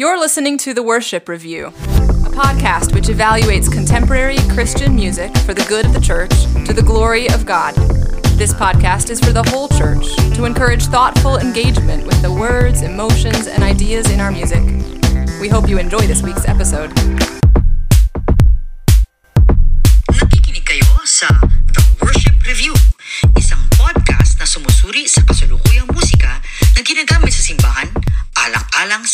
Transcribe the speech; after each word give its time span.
You're 0.00 0.18
listening 0.18 0.56
to 0.60 0.72
The 0.72 0.82
Worship 0.82 1.28
Review, 1.28 1.66
a 1.66 2.30
podcast 2.32 2.94
which 2.94 3.08
evaluates 3.08 3.70
contemporary 3.70 4.38
Christian 4.48 4.96
music 4.96 5.36
for 5.40 5.52
the 5.52 5.62
good 5.68 5.84
of 5.84 5.92
the 5.92 6.00
church 6.00 6.30
to 6.64 6.72
the 6.72 6.80
glory 6.82 7.28
of 7.28 7.44
God. 7.44 7.74
This 8.38 8.54
podcast 8.54 9.10
is 9.10 9.20
for 9.20 9.32
the 9.32 9.42
whole 9.50 9.68
church 9.68 10.16
to 10.36 10.46
encourage 10.46 10.84
thoughtful 10.84 11.36
engagement 11.36 12.06
with 12.06 12.22
the 12.22 12.32
words, 12.32 12.80
emotions, 12.80 13.46
and 13.46 13.62
ideas 13.62 14.10
in 14.10 14.20
our 14.20 14.32
music. 14.32 14.62
We 15.38 15.48
hope 15.48 15.68
you 15.68 15.78
enjoy 15.78 16.06
this 16.06 16.22
week's 16.22 16.48
episode. 16.48 16.90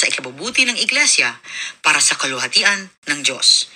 Sa 0.07 0.15
ikabubuti 0.15 0.63
ng 0.63 0.79
iglesia 0.79 1.35
para 1.83 1.99
sa 1.99 2.15
kaluhatian 2.15 2.95
ng 3.11 3.27
Diyos. 3.27 3.67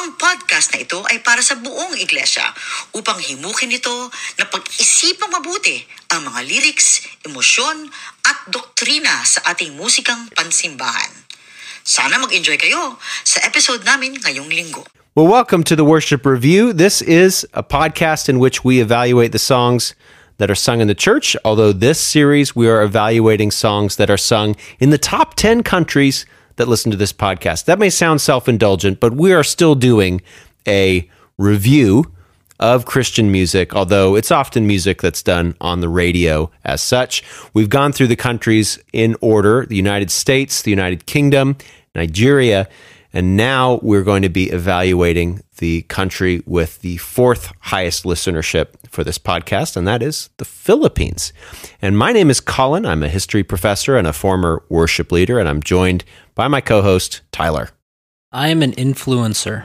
Ang 0.00 0.16
podcast 0.16 0.72
na 0.72 0.80
ito 0.80 1.04
ay 1.04 1.20
para 1.20 1.44
sa 1.44 1.60
buong 1.60 2.00
iglesia 2.00 2.48
upang 2.96 3.20
himukin 3.20 3.68
ito 3.68 4.08
na 4.40 4.48
pag-isipang 4.48 5.28
mabuti 5.28 5.84
ang 6.16 6.24
mga 6.32 6.48
lyrics, 6.48 7.04
emosyon 7.28 7.92
at 8.24 8.38
doktrina 8.48 9.20
sa 9.28 9.52
ating 9.52 9.76
musikang 9.76 10.32
pansimbahan. 10.32 11.12
Sana 11.84 12.16
mag-enjoy 12.24 12.56
kayo 12.56 12.96
sa 13.20 13.44
episode 13.44 13.84
namin 13.84 14.16
ngayong 14.16 14.48
linggo. 14.48 14.80
Well, 15.12 15.28
welcome 15.28 15.60
to 15.68 15.76
the 15.76 15.84
Worship 15.84 16.24
Review. 16.24 16.72
This 16.72 17.04
is 17.04 17.44
a 17.52 17.64
podcast 17.64 18.32
in 18.32 18.40
which 18.40 18.64
we 18.64 18.80
evaluate 18.80 19.32
the 19.36 19.40
songs 19.40 19.92
that 20.38 20.50
are 20.50 20.54
sung 20.54 20.80
in 20.80 20.88
the 20.88 20.94
church, 20.94 21.36
although 21.44 21.72
this 21.72 22.00
series 22.00 22.54
we 22.54 22.68
are 22.68 22.82
evaluating 22.82 23.50
songs 23.50 23.96
that 23.96 24.10
are 24.10 24.16
sung 24.16 24.56
in 24.78 24.90
the 24.90 24.98
top 24.98 25.34
10 25.34 25.62
countries 25.62 26.26
that 26.56 26.68
listen 26.68 26.90
to 26.90 26.96
this 26.96 27.12
podcast. 27.12 27.64
That 27.66 27.78
may 27.78 27.90
sound 27.90 28.20
self 28.20 28.48
indulgent, 28.48 29.00
but 29.00 29.14
we 29.14 29.32
are 29.32 29.44
still 29.44 29.74
doing 29.74 30.20
a 30.66 31.08
review 31.38 32.04
of 32.58 32.86
Christian 32.86 33.30
music, 33.30 33.74
although 33.74 34.16
it's 34.16 34.30
often 34.30 34.66
music 34.66 35.02
that's 35.02 35.22
done 35.22 35.54
on 35.60 35.80
the 35.80 35.88
radio 35.88 36.50
as 36.64 36.80
such. 36.80 37.22
We've 37.52 37.68
gone 37.68 37.92
through 37.92 38.06
the 38.06 38.16
countries 38.16 38.78
in 38.92 39.16
order 39.20 39.66
the 39.66 39.76
United 39.76 40.10
States, 40.10 40.62
the 40.62 40.70
United 40.70 41.06
Kingdom, 41.06 41.56
Nigeria, 41.94 42.68
and 43.16 43.34
now 43.34 43.80
we're 43.80 44.02
going 44.02 44.20
to 44.20 44.28
be 44.28 44.50
evaluating 44.50 45.40
the 45.56 45.80
country 45.84 46.42
with 46.44 46.82
the 46.82 46.98
fourth 46.98 47.50
highest 47.60 48.04
listenership 48.04 48.74
for 48.90 49.04
this 49.04 49.16
podcast, 49.16 49.74
and 49.74 49.88
that 49.88 50.02
is 50.02 50.28
the 50.36 50.44
Philippines. 50.44 51.32
And 51.80 51.96
my 51.96 52.12
name 52.12 52.28
is 52.28 52.40
Colin. 52.40 52.84
I'm 52.84 53.02
a 53.02 53.08
history 53.08 53.42
professor 53.42 53.96
and 53.96 54.06
a 54.06 54.12
former 54.12 54.62
worship 54.68 55.10
leader, 55.10 55.38
and 55.38 55.48
I'm 55.48 55.62
joined 55.62 56.04
by 56.34 56.46
my 56.46 56.60
co 56.60 56.82
host, 56.82 57.22
Tyler. 57.32 57.70
I 58.32 58.48
am 58.48 58.60
an 58.60 58.72
influencer. 58.72 59.64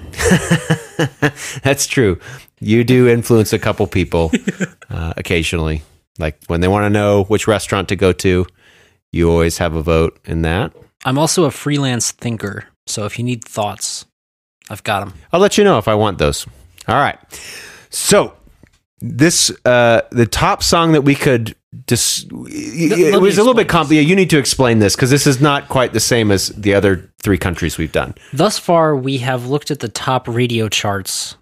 That's 1.61 1.87
true. 1.87 2.19
You 2.61 2.85
do 2.85 3.09
influence 3.09 3.51
a 3.51 3.59
couple 3.59 3.85
people 3.85 4.31
uh, 4.89 5.11
occasionally. 5.17 5.81
Like 6.19 6.41
when 6.47 6.61
they 6.61 6.69
want 6.69 6.85
to 6.85 6.89
know 6.89 7.25
which 7.25 7.49
restaurant 7.49 7.89
to 7.89 7.97
go 7.97 8.13
to, 8.13 8.45
you 9.11 9.29
always 9.29 9.57
have 9.57 9.75
a 9.75 9.83
vote 9.83 10.17
in 10.23 10.43
that. 10.43 10.71
I'm 11.03 11.17
also 11.17 11.43
a 11.43 11.51
freelance 11.51 12.13
thinker. 12.13 12.67
So 12.87 13.05
if 13.05 13.17
you 13.17 13.23
need 13.23 13.43
thoughts, 13.43 14.05
I've 14.69 14.83
got 14.83 15.01
them. 15.01 15.13
I'll 15.31 15.39
let 15.39 15.57
you 15.57 15.63
know 15.63 15.77
if 15.77 15.87
I 15.87 15.95
want 15.95 16.17
those. 16.17 16.45
All 16.87 16.95
right. 16.95 17.17
So 17.89 18.33
this 18.99 19.51
uh 19.65 20.01
the 20.11 20.25
top 20.27 20.61
song 20.61 20.91
that 20.91 21.01
we 21.01 21.15
could 21.15 21.55
dis- 21.87 22.25
it 22.31 23.21
was 23.21 23.37
a 23.37 23.41
little 23.41 23.53
bit 23.53 23.67
complicated. 23.67 24.09
You 24.09 24.15
need 24.15 24.29
to 24.29 24.37
explain 24.37 24.79
this 24.79 24.95
because 24.95 25.09
this 25.09 25.25
is 25.25 25.41
not 25.41 25.69
quite 25.69 25.93
the 25.93 25.99
same 25.99 26.31
as 26.31 26.49
the 26.49 26.73
other 26.73 27.11
three 27.21 27.37
countries 27.37 27.77
we've 27.77 27.91
done. 27.91 28.13
Thus 28.33 28.57
far, 28.59 28.95
we 28.95 29.17
have 29.19 29.47
looked 29.47 29.71
at 29.71 29.79
the 29.79 29.87
top 29.87 30.27
radio 30.27 30.69
charts 30.69 31.35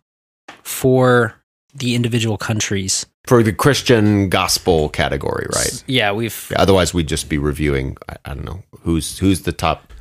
for 0.64 1.36
the 1.74 1.96
individual 1.96 2.38
countries. 2.38 3.06
For 3.28 3.44
the 3.44 3.54
Christian 3.54 4.30
gospel 4.30 4.90
category, 4.90 5.48
right? 5.54 5.84
Yeah, 5.88 6.12
we've 6.12 6.48
Yeah, 6.52 6.62
otherwise 6.62 6.94
we'd 6.94 7.08
just 7.08 7.30
be 7.30 7.38
reviewing 7.38 7.98
I, 8.08 8.16
I 8.26 8.34
don't 8.34 8.46
know 8.46 8.64
who's 8.82 9.20
who's 9.20 9.42
the 9.44 9.52
top 9.52 9.94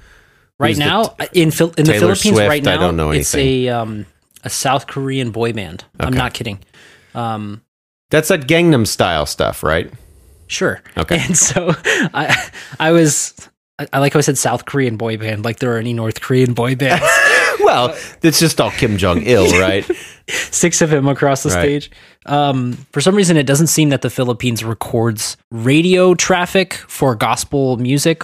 right 0.58 0.68
who's 0.70 0.78
the 0.78 0.84
now 0.84 1.14
in 1.32 1.50
Phil- 1.50 1.72
in 1.76 1.84
the 1.84 1.92
Philippines 1.94 2.34
Swift? 2.36 2.48
right 2.48 2.66
I 2.66 2.74
now. 2.76 2.80
don't 2.80 2.96
know 2.96 3.10
It's 3.10 3.34
a 3.34 3.68
um, 3.68 4.06
a 4.44 4.50
South 4.50 4.86
Korean 4.86 5.30
boy 5.30 5.52
band. 5.52 5.84
I'm 6.00 6.12
not 6.14 6.34
kidding. 6.34 6.60
Um, 7.14 7.62
That's 8.10 8.28
that 8.28 8.42
Gangnam 8.46 8.86
style 8.86 9.26
stuff, 9.26 9.62
right? 9.62 9.90
sure. 10.46 10.80
Okay. 10.96 11.18
And 11.20 11.36
so 11.48 11.72
I 12.14 12.50
I 12.80 12.92
was 12.92 13.34
I, 13.78 13.86
I 13.92 13.98
like 13.98 14.12
how 14.14 14.18
I 14.18 14.22
said 14.22 14.38
South 14.38 14.64
Korean 14.64 14.96
boy 14.96 15.16
band. 15.18 15.44
Like 15.44 15.58
there 15.58 15.74
are 15.74 15.78
any 15.78 15.92
North 15.92 16.20
Korean 16.20 16.54
boy 16.54 16.76
bands. 16.76 17.04
Well, 17.60 17.94
it's 18.22 18.38
just 18.40 18.60
all 18.62 18.70
Kim 18.70 18.96
Jong 18.96 19.20
Il, 19.24 19.60
right? 19.60 19.84
six 20.28 20.80
of 20.80 20.90
him 20.92 21.06
across 21.06 21.42
the 21.42 21.50
Right. 21.50 21.82
stage. 21.82 21.90
Um, 22.24 22.74
for 22.92 23.00
some 23.02 23.14
reason, 23.14 23.36
it 23.36 23.42
doesn't 23.46 23.66
seem 23.66 23.90
that 23.90 24.00
the 24.00 24.08
Philippines 24.08 24.64
records 24.64 25.36
radio 25.50 26.14
traffic 26.14 26.74
for 26.74 27.14
gospel 27.14 27.76
music. 27.76 28.22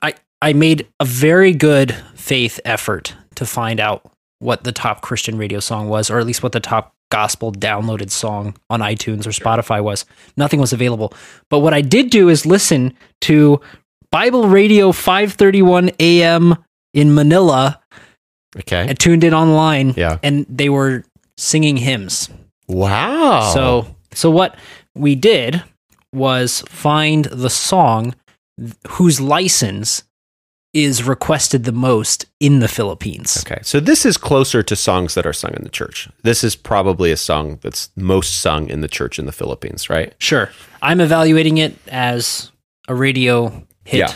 I 0.00 0.14
I 0.40 0.52
made 0.52 0.86
a 1.00 1.04
very 1.04 1.52
good 1.52 1.94
faith 2.14 2.60
effort 2.64 3.14
to 3.36 3.46
find 3.46 3.80
out 3.80 4.10
what 4.38 4.64
the 4.64 4.72
top 4.72 5.00
Christian 5.00 5.36
radio 5.36 5.60
song 5.60 5.88
was, 5.88 6.10
or 6.10 6.18
at 6.18 6.26
least 6.26 6.42
what 6.42 6.52
the 6.52 6.60
top 6.60 6.94
gospel 7.10 7.50
downloaded 7.52 8.10
song 8.10 8.56
on 8.70 8.80
iTunes 8.80 9.26
or 9.26 9.30
Spotify 9.30 9.82
was. 9.82 10.04
Nothing 10.36 10.60
was 10.60 10.72
available. 10.72 11.12
But 11.50 11.60
what 11.60 11.74
I 11.74 11.80
did 11.80 12.10
do 12.10 12.28
is 12.28 12.46
listen 12.46 12.94
to 13.22 13.60
Bible 14.12 14.48
Radio 14.48 14.92
531 14.92 15.90
AM 15.98 16.56
in 16.94 17.14
Manila 17.14 17.80
Okay. 18.56 18.86
and 18.88 18.98
tuned 18.98 19.24
in 19.24 19.34
online. 19.34 19.94
Yeah. 19.96 20.18
And 20.22 20.46
they 20.48 20.68
were 20.68 21.04
singing 21.36 21.76
hymns. 21.76 22.28
Wow. 22.68 23.50
So 23.54 23.96
so 24.12 24.30
what 24.30 24.56
we 24.94 25.14
did 25.14 25.62
was 26.12 26.62
find 26.68 27.24
the 27.26 27.50
song 27.50 28.14
whose 28.88 29.20
license 29.20 30.02
is 30.74 31.02
requested 31.02 31.64
the 31.64 31.72
most 31.72 32.26
in 32.40 32.60
the 32.60 32.68
Philippines. 32.68 33.42
Okay, 33.46 33.60
so 33.62 33.80
this 33.80 34.04
is 34.04 34.16
closer 34.18 34.62
to 34.62 34.76
songs 34.76 35.14
that 35.14 35.24
are 35.26 35.32
sung 35.32 35.54
in 35.54 35.62
the 35.64 35.70
church. 35.70 36.08
This 36.24 36.44
is 36.44 36.54
probably 36.56 37.10
a 37.10 37.16
song 37.16 37.58
that's 37.62 37.90
most 37.96 38.40
sung 38.40 38.68
in 38.68 38.80
the 38.82 38.88
church 38.88 39.18
in 39.18 39.24
the 39.26 39.32
Philippines, 39.32 39.88
right? 39.88 40.14
Sure. 40.18 40.50
I'm 40.82 41.00
evaluating 41.00 41.58
it 41.58 41.76
as 41.88 42.52
a 42.86 42.94
radio 42.94 43.48
hit. 43.84 43.98
Yeah. 44.00 44.12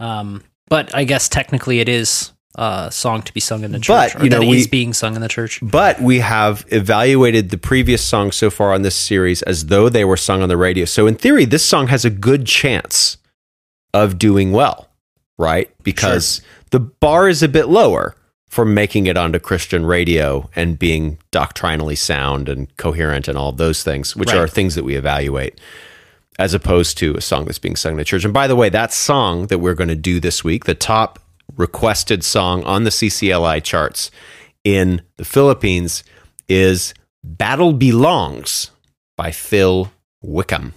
Um, 0.00 0.42
but 0.68 0.94
I 0.94 1.04
guess 1.04 1.28
technically 1.28 1.80
it 1.80 1.88
is 1.88 2.32
a 2.56 2.88
song 2.90 3.20
to 3.22 3.32
be 3.34 3.40
sung 3.40 3.62
in 3.64 3.72
the 3.72 3.78
But, 3.78 4.12
church. 4.12 4.20
or 4.20 4.24
you 4.24 4.30
know, 4.30 4.40
that 4.40 4.46
we- 4.46 4.56
is 4.58 4.66
being 4.66 4.92
sung 4.94 5.14
in 5.16 5.20
the 5.20 5.28
church. 5.28 5.58
But 5.60 6.00
we 6.00 6.20
have 6.20 6.64
evaluated 6.68 7.50
the 7.50 7.58
previous 7.58 8.02
songs 8.02 8.36
so 8.36 8.48
far 8.48 8.72
on 8.72 8.82
this 8.82 8.94
series 8.94 9.42
as 9.42 9.66
though 9.66 9.88
they 9.90 10.04
were 10.04 10.16
sung 10.16 10.40
on 10.42 10.48
the 10.48 10.56
radio. 10.56 10.86
So 10.86 11.06
in 11.06 11.16
theory, 11.16 11.44
this 11.44 11.64
song 11.64 11.88
has 11.88 12.04
a 12.06 12.10
good 12.10 12.46
chance 12.46 13.18
of 13.92 14.18
doing 14.18 14.50
well, 14.52 14.88
right? 15.38 15.70
Because 15.82 16.40
the 16.70 16.80
bar 16.80 17.28
is 17.28 17.42
a 17.42 17.48
bit 17.48 17.68
lower 17.68 18.14
for 18.48 18.64
making 18.64 19.06
it 19.06 19.16
onto 19.16 19.38
Christian 19.40 19.84
radio 19.84 20.48
and 20.54 20.78
being 20.78 21.18
doctrinally 21.32 21.96
sound 21.96 22.48
and 22.48 22.74
coherent 22.76 23.26
and 23.26 23.36
all 23.36 23.50
those 23.52 23.82
things, 23.82 24.14
which 24.14 24.28
Right. 24.30 24.38
are 24.38 24.46
things 24.48 24.74
that 24.76 24.84
we 24.84 24.94
evaluate. 24.96 25.60
as 26.36 26.52
opposed 26.52 26.98
to 26.98 27.14
a 27.14 27.20
song 27.20 27.44
that's 27.44 27.60
being 27.60 27.76
sung 27.76 27.92
in 27.92 27.98
the 27.98 28.04
church. 28.04 28.24
And 28.24 28.34
by 28.34 28.48
the 28.48 28.56
way, 28.56 28.68
that 28.68 28.92
song 28.92 29.46
that 29.46 29.58
we're 29.60 29.74
going 29.76 29.86
to 29.86 29.94
do 29.94 30.18
this 30.18 30.42
week, 30.42 30.64
the 30.64 30.74
top 30.74 31.20
requested 31.56 32.24
song 32.24 32.64
on 32.64 32.82
the 32.82 32.90
CCLI 32.90 33.60
charts 33.62 34.10
in 34.64 35.00
the 35.16 35.24
Philippines 35.24 36.02
is 36.48 36.92
Battle 37.22 37.72
Belongs 37.72 38.72
by 39.16 39.30
Phil 39.30 39.92
Wickham. 40.22 40.74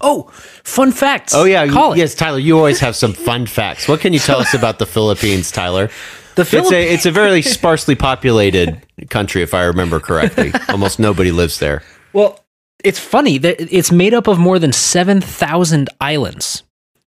Oh, 0.00 0.30
fun 0.64 0.92
facts. 0.92 1.34
Oh 1.34 1.44
yeah, 1.44 1.64
you- 1.64 1.94
yes, 1.96 2.14
Tyler. 2.14 2.38
You 2.38 2.56
always 2.56 2.80
have 2.80 2.94
some 2.96 3.12
fun 3.12 3.46
facts. 3.46 3.88
What 3.88 4.00
can 4.00 4.12
you 4.12 4.18
tell 4.18 4.40
us 4.40 4.54
about 4.54 4.78
the 4.78 4.86
Philippines, 4.86 5.50
Tyler? 5.50 5.90
The 6.34 6.42
It's 6.42 6.50
Philippines. 6.50 6.72
a 6.72 6.94
it's 6.94 7.06
a 7.06 7.10
very 7.10 7.42
sparsely 7.42 7.94
populated 7.96 8.80
country, 9.10 9.42
if 9.42 9.54
I 9.54 9.64
remember 9.64 9.98
correctly. 10.00 10.52
Almost 10.68 10.98
nobody 10.98 11.32
lives 11.32 11.58
there. 11.58 11.82
Well, 12.12 12.44
it's 12.84 13.00
funny 13.00 13.38
that 13.38 13.56
it's 13.74 13.90
made 13.90 14.14
up 14.14 14.28
of 14.28 14.38
more 14.38 14.58
than 14.60 14.72
7,000 14.72 15.90
islands. 16.00 16.62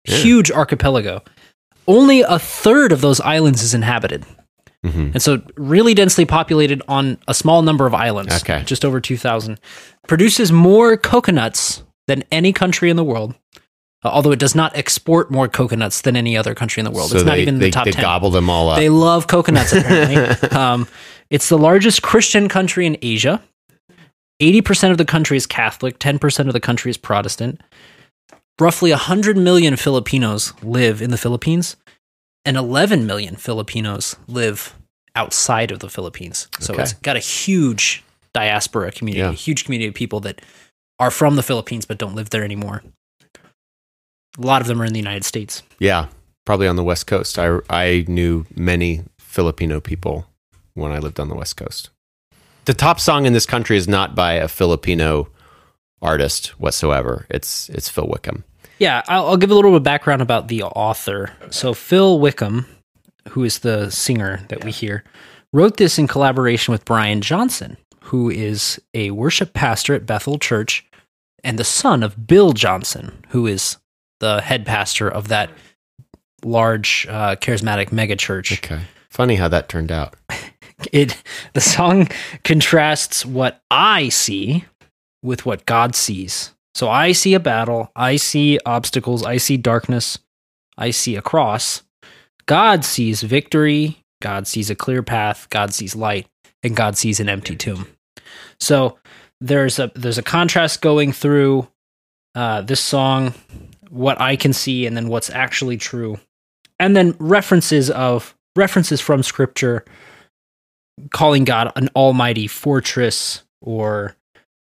Huge 0.05 0.49
archipelago. 0.51 1.21
Only 1.87 2.21
a 2.21 2.39
third 2.39 2.91
of 2.91 3.01
those 3.01 3.19
islands 3.21 3.61
is 3.61 3.73
inhabited. 3.75 4.25
Mm-hmm. 4.83 5.11
And 5.13 5.21
so, 5.21 5.41
really 5.57 5.93
densely 5.93 6.25
populated 6.25 6.81
on 6.87 7.17
a 7.27 7.33
small 7.33 7.61
number 7.61 7.85
of 7.85 7.93
islands. 7.93 8.33
Okay. 8.41 8.63
Just 8.65 8.83
over 8.85 8.99
2,000. 9.01 9.59
Produces 10.07 10.51
more 10.51 10.95
coconuts 10.97 11.83
than 12.09 12.23
any 12.31 12.51
country 12.51 12.89
in 12.89 12.95
the 12.97 13.03
world. 13.03 13.35
uh, 14.03 14.09
although 14.09 14.31
it 14.31 14.39
does 14.39 14.55
not 14.55 14.75
export 14.75 15.29
more 15.29 15.47
coconuts 15.47 16.01
than 16.01 16.15
any 16.15 16.35
other 16.37 16.55
country 16.55 16.79
in 16.81 16.85
the 16.85 16.91
world. 16.91 17.09
So 17.11 17.17
it's 17.17 17.25
not 17.25 17.37
even 17.37 17.59
they, 17.59 17.65
the 17.67 17.71
top 17.71 17.85
they 17.85 17.91
10. 17.91 18.01
gobble 18.01 18.29
them 18.31 18.49
all 18.49 18.69
up. 18.69 18.77
They 18.77 18.89
love 18.89 19.27
coconuts, 19.27 19.73
apparently. 19.73 20.49
um, 20.57 20.87
it's 21.29 21.49
the 21.49 21.57
largest 21.57 22.01
Christian 22.01 22.47
country 22.49 22.85
in 22.85 22.97
Asia. 23.01 23.41
80% 24.41 24.91
of 24.91 24.97
the 24.97 25.05
country 25.05 25.35
is 25.37 25.45
Catholic, 25.45 25.99
10% 25.99 26.47
of 26.47 26.53
the 26.53 26.59
country 26.61 26.89
is 26.89 26.97
Protestant. 26.97 27.61
Roughly 28.59 28.91
100 28.91 29.37
million 29.37 29.75
Filipinos 29.75 30.53
live 30.63 31.01
in 31.01 31.11
the 31.11 31.17
Philippines, 31.17 31.75
and 32.45 32.55
11 32.57 33.05
million 33.05 33.35
Filipinos 33.35 34.15
live 34.27 34.75
outside 35.15 35.71
of 35.71 35.79
the 35.79 35.89
Philippines. 35.89 36.47
So 36.59 36.73
Okay. 36.73 36.83
it's 36.83 36.93
got 36.93 37.15
a 37.17 37.19
huge 37.19 38.03
diaspora 38.33 38.91
community, 38.91 39.19
Yeah. 39.21 39.29
a 39.31 39.33
huge 39.33 39.65
community 39.65 39.87
of 39.89 39.93
people 39.93 40.19
that 40.21 40.41
are 40.99 41.11
from 41.11 41.35
the 41.35 41.43
Philippines 41.43 41.85
but 41.85 41.97
don't 41.97 42.15
live 42.15 42.29
there 42.29 42.43
anymore. 42.43 42.83
A 44.37 44.45
lot 44.45 44.61
of 44.61 44.67
them 44.67 44.81
are 44.81 44.85
in 44.85 44.93
the 44.93 44.99
United 44.99 45.25
States. 45.25 45.63
yeah, 45.79 46.07
probably 46.45 46.67
on 46.67 46.75
the 46.75 46.83
West 46.83 47.07
Coast. 47.07 47.37
I 47.39 47.59
I 47.69 48.05
knew 48.07 48.45
many 48.55 49.03
Filipino 49.19 49.79
people 49.79 50.25
when 50.73 50.91
I 50.91 50.99
lived 50.99 51.19
on 51.19 51.29
the 51.29 51.35
West 51.35 51.57
Coast. 51.57 51.89
The 52.65 52.73
top 52.73 52.99
song 52.99 53.25
in 53.25 53.33
this 53.33 53.45
country 53.45 53.77
is 53.77 53.87
not 53.87 54.15
by 54.15 54.33
a 54.33 54.47
Filipino 54.47 55.29
artist 56.01 56.59
whatsoever. 56.59 57.25
It's 57.29 57.69
it's 57.69 57.89
Phil 57.89 58.07
Wickham. 58.07 58.43
Yeah, 58.77 59.01
I'll, 59.07 59.27
I'll 59.27 59.37
give 59.37 59.51
a 59.51 59.55
little 59.55 59.71
bit 59.71 59.77
of 59.77 59.83
background 59.83 60.21
about 60.21 60.47
the 60.47 60.63
author. 60.63 61.33
So, 61.49 61.73
Phil 61.73 62.17
Wickham, 62.19 62.65
who 63.29 63.43
is 63.43 63.59
the 63.59 63.89
singer 63.89 64.39
that 64.47 64.63
we 64.63 64.71
hear, 64.71 65.03
wrote 65.51 65.75
this 65.75 65.99
in 65.99 66.07
collaboration 66.07 66.71
with 66.71 66.85
Brian 66.85 67.19
Johnson, 67.19 67.75
who 68.03 68.29
is 68.29 68.79
a 68.93 69.11
worship 69.11 69.53
pastor 69.53 69.95
at 69.95 70.05
Bethel 70.05 70.39
Church 70.39 70.85
and 71.43 71.57
the 71.57 71.63
son 71.63 72.03
of 72.03 72.27
Bill 72.27 72.53
Johnson, 72.53 73.25
who 73.29 73.47
is 73.47 73.77
the 74.19 74.41
head 74.41 74.65
pastor 74.65 75.09
of 75.09 75.27
that 75.29 75.49
large 76.43 77.07
uh, 77.09 77.35
charismatic 77.35 77.89
megachurch. 77.89 78.53
Okay. 78.59 78.81
Funny 79.09 79.35
how 79.35 79.47
that 79.47 79.69
turned 79.69 79.91
out. 79.91 80.15
It 80.93 81.21
the 81.51 81.59
song 81.59 82.07
contrasts 82.45 83.25
what 83.25 83.61
I 83.69 84.07
see 84.07 84.63
with 85.21 85.45
what 85.45 85.65
God 85.65 85.93
sees. 85.93 86.53
So 86.73 86.89
I 86.89 87.11
see 87.11 87.33
a 87.33 87.39
battle, 87.39 87.91
I 87.97 88.15
see 88.15 88.59
obstacles, 88.65 89.25
I 89.25 89.37
see 89.37 89.57
darkness, 89.57 90.19
I 90.77 90.91
see 90.91 91.17
a 91.17 91.21
cross. 91.21 91.83
God 92.45 92.85
sees 92.85 93.21
victory, 93.23 94.05
God 94.21 94.47
sees 94.47 94.69
a 94.69 94.75
clear 94.75 95.03
path, 95.03 95.49
God 95.49 95.73
sees 95.73 95.95
light, 95.95 96.27
and 96.63 96.75
God 96.75 96.97
sees 96.97 97.19
an 97.19 97.27
empty 97.27 97.57
tomb. 97.57 97.87
So 98.59 98.97
there's 99.41 99.79
a 99.79 99.91
there's 99.95 100.17
a 100.17 100.23
contrast 100.23 100.81
going 100.81 101.11
through 101.11 101.67
uh, 102.35 102.61
this 102.61 102.81
song, 102.81 103.33
what 103.89 104.19
I 104.19 104.35
can 104.35 104.53
see, 104.53 104.85
and 104.85 104.95
then 104.95 105.07
what's 105.07 105.29
actually 105.29 105.77
true, 105.77 106.19
and 106.79 106.95
then 106.95 107.15
references 107.19 107.89
of 107.89 108.35
references 108.55 109.01
from 109.01 109.23
Scripture 109.23 109.85
calling 111.11 111.45
God 111.45 111.71
an 111.75 111.89
almighty 111.95 112.47
fortress 112.47 113.43
or 113.61 114.15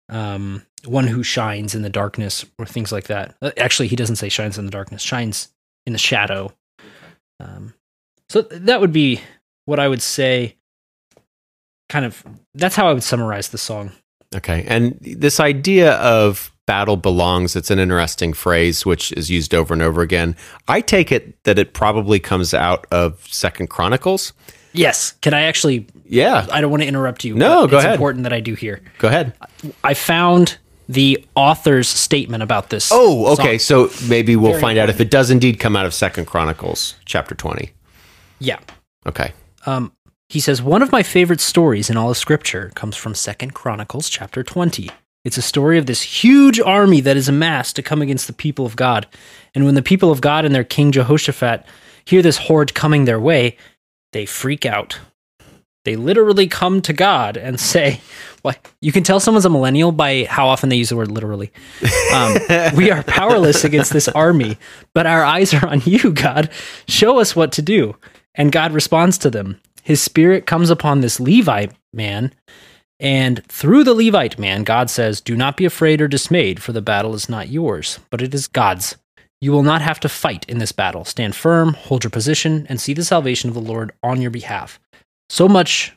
um, 0.10 0.66
one 0.86 1.08
who 1.08 1.24
shines 1.24 1.76
in 1.76 1.82
the 1.82 1.90
darkness 1.90 2.46
or 2.58 2.66
things 2.66 2.92
like 2.92 3.06
that. 3.06 3.36
Uh, 3.42 3.52
Actually, 3.58 3.88
he 3.88 3.96
doesn't 3.96 4.16
say 4.18 4.30
shines 4.30 4.58
in 4.58 4.66
the 4.66 4.72
darkness, 4.72 5.02
shines 5.02 5.50
in 5.86 5.94
the 5.94 6.00
shadow. 6.00 6.52
Um, 7.40 7.74
so 8.30 8.42
that 8.42 8.82
would 8.82 8.94
be 8.94 9.22
what 9.66 9.80
I 9.80 9.88
would 9.88 10.02
say. 10.02 10.56
Kind 11.90 12.06
of, 12.06 12.24
that's 12.56 12.76
how 12.76 12.88
I 12.88 12.94
would 12.94 13.04
summarize 13.04 13.50
the 13.50 13.60
song. 13.60 13.92
Okay. 14.36 14.66
And 14.68 14.98
this 15.02 15.40
idea 15.40 15.94
of 15.94 16.52
battle 16.66 16.98
belongs, 16.98 17.56
it's 17.56 17.72
an 17.72 17.80
interesting 17.80 18.34
phrase 18.34 18.86
which 18.86 19.12
is 19.14 19.30
used 19.30 19.54
over 19.54 19.74
and 19.74 19.82
over 19.82 20.02
again. 20.02 20.36
I 20.68 20.82
take 20.82 21.12
it 21.12 21.42
that 21.44 21.58
it 21.60 21.74
probably 21.74 22.20
comes 22.20 22.54
out 22.54 22.86
of 22.92 23.26
Second 23.32 23.70
Chronicles. 23.70 24.34
Yes. 24.74 25.14
Can 25.22 25.34
I 25.34 25.44
actually? 25.44 25.88
Yeah. 26.06 26.48
I 26.52 26.62
don't 26.62 26.72
want 26.72 26.84
to 26.84 26.88
interrupt 26.88 27.24
you. 27.24 27.36
No, 27.36 27.68
go 27.68 27.78
it's 27.78 27.86
ahead. 27.86 27.96
Important 27.96 28.24
that 28.24 28.34
I 28.34 28.40
do 28.42 28.56
here. 28.56 28.82
Go 29.00 29.08
ahead. 29.08 29.34
I 29.84 29.94
found 29.94 30.58
the 30.90 31.26
author's 31.36 31.88
statement 31.88 32.44
about 32.44 32.70
this. 32.70 32.90
Oh, 32.92 33.34
okay. 33.34 33.58
song. 33.58 33.90
So 33.90 34.08
maybe 34.08 34.36
we'll 34.36 34.52
Very 34.52 34.62
find 34.62 34.78
out 34.78 34.90
if 34.90 35.00
it 35.00 35.10
does 35.10 35.32
indeed 35.32 35.60
come 35.60 35.76
out 35.76 35.86
of 35.86 35.94
Second 35.94 36.26
Chronicles 36.26 36.96
chapter 37.06 37.34
20. 37.34 37.72
Yeah. 38.40 38.60
Okay. 39.08 39.32
Um, 39.66 39.92
he 40.30 40.40
says 40.40 40.62
one 40.62 40.82
of 40.82 40.92
my 40.92 41.04
favorite 41.04 41.42
stories 41.42 41.90
in 41.90 41.98
all 41.98 42.10
of 42.10 42.18
Scripture 42.18 42.72
comes 42.76 42.96
from 42.96 43.14
Second 43.16 43.54
Chronicles 43.54 44.10
chapter 44.10 44.44
twenty. 44.44 44.90
It's 45.24 45.38
a 45.38 45.42
story 45.42 45.78
of 45.78 45.86
this 45.86 46.02
huge 46.02 46.60
army 46.60 47.02
that 47.02 47.18
is 47.18 47.28
amassed 47.28 47.76
to 47.78 47.84
come 47.84 48.02
against 48.02 48.28
the 48.28 48.34
people 48.34 48.66
of 48.66 48.76
God. 48.76 49.08
And 49.56 49.66
when 49.66 49.74
the 49.76 49.82
people 49.82 50.12
of 50.12 50.22
God 50.22 50.46
and 50.46 50.54
their 50.54 50.64
king 50.64 50.92
Jehoshaphat 50.92 51.66
hear 52.06 52.22
this 52.22 52.38
horde 52.38 52.76
coming 52.76 53.06
their 53.06 53.20
way, 53.20 53.58
they 54.14 54.26
freak 54.26 54.66
out. 54.66 55.00
They 55.84 55.96
literally 55.96 56.48
come 56.48 56.82
to 56.84 56.94
God 56.94 57.38
and 57.38 57.60
say, 57.60 58.02
"Well, 58.44 58.56
you 58.82 58.92
can 58.92 59.04
tell 59.04 59.20
someone's 59.20 59.46
a 59.46 59.50
millennial 59.50 59.92
by 59.92 60.26
how 60.26 60.48
often 60.48 60.70
they 60.70 60.76
use 60.76 60.90
the 60.90 60.96
word 60.96 61.12
literally. 61.12 61.52
Um, 62.14 62.38
we 62.76 62.90
are 62.90 63.04
powerless 63.08 63.64
against 63.64 63.94
this 63.94 64.08
army, 64.08 64.58
but 64.94 65.06
our 65.06 65.24
eyes 65.24 65.54
are 65.54 65.68
on 65.68 65.82
you, 65.86 66.12
God. 66.12 66.50
Show 66.88 67.20
us 67.20 67.36
what 67.36 67.52
to 67.54 67.62
do." 67.62 67.96
And 68.38 68.52
God 68.52 68.74
responds 68.74 69.18
to 69.20 69.30
them. 69.30 69.62
His 69.86 70.02
spirit 70.02 70.48
comes 70.48 70.72
upon 70.72 71.00
this 71.00 71.20
Levite 71.20 71.72
man, 71.94 72.34
and 73.00 73.46
through 73.46 73.84
the 73.84 73.94
Levite 73.94 74.40
man, 74.40 74.64
God 74.64 74.90
says, 74.90 75.22
Do 75.22 75.36
not 75.36 75.58
be 75.58 75.66
afraid 75.66 76.02
or 76.02 76.08
dismayed, 76.08 76.60
for 76.60 76.72
the 76.72 76.82
battle 76.82 77.14
is 77.14 77.30
not 77.30 77.50
yours, 77.50 78.00
but 78.10 78.20
it 78.20 78.34
is 78.34 78.48
God's. 78.48 78.96
You 79.40 79.52
will 79.52 79.62
not 79.62 79.84
have 79.84 80.00
to 80.00 80.10
fight 80.10 80.44
in 80.50 80.58
this 80.58 80.72
battle. 80.72 81.06
Stand 81.06 81.36
firm, 81.36 81.76
hold 81.76 82.04
your 82.04 82.10
position, 82.10 82.66
and 82.68 82.82
see 82.82 82.94
the 82.94 83.06
salvation 83.06 83.48
of 83.48 83.54
the 83.54 83.62
Lord 83.62 83.92
on 84.02 84.24
your 84.24 84.32
behalf. 84.32 84.80
So 85.30 85.48
much 85.48 85.94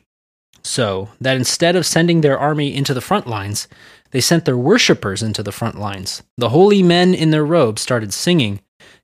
so 0.61 1.09
that 1.19 1.37
instead 1.37 1.75
of 1.75 1.83
sending 1.83 2.21
their 2.21 2.37
army 2.37 2.75
into 2.75 2.93
the 2.93 3.01
front 3.01 3.25
lines, 3.25 3.67
they 4.11 4.21
sent 4.21 4.45
their 4.45 4.57
worshippers 4.57 5.23
into 5.23 5.41
the 5.41 5.51
front 5.51 5.79
lines. 5.79 6.21
The 6.37 6.49
holy 6.49 6.83
men 6.83 7.15
in 7.15 7.31
their 7.31 7.45
robes 7.45 7.81
started 7.81 8.13
singing, 8.13 8.59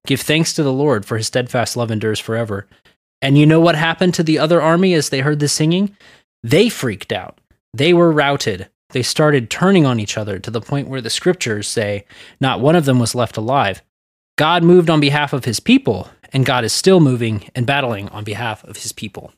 Give 0.05 0.21
thanks 0.21 0.53
to 0.53 0.61
the 0.61 0.73
Lord, 0.73 1.07
for 1.07 1.17
his 1.17 1.25
steadfast 1.25 1.75
love 1.75 1.89
endures 1.89 2.19
forever. 2.19 2.67
And 3.25 3.39
you 3.39 3.47
know 3.47 3.59
what 3.59 3.73
happened 3.73 4.13
to 4.13 4.23
the 4.23 4.37
other 4.37 4.61
army 4.61 4.93
as 4.93 5.09
they 5.09 5.21
heard 5.21 5.39
the 5.39 5.47
singing? 5.47 5.97
They 6.43 6.69
freaked 6.69 7.11
out. 7.11 7.39
They 7.73 7.91
were 7.91 8.11
routed. 8.11 8.69
They 8.91 9.01
started 9.01 9.49
turning 9.49 9.83
on 9.83 9.99
each 9.99 10.15
other 10.15 10.37
to 10.37 10.51
the 10.51 10.61
point 10.61 10.89
where 10.89 11.01
the 11.01 11.09
scriptures 11.09 11.67
say 11.67 12.05
not 12.39 12.59
one 12.61 12.75
of 12.75 12.85
them 12.85 12.99
was 12.99 13.15
left 13.15 13.35
alive. 13.35 13.81
God 14.37 14.63
moved 14.63 14.91
on 14.91 14.99
behalf 14.99 15.33
of 15.33 15.45
his 15.45 15.59
people, 15.59 16.07
and 16.33 16.45
God 16.45 16.63
is 16.63 16.71
still 16.71 16.99
moving 16.99 17.49
and 17.55 17.65
battling 17.65 18.09
on 18.09 18.23
behalf 18.23 18.63
of 18.63 18.77
his 18.77 18.91
people. 18.91 19.33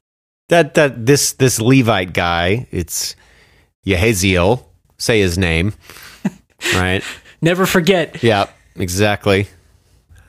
That 0.50 0.74
that 0.74 1.06
this 1.06 1.32
this 1.32 1.62
Levite 1.62 2.12
guy, 2.12 2.68
it's 2.72 3.16
Yehaziel, 3.86 4.66
say 4.98 5.22
his 5.22 5.38
name. 5.38 5.74
right? 6.74 7.06
Never 7.42 7.66
forget. 7.66 8.22
Yeah, 8.22 8.50
exactly. 8.76 9.48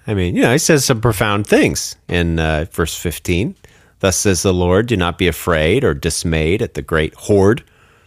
I 0.09 0.15
mean, 0.15 0.35
you 0.35 0.43
know, 0.43 0.53
he 0.53 0.59
says 0.59 0.85
some 0.87 1.01
profound 1.03 1.47
things 1.47 1.95
in 2.09 2.39
uh, 2.41 2.65
verse 2.73 2.97
15. 2.97 3.55
Thus 4.01 4.17
says 4.17 4.43
the 4.43 4.55
Lord, 4.55 4.87
do 4.87 4.97
not 4.97 5.19
be 5.19 5.29
afraid 5.29 5.85
or 5.85 5.93
dismayed 5.93 6.63
at 6.63 6.75
the 6.75 6.83
great 6.83 7.15
horde, 7.15 7.63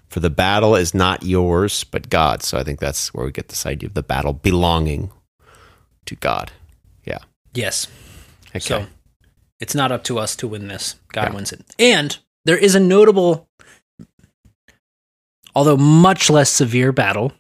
for 0.08 0.20
the 0.20 0.30
battle 0.32 0.76
is 0.76 0.94
not 0.96 1.24
yours, 1.24 1.84
but 1.84 2.10
God's. 2.10 2.48
So 2.48 2.58
I 2.58 2.64
think 2.64 2.80
that's 2.80 3.14
where 3.14 3.26
we 3.26 3.32
get 3.32 3.50
this 3.50 3.66
idea 3.68 3.88
of 3.88 3.94
the 3.94 4.02
battle 4.04 4.34
belonging 4.34 5.12
to 6.06 6.16
God. 6.16 6.52
Yeah. 7.06 7.20
Yes. 7.54 7.88
Okay. 8.50 8.60
So 8.60 8.88
it's 9.60 9.76
not 9.76 9.92
up 9.92 10.04
to 10.06 10.18
us 10.18 10.36
to 10.38 10.48
win 10.48 10.70
this. 10.70 10.96
God 11.14 11.30
Yeah. 11.30 11.36
wins 11.36 11.52
it. 11.52 11.64
And 11.78 12.18
there 12.46 12.58
is 12.58 12.74
a 12.74 12.80
notable, 12.80 13.48
although 15.54 15.78
much 15.78 16.30
less 16.32 16.50
severe 16.50 16.92
battle 16.92 17.32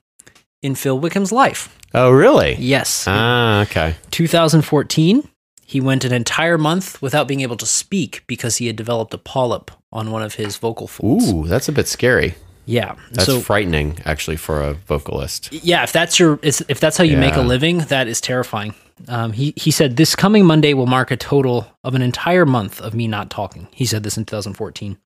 in 0.61 0.75
Phil 0.75 0.99
Wickham's 0.99 1.31
life. 1.31 1.75
oh, 1.93 2.11
really? 2.11 2.55
Yes. 2.55 3.05
Ah, 3.07 3.61
okay. 3.63 3.95
2014, 4.11 5.27
he 5.65 5.81
went 5.81 6.05
an 6.05 6.13
entire 6.13 6.57
month 6.57 7.01
without 7.01 7.27
being 7.27 7.41
able 7.41 7.57
to 7.57 7.65
speak 7.65 8.23
because 8.27 8.57
he 8.57 8.67
had 8.67 8.75
developed 8.75 9.13
a 9.13 9.17
polyp 9.17 9.71
on 9.91 10.11
one 10.11 10.21
of 10.23 10.35
his 10.35 10.57
vocal 10.57 10.87
folds. 10.87 11.31
Ooh, 11.31 11.47
that's 11.47 11.67
a 11.67 11.71
bit 11.71 11.87
scary. 11.87 12.35
Yeah. 12.65 12.95
That's 13.11 13.25
so 13.25 13.39
frightening, 13.39 13.97
actually, 14.05 14.37
for 14.37 14.61
a 14.61 14.73
vocalist. 14.73 15.51
yeah, 15.51 15.83
if 15.83 15.91
that's 15.91 16.19
your 16.19 16.39
if 16.43 16.79
that's 16.79 16.95
how 16.97 17.03
you 17.03 17.17
make 17.17 17.35
a 17.35 17.41
living, 17.41 17.79
that 17.79 18.07
is 18.07 18.21
terrifying. 18.21 18.75
Um, 19.07 19.33
he 19.33 19.53
he 19.57 19.71
said 19.71 19.97
this 19.97 20.15
coming 20.15 20.45
Monday 20.45 20.73
will 20.75 20.85
mark 20.85 21.09
a 21.11 21.17
total 21.17 21.65
of 21.83 21.95
an 21.95 22.01
entire 22.03 22.45
month 22.45 22.79
of 22.79 22.93
me 22.93 23.07
not 23.07 23.29
talking. 23.31 23.67
He 23.71 23.85
said 23.85 24.03
this 24.03 24.15
in 24.15 24.25
2014. 24.25 24.97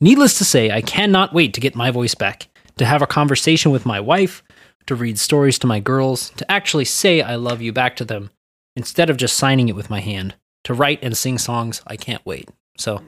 Needless 0.00 0.38
to 0.38 0.44
say, 0.44 0.70
I 0.70 0.80
cannot 0.80 1.34
wait 1.34 1.52
to 1.54 1.60
get 1.60 1.76
my 1.76 1.90
voice 1.90 2.14
back, 2.14 2.48
to 2.78 2.84
have 2.86 3.02
a 3.02 3.06
conversation 3.06 3.70
with 3.70 3.84
my 3.86 4.00
wife, 4.00 4.42
to 4.86 4.94
read 4.94 5.18
stories 5.18 5.58
to 5.60 5.66
my 5.66 5.80
girls, 5.80 6.30
to 6.30 6.50
actually 6.50 6.84
say 6.84 7.22
I 7.22 7.36
love 7.36 7.60
you 7.62 7.72
back 7.72 7.96
to 7.96 8.04
them 8.04 8.30
instead 8.76 9.08
of 9.10 9.16
just 9.16 9.36
signing 9.36 9.68
it 9.68 9.76
with 9.76 9.88
my 9.90 10.00
hand, 10.00 10.34
to 10.64 10.74
write 10.74 10.98
and 11.02 11.16
sing 11.16 11.38
songs. 11.38 11.80
I 11.86 11.96
can't 11.96 12.24
wait. 12.26 12.48
So, 12.76 13.02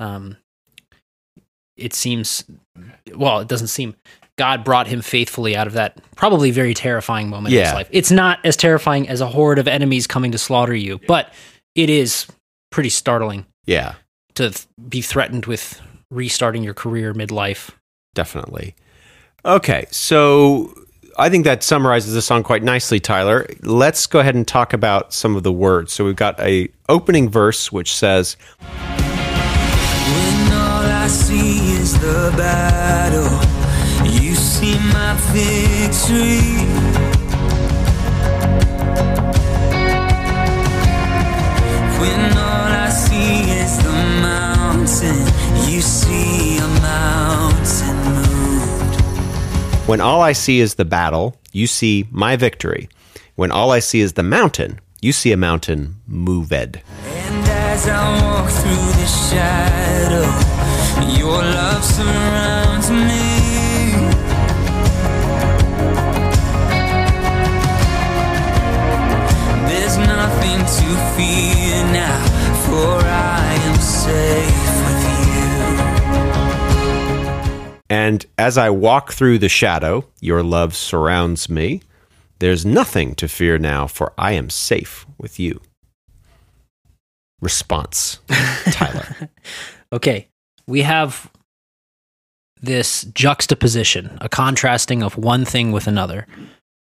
um, 0.00 0.36
it 1.76 1.92
seems 1.94 2.44
well, 3.14 3.40
it 3.40 3.48
doesn't 3.48 3.68
seem 3.68 3.94
God 4.36 4.64
brought 4.64 4.86
him 4.86 5.02
faithfully 5.02 5.56
out 5.56 5.66
of 5.66 5.72
that 5.74 5.98
probably 6.16 6.50
very 6.50 6.74
terrifying 6.74 7.28
moment 7.28 7.54
in 7.54 7.60
his 7.64 7.72
life. 7.72 7.88
It's 7.90 8.10
not 8.10 8.38
as 8.44 8.56
terrifying 8.56 9.08
as 9.08 9.20
a 9.20 9.26
horde 9.26 9.58
of 9.58 9.66
enemies 9.68 10.06
coming 10.06 10.32
to 10.32 10.38
slaughter 10.38 10.74
you, 10.74 11.00
but 11.06 11.32
it 11.74 11.90
is 11.90 12.26
pretty 12.70 12.88
startling 12.88 13.46
Yeah, 13.66 13.94
to 14.34 14.50
th- 14.50 14.66
be 14.88 15.02
threatened 15.02 15.46
with 15.46 15.80
restarting 16.10 16.62
your 16.62 16.74
career 16.74 17.12
midlife. 17.14 17.70
definitely. 18.14 18.74
Okay, 19.44 19.86
so 19.90 20.74
I 21.20 21.28
think 21.28 21.44
that 21.46 21.64
summarizes 21.64 22.14
the 22.14 22.22
song 22.22 22.44
quite 22.44 22.62
nicely, 22.62 23.00
Tyler. 23.00 23.48
Let's 23.62 24.06
go 24.06 24.20
ahead 24.20 24.36
and 24.36 24.46
talk 24.46 24.72
about 24.72 25.12
some 25.12 25.34
of 25.34 25.42
the 25.42 25.52
words. 25.52 25.92
So 25.92 26.04
we've 26.04 26.14
got 26.14 26.38
a 26.38 26.68
opening 26.88 27.28
verse 27.28 27.72
which 27.72 27.92
says, 27.92 28.36
When 28.60 30.52
all 30.52 30.84
I 30.84 31.08
see 31.08 31.72
is 31.72 31.98
the 31.98 32.32
battle, 32.36 33.24
you 34.08 34.36
see 34.36 34.78
my 34.78 35.16
victory. 35.32 36.38
When 41.98 42.38
all 42.38 42.70
I 42.70 42.90
see 42.90 43.50
is 43.58 43.76
the 43.82 43.90
mountain, 44.22 45.26
you 45.68 45.80
see 45.80 46.27
When 49.88 50.02
all 50.02 50.20
I 50.20 50.32
see 50.32 50.60
is 50.60 50.74
the 50.74 50.84
battle, 50.84 51.40
you 51.50 51.66
see 51.66 52.06
my 52.10 52.36
victory. 52.36 52.90
When 53.36 53.50
all 53.50 53.70
I 53.70 53.78
see 53.78 54.00
is 54.00 54.12
the 54.12 54.22
mountain, 54.22 54.80
you 55.00 55.12
see 55.12 55.32
a 55.32 55.36
mountain 55.38 55.96
moved. 56.06 56.52
And 56.52 57.46
as 57.48 57.88
I 57.88 58.22
walk 58.22 58.50
through 58.50 58.92
the 59.00 59.06
shadow, 59.06 60.28
your 61.18 61.40
love 61.40 61.82
surrounds 61.82 62.57
And 77.90 78.26
as 78.36 78.58
I 78.58 78.70
walk 78.70 79.12
through 79.12 79.38
the 79.38 79.48
shadow, 79.48 80.06
your 80.20 80.42
love 80.42 80.76
surrounds 80.76 81.48
me. 81.48 81.82
There's 82.38 82.64
nothing 82.66 83.14
to 83.16 83.28
fear 83.28 83.58
now, 83.58 83.86
for 83.86 84.12
I 84.18 84.32
am 84.32 84.50
safe 84.50 85.06
with 85.18 85.40
you. 85.40 85.60
Response, 87.40 88.18
Tyler. 88.72 89.30
Okay, 89.92 90.28
we 90.66 90.82
have 90.82 91.30
this 92.60 93.04
juxtaposition, 93.14 94.18
a 94.20 94.28
contrasting 94.28 95.02
of 95.02 95.16
one 95.16 95.44
thing 95.44 95.70
with 95.70 95.86
another 95.86 96.26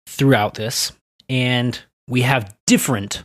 throughout 0.07 0.53
this, 0.53 0.91
and 1.27 1.79
we 2.07 2.21
have 2.21 2.55
different 2.67 3.23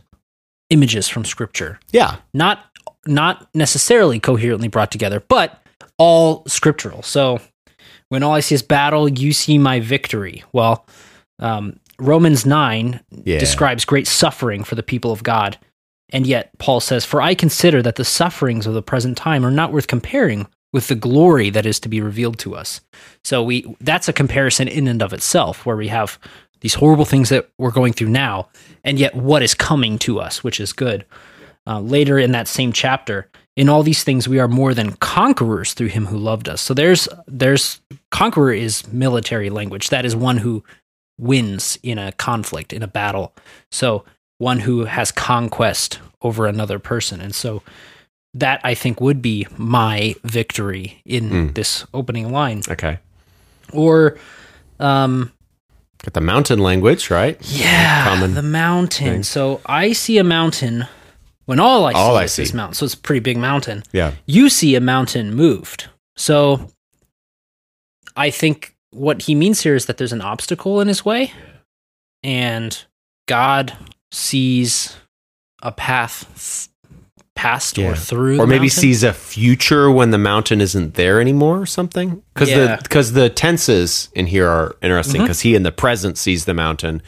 images 0.71 1.07
from 1.07 1.23
scripture. 1.23 1.79
yeah, 1.91 2.17
Not 2.33 2.65
not 3.05 3.47
necessarily 3.55 4.19
coherently 4.19 4.67
brought 4.67 4.91
together, 4.91 5.23
but 5.27 5.63
all 5.97 6.43
scriptural. 6.47 7.01
So 7.03 7.39
when 8.09 8.23
all 8.23 8.33
I 8.33 8.39
see 8.41 8.55
is 8.55 8.61
battle, 8.61 9.07
you 9.09 9.31
see 9.33 9.57
my 9.57 9.79
victory. 9.79 10.43
Well, 10.51 10.85
um, 11.39 11.79
Romans 11.99 12.45
9 12.45 12.99
Yeah. 13.23 13.39
describes 13.39 13.85
great 13.85 14.07
suffering 14.07 14.63
for 14.63 14.75
the 14.75 14.83
people 14.83 15.11
of 15.11 15.23
God. 15.23 15.57
And 16.11 16.25
yet, 16.25 16.49
Paul 16.57 16.79
says, 16.79 17.05
For 17.05 17.21
I 17.21 17.35
consider 17.35 17.81
that 17.83 17.95
the 17.95 18.05
sufferings 18.05 18.65
of 18.65 18.73
the 18.73 18.81
present 18.81 19.15
time 19.17 19.45
are 19.45 19.51
not 19.51 19.71
worth 19.71 19.87
comparing 19.87 20.47
with 20.73 20.87
the 20.87 20.95
glory 20.95 21.49
that 21.51 21.65
is 21.65 21.79
to 21.81 21.89
be 21.89 22.01
revealed 22.01 22.39
to 22.39 22.55
us. 22.55 22.81
So 23.23 23.43
we 23.43 23.75
that's 23.81 24.07
a 24.07 24.13
comparison 24.13 24.67
in 24.67 24.87
and 24.87 25.01
of 25.01 25.13
itself, 25.13 25.65
where 25.65 25.75
we 25.77 25.87
have 25.89 26.17
these 26.61 26.75
horrible 26.75 27.05
things 27.05 27.29
that 27.29 27.49
we're 27.57 27.71
going 27.71 27.93
through 27.93 28.09
now, 28.09 28.49
and 28.83 28.99
yet 28.99 29.15
what 29.15 29.41
is 29.43 29.53
coming 29.53 29.97
to 29.99 30.19
us, 30.19 30.43
which 30.43 30.59
is 30.59 30.73
good. 30.73 31.05
Uh, 31.67 31.79
later 31.79 32.17
in 32.17 32.31
that 32.31 32.47
same 32.47 32.71
chapter, 32.73 33.29
in 33.59 33.67
all 33.69 33.83
these 33.83 34.03
things 34.03 34.27
we 34.27 34.39
are 34.39 34.47
more 34.47 34.73
than 34.73 34.89
conquerors 35.17 35.73
through 35.73 35.91
him 35.97 36.05
who 36.05 36.17
loved 36.17 36.47
us. 36.53 36.61
So 36.61 36.73
there's 36.73 37.09
there's 37.27 37.81
conqueror 38.09 38.53
is 38.53 38.87
military 38.93 39.49
language. 39.49 39.89
That 39.89 40.05
is 40.05 40.15
one 40.15 40.37
who 40.37 40.63
wins 41.17 41.77
in 41.83 41.97
a 41.97 42.11
conflict, 42.13 42.71
in 42.73 42.81
a 42.83 42.87
battle. 42.87 43.33
So 43.71 44.05
one 44.37 44.59
who 44.59 44.85
has 44.85 45.11
conquest 45.11 45.99
over 46.21 46.45
another 46.47 46.79
person. 46.79 47.19
And 47.21 47.35
so 47.35 47.61
that 48.33 48.61
I 48.63 48.75
think 48.75 49.01
would 49.01 49.21
be 49.21 49.45
my 49.57 50.15
victory 50.23 51.01
in 51.05 51.29
Mm. 51.29 51.53
this 51.55 51.85
opening 51.93 52.31
line. 52.31 52.61
okay. 52.69 52.99
Or 53.73 54.17
um 54.79 55.31
Got 56.05 56.13
the 56.13 56.21
mountain 56.21 56.59
language, 56.59 57.09
right? 57.11 57.37
yeah, 57.41 58.05
Common 58.07 58.33
the 58.35 58.41
mountain. 58.41 59.07
thing. 59.15 59.23
So 59.23 59.59
I 59.65 59.91
see 59.93 60.17
a 60.17 60.23
mountain 60.23 60.87
when 61.49 61.59
all 61.59 61.85
I 61.85 61.93
see 61.93 61.97
All 61.97 62.15
I 62.15 62.23
is 62.25 62.35
this 62.35 62.53
mountain. 62.53 62.75
So 62.75 62.85
it's 62.85 62.93
a 62.93 62.97
pretty 62.99 63.21
big 63.21 63.35
mountain. 63.37 63.81
Yeah. 63.91 64.11
You 64.27 64.49
see 64.49 64.75
a 64.75 64.79
mountain 64.79 65.33
moved. 65.33 65.89
So 66.15 66.67
I 68.15 68.29
think 68.29 68.75
what 68.91 69.23
he 69.23 69.33
means 69.33 69.61
here 69.61 69.73
is 69.73 69.87
that 69.87 69.97
there's 69.97 70.13
an 70.13 70.21
obstacle 70.21 70.79
in 70.79 70.87
his 70.87 71.03
way 71.03 71.31
and 72.21 72.85
God 73.27 73.73
sees 74.11 74.95
a 75.63 75.71
path 75.71 76.69
past 77.33 77.79
Yeah. 77.79 77.93
or 77.93 77.95
through 77.95 78.39
Or 78.39 78.45
maybe 78.45 78.67
mountain. 78.67 78.81
sees 78.81 79.01
a 79.01 79.11
future 79.11 79.89
when 79.89 80.11
the 80.11 80.19
mountain 80.19 80.61
isn't 80.61 80.93
there 80.93 81.19
anymore 81.19 81.59
or 81.59 81.65
something. 81.65 82.21
Because 82.35 82.51
Yeah. 82.51 82.75
the 82.75 82.83
because 82.83 83.13
the 83.13 83.27
tenses 83.27 84.09
in 84.13 84.27
here 84.27 84.47
are 84.47 84.75
interesting. 84.83 85.15
Mm-hmm. 85.21 85.23
Because 85.25 85.39
he 85.41 85.55
in 85.55 85.63
the 85.63 85.71
present 85.71 86.15
sees 86.15 86.45
the 86.45 86.53
mountain, 86.53 87.01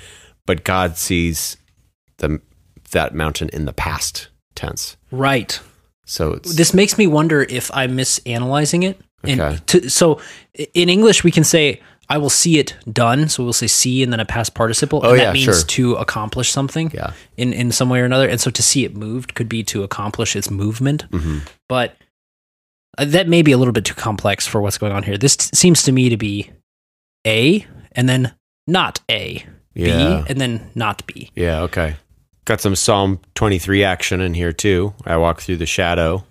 but 0.47 0.63
God 0.63 0.97
sees 0.97 1.57
the 2.17 2.41
that 2.89 3.13
mountain 3.13 3.49
in 3.53 3.65
the 3.65 3.71
past 3.73 4.29
tense. 4.55 4.97
right. 5.11 5.59
So 6.05 6.33
it's 6.33 6.55
This 6.55 6.73
makes 6.73 6.97
me 6.97 7.07
wonder 7.07 7.41
if 7.43 7.71
I'm 7.73 7.95
misanalyzing 7.95 8.83
it. 8.83 8.99
And 9.23 9.39
Okay. 9.39 9.57
to, 9.67 9.89
so 9.89 10.19
in 10.73 10.89
English, 10.89 11.23
we 11.23 11.31
can 11.31 11.43
say, 11.45 11.79
I 12.09 12.17
will 12.17 12.29
see 12.29 12.59
it 12.59 12.75
done. 12.91 13.29
So 13.29 13.43
we'll 13.43 13.53
say 13.53 13.67
see 13.67 14.03
and 14.03 14.11
then 14.11 14.19
a 14.19 14.25
past 14.25 14.53
participle. 14.53 14.99
Oh, 15.03 15.11
and 15.11 15.17
yeah, 15.19 15.25
that 15.27 15.33
means 15.33 15.45
sure. 15.45 15.63
to 15.63 15.95
accomplish 15.95 16.49
something 16.51 16.91
yeah. 16.93 17.13
in, 17.37 17.53
in 17.53 17.71
some 17.71 17.87
way 17.87 18.01
or 18.01 18.05
another. 18.05 18.27
And 18.27 18.41
so 18.41 18.51
to 18.51 18.61
see 18.63 18.83
it 18.83 18.93
moved 18.97 19.35
could 19.35 19.47
be 19.47 19.63
to 19.65 19.83
accomplish 19.83 20.35
its 20.35 20.49
movement. 20.51 21.03
hmm 21.11 21.39
But 21.69 21.95
uh, 22.97 23.05
that 23.05 23.29
may 23.29 23.41
be 23.41 23.53
a 23.53 23.57
little 23.57 23.71
bit 23.71 23.85
too 23.85 23.93
complex 23.93 24.45
for 24.45 24.59
what's 24.59 24.77
going 24.77 24.91
on 24.91 25.03
here. 25.03 25.17
This 25.17 25.37
t- 25.37 25.49
seems 25.55 25.83
to 25.83 25.93
me 25.93 26.09
to 26.09 26.17
be 26.17 26.51
A 27.25 27.65
and 27.93 28.09
then 28.09 28.33
not 28.67 28.99
A, 29.09 29.45
Yeah. 29.75 30.23
B 30.23 30.25
and 30.29 30.41
then 30.41 30.69
not 30.75 31.05
B. 31.07 31.31
Yeah, 31.35 31.61
okay. 31.61 31.95
Got 32.45 32.61
some 32.61 32.75
Psalm 32.75 33.19
23 33.35 33.83
action 33.83 34.19
in 34.21 34.33
here 34.33 34.51
too. 34.51 34.93
I 35.05 35.17
walk 35.17 35.41
through 35.41 35.57
the 35.57 35.65
shadow. 35.65 36.23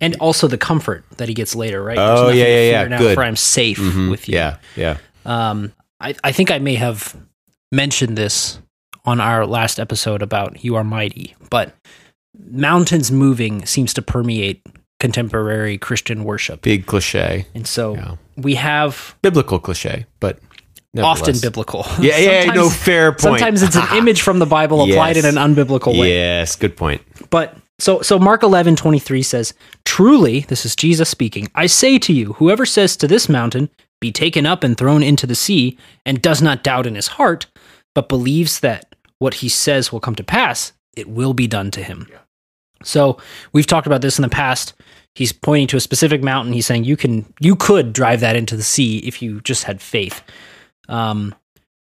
And 0.00 0.16
also 0.16 0.48
the 0.48 0.58
comfort 0.58 1.04
that 1.16 1.28
he 1.28 1.34
gets 1.34 1.54
later, 1.54 1.82
right? 1.82 1.96
Oh, 1.98 2.28
yeah, 2.28 2.44
yeah, 2.44 2.70
yeah. 2.82 2.88
Now, 2.88 2.98
Good. 2.98 3.14
For 3.14 3.22
I'm 3.22 3.36
safe 3.36 3.78
Mhm. 3.78 4.10
with 4.10 4.28
you. 4.28 4.34
Yeah, 4.34 4.56
yeah. 4.76 4.98
Um, 5.24 5.72
I, 6.00 6.14
I 6.22 6.32
think 6.32 6.50
I 6.50 6.58
may 6.58 6.74
have 6.74 7.16
mentioned 7.72 8.18
this 8.18 8.58
on 9.06 9.20
our 9.20 9.46
last 9.46 9.80
episode 9.80 10.20
about 10.20 10.62
You 10.64 10.74
Are 10.76 10.84
Mighty, 10.84 11.34
but 11.48 11.74
mountains 12.50 13.10
moving 13.10 13.64
seems 13.64 13.94
to 13.94 14.02
permeate 14.02 14.62
contemporary 15.00 15.78
Christian 15.78 16.24
worship. 16.24 16.62
Big 16.62 16.86
cliche. 16.86 17.46
And 17.54 17.66
so 17.66 17.94
Yeah. 17.94 18.16
we 18.36 18.56
have 18.56 19.14
Biblical 19.22 19.58
cliche, 19.58 20.06
but 20.20 20.38
often 20.98 21.36
biblical. 21.40 21.84
Yeah, 22.00 22.18
yeah, 22.18 22.44
no 22.52 22.68
fair 22.68 23.12
point. 23.12 23.20
Sometimes 23.20 23.62
it's 23.62 23.76
an 23.76 23.86
image 23.96 24.22
from 24.22 24.38
the 24.38 24.46
Bible 24.46 24.82
applied 24.82 25.16
Yes. 25.16 25.24
in 25.24 25.36
an 25.38 25.54
unbiblical 25.54 25.98
way. 25.98 26.10
Yes, 26.14 26.56
good 26.56 26.76
point. 26.76 27.02
But 27.30 27.56
so 27.78 28.02
so 28.02 28.18
Mark 28.18 28.42
eleven 28.42 28.76
twenty 28.76 28.98
three 28.98 29.22
says, 29.22 29.54
Truly, 29.84 30.40
this 30.40 30.64
is 30.64 30.76
Jesus 30.76 31.08
speaking, 31.08 31.48
I 31.54 31.66
say 31.66 31.98
to 32.00 32.12
you, 32.12 32.34
whoever 32.34 32.64
says 32.66 32.96
to 32.98 33.08
this 33.08 33.28
mountain, 33.28 33.70
Be 34.00 34.12
taken 34.12 34.46
up 34.46 34.62
and 34.64 34.76
thrown 34.76 35.02
into 35.02 35.26
the 35.26 35.34
sea, 35.34 35.78
and 36.06 36.20
does 36.22 36.40
not 36.42 36.62
doubt 36.62 36.86
in 36.86 36.94
his 36.94 37.08
heart, 37.08 37.46
but 37.94 38.08
believes 38.08 38.60
that 38.60 38.94
what 39.18 39.34
he 39.34 39.48
says 39.48 39.90
will 39.92 40.00
come 40.00 40.14
to 40.16 40.24
pass, 40.24 40.72
it 40.96 41.08
will 41.08 41.34
be 41.34 41.46
done 41.46 41.70
to 41.72 41.82
him. 41.82 42.06
Yeah. 42.10 42.18
So 42.82 43.18
we've 43.52 43.66
talked 43.66 43.86
about 43.86 44.02
this 44.02 44.18
in 44.18 44.22
the 44.22 44.28
past. 44.28 44.74
He's 45.14 45.32
pointing 45.32 45.68
to 45.68 45.76
a 45.76 45.80
specific 45.80 46.22
mountain. 46.22 46.52
He's 46.52 46.66
saying 46.66 46.84
you 46.84 46.96
can 46.96 47.24
you 47.40 47.56
could 47.56 47.92
drive 47.92 48.20
that 48.20 48.36
into 48.36 48.56
the 48.56 48.62
sea 48.64 48.98
if 48.98 49.22
you 49.22 49.40
just 49.40 49.64
had 49.64 49.80
faith. 49.80 50.22
Um, 50.88 51.34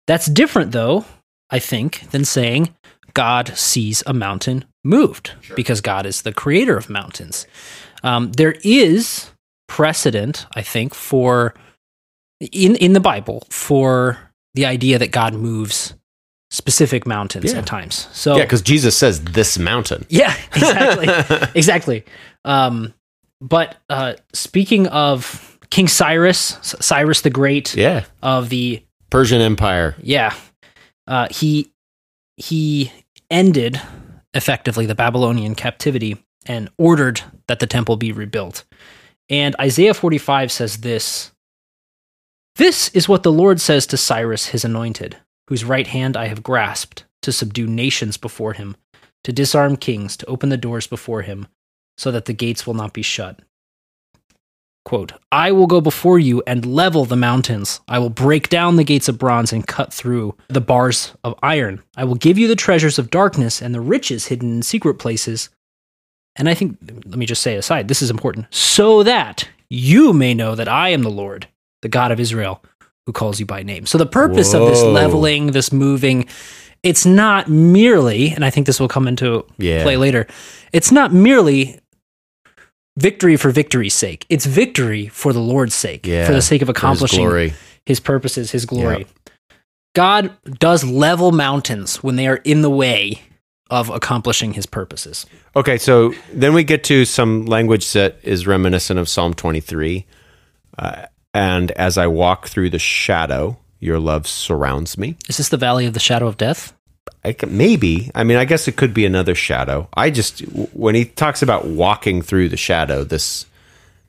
that's 0.06 0.26
different 0.26 0.72
though, 0.72 1.04
I 1.50 1.58
think, 1.58 2.10
than 2.10 2.24
saying 2.24 2.74
God 3.14 3.48
sees 3.56 4.02
a 4.06 4.12
mountain 4.14 4.64
moved 4.84 5.32
because 5.54 5.80
God 5.80 6.06
is 6.06 6.22
the 6.22 6.32
creator 6.32 6.76
of 6.76 6.90
mountains. 6.90 7.46
Um, 8.02 8.32
there 8.32 8.56
is 8.64 9.30
precedent, 9.68 10.46
I 10.54 10.62
think, 10.62 10.94
for 10.94 11.54
in 12.40 12.74
in 12.76 12.92
the 12.92 13.00
Bible 13.00 13.46
for 13.50 14.18
the 14.54 14.66
idea 14.66 14.98
that 14.98 15.12
God 15.12 15.34
moves 15.34 15.94
specific 16.50 17.06
mountains 17.06 17.52
Yeah. 17.52 17.58
at 17.58 17.66
times. 17.66 18.08
So 18.12 18.36
Yeah, 18.36 18.42
because 18.42 18.60
Jesus 18.62 18.96
says 18.96 19.22
this 19.24 19.58
mountain. 19.58 20.04
yeah, 20.10 20.34
exactly, 20.54 21.48
exactly. 21.54 22.04
Um, 22.44 22.92
but 23.40 23.76
uh, 23.88 24.14
speaking 24.34 24.86
of 24.88 25.51
King 25.72 25.88
Cyrus, 25.88 26.58
Cyrus 26.62 27.22
the 27.22 27.30
Great 27.30 27.74
Yeah. 27.74 28.04
of 28.22 28.50
the 28.50 28.84
Persian 29.08 29.40
Empire. 29.40 29.96
yeah, 30.02 30.34
uh, 31.06 31.28
he 31.30 31.72
he 32.36 32.92
ended 33.30 33.80
effectively 34.34 34.84
the 34.84 34.94
Babylonian 34.94 35.54
captivity 35.54 36.22
and 36.44 36.68
ordered 36.76 37.22
that 37.46 37.58
the 37.58 37.66
temple 37.66 37.96
be 37.96 38.12
rebuilt. 38.12 38.64
And 39.30 39.56
Isaiah 39.58 39.94
45 39.94 40.52
says 40.52 40.78
this 40.78 41.32
This 42.56 42.90
is 42.90 43.08
what 43.08 43.22
the 43.22 43.32
Lord 43.32 43.58
says 43.58 43.86
to 43.86 43.96
Cyrus, 43.96 44.48
his 44.48 44.66
anointed, 44.66 45.16
whose 45.48 45.64
right 45.64 45.86
hand 45.86 46.18
I 46.18 46.26
have 46.26 46.42
grasped 46.42 47.04
to 47.22 47.32
subdue 47.32 47.66
nations 47.66 48.18
before 48.18 48.52
him, 48.52 48.76
to 49.24 49.32
disarm 49.32 49.76
kings, 49.78 50.18
to 50.18 50.26
open 50.26 50.50
the 50.50 50.58
doors 50.58 50.86
before 50.86 51.22
him, 51.22 51.46
so 51.96 52.10
that 52.10 52.26
the 52.26 52.34
gates 52.34 52.66
will 52.66 52.74
not 52.74 52.92
be 52.92 53.02
shut. 53.02 53.40
Quote, 54.84 55.12
I 55.30 55.52
will 55.52 55.68
go 55.68 55.80
before 55.80 56.18
you 56.18 56.42
and 56.46 56.66
level 56.66 57.04
the 57.04 57.16
mountains. 57.16 57.80
I 57.86 58.00
will 58.00 58.10
break 58.10 58.48
down 58.48 58.76
the 58.76 58.84
gates 58.84 59.08
of 59.08 59.16
bronze 59.16 59.52
and 59.52 59.64
cut 59.66 59.92
through 59.94 60.34
the 60.48 60.60
bars 60.60 61.12
of 61.22 61.38
iron. 61.42 61.80
I 61.96 62.02
will 62.04 62.16
give 62.16 62.36
you 62.36 62.48
the 62.48 62.56
treasures 62.56 62.98
of 62.98 63.08
darkness 63.10 63.62
and 63.62 63.72
the 63.72 63.80
riches 63.80 64.26
hidden 64.26 64.50
in 64.56 64.62
secret 64.62 64.94
places. 64.94 65.50
And 66.34 66.48
I 66.48 66.54
think, 66.54 66.78
let 67.04 67.16
me 67.18 67.26
just 67.26 67.42
say 67.42 67.54
aside, 67.56 67.86
this 67.88 68.02
is 68.02 68.10
important, 68.10 68.46
so 68.50 69.02
that 69.04 69.48
you 69.68 70.12
may 70.12 70.34
know 70.34 70.54
that 70.56 70.68
I 70.68 70.88
am 70.88 71.02
the 71.02 71.10
Lord, 71.10 71.46
the 71.82 71.88
God 71.88 72.10
of 72.10 72.18
Israel, 72.18 72.62
who 73.06 73.12
calls 73.12 73.38
you 73.38 73.46
by 73.46 73.62
name. 73.62 73.86
So 73.86 73.98
the 73.98 74.06
purpose 74.06 74.52
of 74.52 74.66
this 74.66 74.82
leveling, 74.82 75.48
this 75.52 75.72
moving, 75.72 76.26
it's 76.82 77.06
not 77.06 77.48
merely, 77.48 78.30
and 78.30 78.44
I 78.44 78.50
think 78.50 78.66
this 78.66 78.80
will 78.80 78.88
come 78.88 79.06
into 79.06 79.44
Yeah. 79.58 79.82
play 79.84 79.96
later, 79.96 80.26
it's 80.72 80.90
not 80.90 81.12
merely 81.12 81.78
victory 82.96 83.36
for 83.36 83.50
victory's 83.50 83.94
sake. 83.94 84.26
It's 84.28 84.46
victory 84.46 85.08
for 85.08 85.32
the 85.32 85.40
Lord's 85.40 85.74
sake, 85.74 86.06
Yeah. 86.06 86.26
for 86.26 86.32
the 86.32 86.42
sake 86.42 86.62
of 86.62 86.66
For 86.66 86.72
his 86.72 86.76
accomplishing 86.78 87.52
his 87.84 88.00
purposes, 88.00 88.50
his 88.50 88.64
glory. 88.64 89.06
God 89.94 90.30
does 90.58 90.84
level 90.84 91.32
mountains 91.32 91.96
when 92.02 92.16
they 92.16 92.26
are 92.26 92.36
in 92.44 92.62
the 92.62 92.70
way 92.70 93.22
of 93.70 93.88
accomplishing 93.90 94.52
his 94.52 94.66
purposes. 94.66 95.26
Okay, 95.56 95.78
so 95.78 96.12
then 96.32 96.54
we 96.54 96.64
get 96.64 96.84
to 96.84 97.04
some 97.04 97.46
language 97.46 97.92
that 97.92 98.18
is 98.22 98.46
reminiscent 98.46 98.98
of 98.98 99.08
Psalm 99.08 99.34
23. 99.34 100.06
Uh, 100.78 101.06
and 101.34 101.70
as 101.72 101.96
I 101.98 102.06
walk 102.06 102.48
through 102.48 102.70
the 102.70 102.78
shadow, 102.78 103.58
your 103.80 103.98
love 103.98 104.26
surrounds 104.26 104.96
me. 104.98 105.16
Is 105.28 105.38
this 105.38 105.48
the 105.48 105.56
valley 105.56 105.86
of 105.86 105.94
the 105.94 106.00
shadow 106.00 106.26
of 106.26 106.36
death? 106.36 106.72
I 107.24 107.32
c 107.32 107.46
maybe. 107.46 108.10
I 108.14 108.24
mean, 108.24 108.36
I 108.36 108.44
guess 108.44 108.68
it 108.68 108.76
could 108.76 108.94
be 108.94 109.06
another 109.06 109.34
shadow. 109.34 109.88
I 109.94 110.10
just, 110.10 110.40
when 110.74 110.94
he 110.94 111.04
talks 111.04 111.42
about 111.42 111.66
walking 111.66 112.22
through 112.22 112.48
the 112.48 112.56
shadow, 112.56 113.04
this 113.04 113.46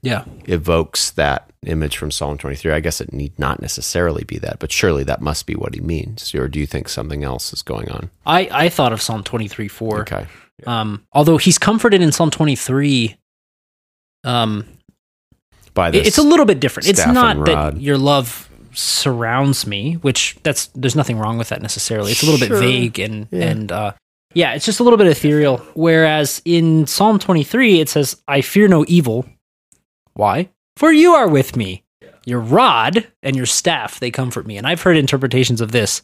Yeah. 0.02 0.26
evokes 0.46 1.12
that 1.12 1.50
image 1.66 1.98
from 1.98 2.12
Psalm 2.12 2.38
23. 2.38 2.72
I 2.72 2.80
guess 2.80 3.00
it 3.02 3.14
need 3.14 3.38
not 3.40 3.62
necessarily 3.62 4.24
be 4.24 4.38
that, 4.40 4.60
but 4.60 4.72
surely 4.72 5.04
that 5.06 5.22
must 5.22 5.46
be 5.46 5.56
what 5.56 5.74
he 5.76 5.82
means. 5.82 6.34
Or 6.36 6.48
do 6.48 6.60
you 6.60 6.66
think 6.66 6.90
something 6.90 7.24
else 7.24 7.54
is 7.54 7.62
going 7.62 7.90
on? 7.90 8.10
I, 8.26 8.50
I 8.52 8.70
thought 8.70 8.94
of 8.94 9.02
Psalm 9.02 9.24
23 9.24 9.68
4. 9.68 10.02
Okay. 10.02 10.26
Um, 10.68 11.06
although 11.14 11.38
he's 11.38 11.58
comforted 11.58 12.02
in 12.02 12.12
Psalm 12.12 12.30
23, 12.32 13.16
um, 14.24 14.66
By 15.74 15.92
this, 15.92 16.08
it's 16.08 16.18
a 16.18 16.24
little 16.24 16.46
bit 16.46 16.60
different. 16.60 16.88
It's 16.90 17.06
not 17.06 17.46
that 17.46 17.80
your 17.82 17.98
love 17.98 18.50
surrounds 18.76 19.66
me, 19.68 19.94
which 19.96 20.38
that's 20.44 20.68
there's 20.76 20.96
nothing 20.96 21.18
wrong 21.18 21.38
with 21.38 21.50
that 21.50 21.62
necessarily. 21.62 22.12
It's 22.12 22.24
a 22.24 22.26
little 22.26 22.40
Sure. 22.40 22.50
bit 22.50 22.60
vague 22.60 23.00
and 23.00 23.28
and 23.32 23.72
uh, 23.72 23.94
yeah, 24.34 24.54
it's 24.54 24.66
just 24.66 24.80
a 24.80 24.84
little 24.84 24.98
bit 24.98 25.08
ethereal. 25.08 25.58
Whereas 25.76 26.42
in 26.46 26.88
Psalm 26.88 27.20
23, 27.20 27.80
it 27.80 27.90
says, 27.90 28.22
"I 28.28 28.42
fear 28.42 28.68
no 28.68 28.86
evil." 28.88 29.26
Why? 30.14 30.50
For 30.78 30.92
you 30.92 31.14
are 31.14 31.28
with 31.28 31.56
me. 31.56 31.84
Your 32.26 32.40
rod 32.40 33.08
and 33.22 33.36
your 33.36 33.46
staff 33.46 34.00
they 34.00 34.12
comfort 34.12 34.46
me. 34.48 34.58
And 34.58 34.66
I've 34.68 34.82
heard 34.82 34.96
interpretations 34.98 35.60
of 35.62 35.72
this 35.72 36.02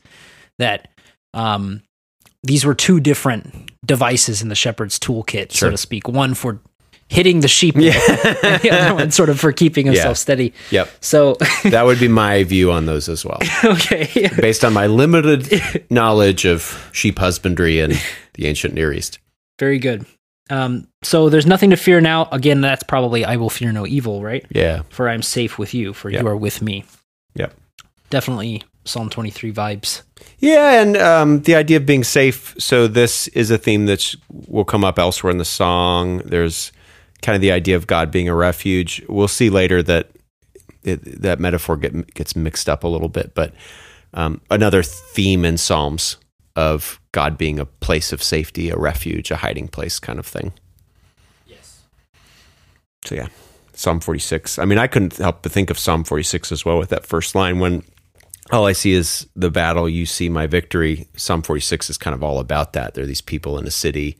that 0.57 0.89
um, 1.33 1.81
these 2.43 2.65
were 2.65 2.75
two 2.75 2.99
different 2.99 3.71
devices 3.85 4.41
in 4.41 4.49
the 4.49 4.55
shepherd's 4.55 4.99
toolkit, 4.99 5.51
Sure. 5.51 5.67
so 5.67 5.71
to 5.71 5.77
speak. 5.77 6.07
One 6.07 6.33
for 6.33 6.59
hitting 7.09 7.39
the 7.41 7.47
sheep, 7.47 7.75
Yeah. 7.75 7.91
and 8.43 8.61
the 8.61 8.69
other 8.71 8.93
one 8.95 9.11
sort 9.11 9.29
of 9.29 9.39
for 9.39 9.51
keeping 9.51 9.85
himself 9.87 10.09
Yeah. 10.11 10.13
steady. 10.13 10.53
Yep. 10.71 10.89
So, 11.01 11.35
That 11.65 11.85
would 11.85 11.99
be 11.99 12.07
my 12.07 12.43
view 12.43 12.71
on 12.71 12.85
those 12.85 13.09
as 13.09 13.25
well. 13.25 13.39
okay. 13.63 14.29
based 14.39 14.63
on 14.63 14.73
my 14.73 14.87
limited 14.87 15.85
knowledge 15.89 16.45
of 16.45 16.89
sheep 16.93 17.19
husbandry 17.19 17.79
in 17.79 17.91
the 18.35 18.45
ancient 18.47 18.73
Near 18.75 18.93
East. 18.93 19.19
Very 19.59 19.79
good. 19.79 20.05
Um, 20.51 20.87
so 21.03 21.29
there's 21.29 21.45
nothing 21.45 21.69
to 21.71 21.75
fear 21.77 21.99
now. 22.01 22.27
Again, 22.31 22.61
that's 22.61 22.83
probably 22.83 23.25
I 23.25 23.35
will 23.35 23.49
fear 23.51 23.71
no 23.71 23.85
evil, 23.85 24.23
right? 24.23 24.45
Yeah. 24.49 24.83
For 24.89 25.09
I'm 25.09 25.21
safe 25.21 25.57
with 25.59 25.73
you, 25.73 25.93
for 25.93 26.09
Yep. 26.09 26.21
you 26.21 26.27
are 26.27 26.37
with 26.37 26.61
me. 26.61 26.85
Yep. 27.35 27.53
Definitely 28.09 28.63
Psalm 28.85 29.09
23 29.09 29.51
vibes. 29.53 30.01
Yeah, 30.39 30.81
and 30.81 30.97
um, 30.97 31.41
the 31.41 31.55
idea 31.55 31.77
of 31.77 31.85
being 31.85 32.03
safe. 32.03 32.55
So 32.57 32.87
this 32.87 33.27
is 33.29 33.51
a 33.51 33.57
theme 33.57 33.85
that 33.85 34.15
will 34.47 34.65
come 34.65 34.83
up 34.83 34.97
elsewhere 34.97 35.29
in 35.31 35.37
the 35.37 35.45
song. 35.45 36.19
There's 36.25 36.71
kind 37.21 37.35
of 37.35 37.41
the 37.41 37.51
idea 37.51 37.75
of 37.75 37.87
God 37.87 38.11
being 38.11 38.29
a 38.29 38.35
refuge. 38.35 39.03
We'll 39.07 39.27
see 39.27 39.49
later 39.49 39.83
that 39.83 40.09
it, 40.83 41.21
that 41.21 41.39
metaphor 41.39 41.77
get, 41.77 42.13
gets 42.13 42.35
mixed 42.35 42.69
up 42.69 42.83
a 42.83 42.87
little 42.87 43.09
bit, 43.09 43.33
but 43.35 43.53
um, 44.13 44.41
another 44.49 44.81
theme 44.81 45.45
in 45.45 45.57
Psalms 45.57 46.17
of 46.55 46.99
God 47.11 47.37
being 47.37 47.59
a 47.59 47.65
place 47.65 48.11
of 48.11 48.23
safety, 48.23 48.69
a 48.69 48.77
refuge, 48.77 49.31
a 49.31 49.37
hiding 49.37 49.67
place, 49.67 49.99
kind 49.99 50.19
of 50.19 50.25
thing. 50.25 50.53
Yes. 51.45 51.83
So 53.05 53.15
yeah, 53.15 53.27
Psalm 53.73 53.99
46. 53.99 54.57
I 54.59 54.65
mean, 54.65 54.77
I 54.77 54.87
couldn't 54.87 55.17
help 55.17 55.43
but 55.43 55.51
think 55.51 55.69
of 55.69 55.77
Psalm 55.77 56.03
46 56.03 56.51
as 56.51 56.65
well 56.65 56.77
with 56.77 56.89
that 56.89 57.05
first 57.05 57.35
line 57.35 57.59
when 57.59 57.83
all 58.51 58.65
I 58.65 58.73
see 58.73 58.93
is 58.93 59.27
the 59.35 59.51
battle, 59.51 59.87
you 59.87 60.05
see 60.05 60.27
my 60.27 60.47
victory. 60.47 61.07
Psalm 61.15 61.43
46 61.43 61.91
is 61.91 61.97
kind 61.97 62.15
of 62.15 62.23
all 62.23 62.39
about 62.39 62.73
that. 62.73 62.93
There 62.93 63.03
are 63.03 63.07
these 63.07 63.21
people 63.21 63.57
in 63.59 63.67
a 63.67 63.71
city 63.71 64.17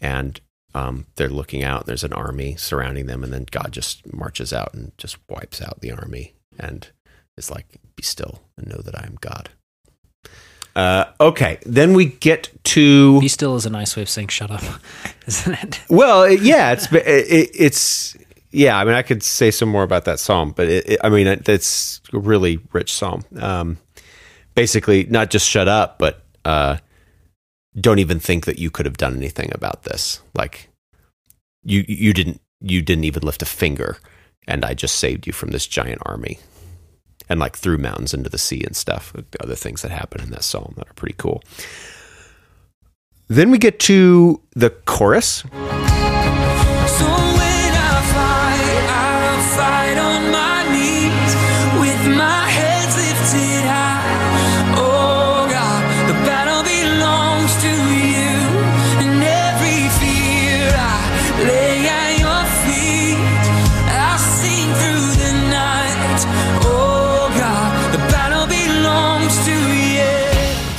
and 0.00 0.40
um, 0.74 1.06
they're 1.16 1.28
looking 1.28 1.62
out, 1.62 1.82
and 1.82 1.88
there's 1.88 2.04
an 2.04 2.12
army 2.12 2.56
surrounding 2.56 3.06
them, 3.06 3.22
and 3.22 3.32
then 3.32 3.46
God 3.50 3.72
just 3.72 4.12
marches 4.12 4.52
out 4.52 4.72
and 4.74 4.92
just 4.98 5.18
wipes 5.28 5.60
out 5.60 5.80
the 5.80 5.92
army 5.92 6.34
and 6.58 6.88
is 7.36 7.50
like, 7.50 7.66
be 7.96 8.02
still 8.02 8.42
and 8.56 8.68
know 8.68 8.80
that 8.82 8.96
I 8.98 9.06
am 9.06 9.16
God. 9.20 9.50
Uh, 10.74 11.04
okay, 11.20 11.58
then 11.66 11.92
we 11.92 12.06
get 12.06 12.50
to 12.64 13.20
Be 13.20 13.28
still 13.28 13.56
is 13.56 13.66
a 13.66 13.70
nice 13.70 13.94
way 13.94 14.02
of 14.02 14.08
saying 14.08 14.28
shut 14.28 14.50
up, 14.50 14.62
isn't 15.26 15.62
it? 15.62 15.80
well, 15.90 16.30
yeah, 16.30 16.72
it's 16.72 16.90
it, 16.90 17.50
it's 17.54 18.16
yeah. 18.50 18.78
I 18.78 18.84
mean, 18.84 18.94
I 18.94 19.02
could 19.02 19.22
say 19.22 19.50
some 19.50 19.68
more 19.68 19.82
about 19.82 20.06
that 20.06 20.18
psalm, 20.18 20.52
but 20.56 20.68
it, 20.68 20.88
it, 20.88 21.00
I 21.04 21.10
mean, 21.10 21.26
it, 21.26 21.46
it's 21.46 22.00
a 22.14 22.18
really 22.18 22.58
rich 22.72 22.94
psalm. 22.94 23.24
Um, 23.38 23.76
basically, 24.54 25.04
not 25.04 25.30
just 25.30 25.46
shut 25.46 25.68
up, 25.68 25.98
but 25.98 26.22
uh, 26.46 26.78
don't 27.80 27.98
even 27.98 28.20
think 28.20 28.44
that 28.46 28.58
you 28.58 28.70
could 28.70 28.86
have 28.86 28.96
done 28.96 29.16
anything 29.16 29.50
about 29.54 29.84
this. 29.84 30.20
Like 30.34 30.68
you 31.62 31.84
you 31.88 32.12
didn't 32.12 32.40
you 32.60 32.82
didn't 32.82 33.04
even 33.04 33.22
lift 33.22 33.42
a 33.42 33.46
finger, 33.46 33.98
and 34.46 34.64
I 34.64 34.74
just 34.74 34.96
saved 34.96 35.26
you 35.26 35.32
from 35.32 35.50
this 35.50 35.66
giant 35.66 36.02
army. 36.06 36.38
And 37.28 37.40
like 37.40 37.56
threw 37.56 37.78
mountains 37.78 38.12
into 38.12 38.28
the 38.28 38.36
sea 38.36 38.62
and 38.64 38.76
stuff. 38.76 39.14
Other 39.40 39.54
things 39.54 39.80
that 39.82 39.90
happen 39.90 40.20
in 40.20 40.30
that 40.30 40.44
psalm 40.44 40.74
that 40.76 40.90
are 40.90 40.94
pretty 40.94 41.14
cool. 41.16 41.42
Then 43.28 43.50
we 43.50 43.56
get 43.56 43.78
to 43.80 44.42
the 44.54 44.70
chorus. 44.70 45.44
So 46.98 47.31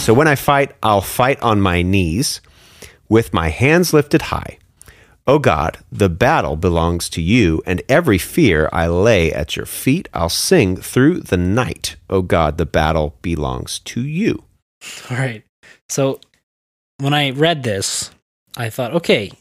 So 0.04 0.14
when 0.14 0.28
I 0.28 0.36
fight, 0.36 0.74
I'll 0.84 1.00
fight 1.00 1.42
on 1.42 1.62
my 1.62 1.82
knees 1.82 2.42
with 3.08 3.34
my 3.34 3.48
hands 3.48 3.94
lifted 3.94 4.24
high. 4.24 4.58
O 5.26 5.40
God, 5.40 5.78
the 5.90 6.10
battle 6.10 6.58
belongs 6.58 7.08
to 7.12 7.22
you, 7.22 7.62
and 7.66 7.82
every 7.88 8.18
fear 8.18 8.70
I 8.74 8.88
lay 8.88 9.32
at 9.32 9.56
your 9.56 9.66
feet. 9.66 10.10
I'll 10.14 10.28
sing 10.28 10.76
through 10.76 11.22
the 11.22 11.38
night. 11.38 11.96
O 12.10 12.22
God, 12.22 12.58
the 12.58 12.66
battle 12.66 13.16
belongs 13.22 13.80
to 13.80 14.02
you. 14.02 14.44
All 15.10 15.16
right. 15.16 15.46
So 15.88 16.20
when 16.98 17.14
I 17.14 17.30
read 17.30 17.64
this, 17.64 18.12
I 18.58 18.70
thought, 18.70 18.94
okay, 18.96 19.32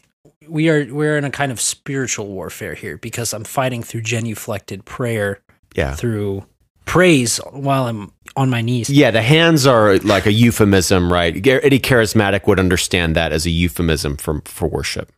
we 0.47 0.69
are 0.69 0.85
we're 0.85 1.17
in 1.17 1.25
a 1.25 1.29
kind 1.29 1.51
of 1.51 1.59
spiritual 1.59 2.27
warfare 2.27 2.73
here 2.75 2.97
because 2.97 3.33
I'm 3.33 3.43
fighting 3.43 3.83
through 3.83 4.03
genuflected 4.03 4.85
prayer, 4.85 5.41
Yeah. 5.75 5.95
through 5.95 6.45
praise 6.85 7.37
while 7.51 7.85
I'm 7.85 8.11
on 8.35 8.49
my 8.49 8.61
knees. 8.61 8.89
Yeah, 8.89 9.11
the 9.11 9.21
hands 9.21 9.65
are 9.67 9.97
like 9.99 10.25
a 10.25 10.31
euphemism, 10.31 11.11
right? 11.11 11.33
Any 11.35 11.79
charismatic 11.79 12.47
would 12.47 12.59
understand 12.59 13.15
that 13.15 13.31
as 13.31 13.45
a 13.45 13.49
euphemism 13.51 14.17
for, 14.17 14.41
for 14.45 14.67
worship. 14.67 15.11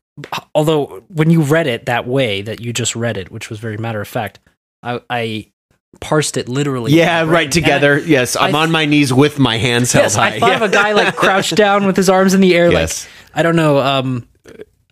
Although 0.54 1.04
when 1.10 1.30
you 1.30 1.42
read 1.42 1.68
it 1.68 1.86
that 1.88 2.08
way 2.08 2.42
that 2.42 2.62
you 2.62 2.72
just 2.74 2.96
read 2.96 3.18
it, 3.18 3.32
which 3.32 3.50
was 3.50 3.60
very 3.60 3.78
matter 3.78 4.00
of 4.02 4.08
fact, 4.08 4.40
I, 4.84 5.02
I 5.10 5.52
parsed 6.02 6.38
it 6.38 6.48
literally. 6.50 6.92
Yeah, 6.94 7.24
right 7.24 7.52
together. 7.52 7.96
I- 7.96 8.00
yes, 8.00 8.36
I'm 8.36 8.56
I- 8.56 8.64
on 8.64 8.72
my 8.72 8.86
knees 8.86 9.14
with 9.14 9.40
my 9.40 9.58
hands 9.58 9.92
held 9.92 10.04
Yes, 10.04 10.16
high. 10.16 10.36
I 10.36 10.40
thought 10.40 10.50
Yeah. 10.50 10.56
of 10.56 10.62
a 10.62 10.70
guy 10.70 10.92
like 10.94 11.16
crouched 11.18 11.56
down 11.56 11.86
with 11.86 11.96
his 11.98 12.10
arms 12.10 12.34
in 12.34 12.42
the 12.42 12.56
air, 12.56 12.72
Yes. 12.72 13.06
like 13.06 13.40
I 13.40 13.44
don't 13.44 13.56
know, 13.56 13.80
um, 13.80 14.28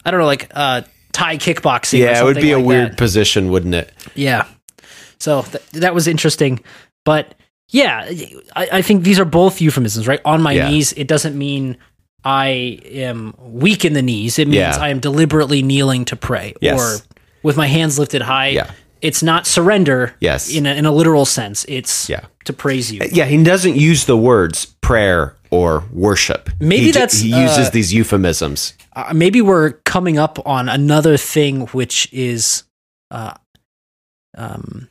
I 0.05 0.11
don't 0.11 0.19
know, 0.19 0.25
like 0.25 0.49
uh, 0.53 0.81
Thai 1.13 1.37
kickboxing. 1.37 1.99
or 1.99 2.03
Yeah, 2.03 2.21
it 2.21 2.23
would 2.25 2.35
be 2.37 2.51
a 2.51 2.59
weird 2.59 2.91
that. 2.91 2.97
position, 2.97 3.49
wouldn't 3.49 3.75
it? 3.75 3.93
Yeah. 4.15 4.45
So 5.23 5.41
th- 5.43 5.63
that 5.83 5.93
was 5.95 6.07
interesting. 6.07 6.59
But 7.05 7.33
yeah, 7.69 8.09
I, 8.55 8.67
I 8.79 8.81
think 8.81 9.03
these 9.03 9.19
are 9.19 9.25
both 9.25 9.61
euphemisms, 9.61 10.05
right? 10.07 10.19
On 10.25 10.41
my 10.41 10.51
Yeah. 10.53 10.69
knees, 10.69 10.91
it 10.93 11.07
doesn't 11.07 11.37
mean 11.37 11.77
I 12.25 12.79
am 13.07 13.33
weak 13.39 13.85
in 13.85 13.93
the 13.93 14.01
knees. 14.01 14.37
It 14.39 14.47
means 14.47 14.57
Yeah. 14.77 14.77
I 14.77 14.89
am 14.89 14.99
deliberately 14.99 15.61
kneeling 15.63 16.05
to 16.05 16.15
pray 16.15 16.53
Yes. 16.61 16.79
or 16.79 17.17
with 17.41 17.55
my 17.57 17.67
hands 17.67 17.97
lifted 17.99 18.21
high. 18.21 18.49
Yeah. 18.49 18.71
It's 19.01 19.21
not 19.23 19.45
surrender 19.47 20.13
Yes. 20.19 20.49
in, 20.53 20.65
a, 20.65 20.73
in 20.75 20.85
a 20.85 20.91
literal 20.91 21.25
sense. 21.25 21.65
It's 21.67 22.09
Yeah. 22.09 22.21
to 22.45 22.53
praise 22.53 22.91
you. 22.91 23.01
Yeah, 23.11 23.25
he 23.25 23.41
doesn't 23.43 23.75
use 23.75 24.05
the 24.05 24.17
words 24.17 24.65
prayer 24.81 25.35
or 25.49 25.83
worship. 25.91 26.49
Maybe 26.59 26.85
He 26.85 26.91
that's, 26.91 27.19
he 27.19 27.29
uses 27.29 27.67
uh, 27.67 27.69
these 27.71 27.93
euphemisms. 27.93 28.73
uh, 28.95 29.11
maybe 29.13 29.41
we're 29.41 29.71
coming 29.85 30.17
up 30.17 30.39
on 30.45 30.69
another 30.69 31.17
thing 31.17 31.67
which 31.73 32.07
is 32.13 32.63
uh, 33.11 33.33
um, 34.37 34.87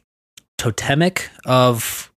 totemic 0.63 1.29
of 1.45 2.11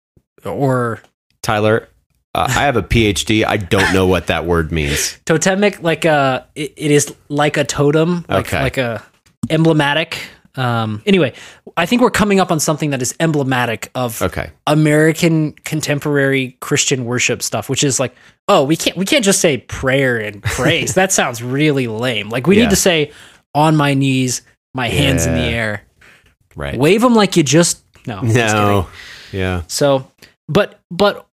or 0.43 1.01
Tyler, 1.41 1.89
uh, 2.36 2.45
I 2.47 2.62
have 2.63 2.75
a 2.77 2.84
PhD. 2.84 3.43
I 3.43 3.58
don't 3.58 3.91
know 3.93 4.05
what 4.05 4.27
that 4.27 4.45
word 4.45 4.71
means. 4.71 5.17
totemic 5.25 5.81
like 5.81 6.05
a 6.05 6.45
it, 6.53 6.73
it 6.77 6.91
is 6.91 7.13
like 7.27 7.58
a 7.58 7.63
totem 7.63 8.23
like, 8.29 8.45
Okay. 8.47 8.62
like 8.62 8.77
a 8.77 9.03
emblematic 9.49 10.17
um 10.58 11.01
anyway 11.05 11.34
i 11.77 11.86
think 11.86 12.01
we're 12.01 12.10
coming 12.10 12.39
up 12.39 12.49
on 12.51 12.60
something 12.62 12.89
that 12.91 13.01
is 13.01 13.13
emblematic 13.19 13.91
of 13.93 14.21
Okay. 14.21 14.49
american 14.67 15.51
contemporary 15.65 16.55
christian 16.62 17.03
worship 17.05 17.43
stuff 17.43 17.67
which 17.69 17.84
is 17.84 17.99
like 17.99 18.15
oh 18.47 18.63
we 18.63 18.75
can't 18.77 18.95
we 18.97 19.05
can't 19.05 19.23
just 19.25 19.39
say 19.41 19.58
prayer 19.58 20.17
and 20.17 20.41
praise 20.41 20.93
that 21.01 21.12
sounds 21.12 21.43
really 21.43 21.88
lame 21.88 22.29
like 22.29 22.47
we 22.47 22.55
Yeah. 22.55 22.63
need 22.63 22.69
to 22.71 22.75
say 22.77 23.12
on 23.53 23.75
my 23.75 23.93
knees 23.93 24.41
my 24.73 24.88
hands 24.88 25.25
in 25.25 25.34
the 25.36 25.41
air 25.41 25.81
Right. 26.55 26.77
wave 26.79 27.01
them 27.01 27.13
like 27.15 27.36
you 27.36 27.43
just 27.43 27.84
no 28.07 28.21
no. 28.21 28.87
Yeah. 29.31 29.63
So, 29.67 30.09
but 30.47 30.79
but 30.91 31.27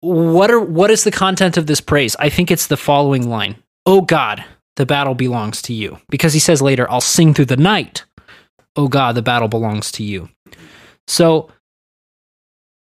what 0.00 0.50
are 0.50 0.60
what 0.60 0.90
is 0.90 1.04
the 1.04 1.10
content 1.10 1.56
of 1.56 1.66
this 1.66 1.80
praise? 1.80 2.16
I 2.18 2.28
think 2.28 2.50
it's 2.50 2.66
the 2.68 2.76
following 2.76 3.28
line: 3.28 3.56
"Oh 3.86 4.00
God, 4.00 4.44
the 4.76 4.86
battle 4.86 5.14
belongs 5.14 5.62
to 5.62 5.74
you." 5.74 5.98
Because 6.08 6.32
he 6.32 6.40
says 6.40 6.60
later, 6.62 6.90
"I'll 6.90 7.00
sing 7.00 7.34
through 7.34 7.46
the 7.46 7.56
night." 7.56 8.04
Oh 8.76 8.88
God, 8.88 9.14
the 9.14 9.22
battle 9.22 9.48
belongs 9.48 9.90
to 9.92 10.02
you. 10.04 10.28
So 11.08 11.50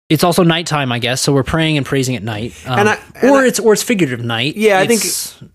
it's 0.09 0.23
also 0.25 0.43
nighttime, 0.45 0.93
I 0.93 0.99
guess. 0.99 1.21
So 1.21 1.33
we're 1.33 1.43
praying 1.43 1.77
and 1.77 1.87
praising 1.87 2.15
at 2.17 2.23
night, 2.23 2.55
um, 2.67 2.79
And 2.81 2.89
I- 2.91 2.99
and 3.23 3.31
or 3.31 3.39
I- 3.43 3.47
it's 3.47 3.59
or 3.59 3.73
it's 3.73 3.83
figurative 3.83 4.25
night. 4.25 4.57
Yeah, 4.57 4.79
I 4.79 4.87
think- 4.87 5.01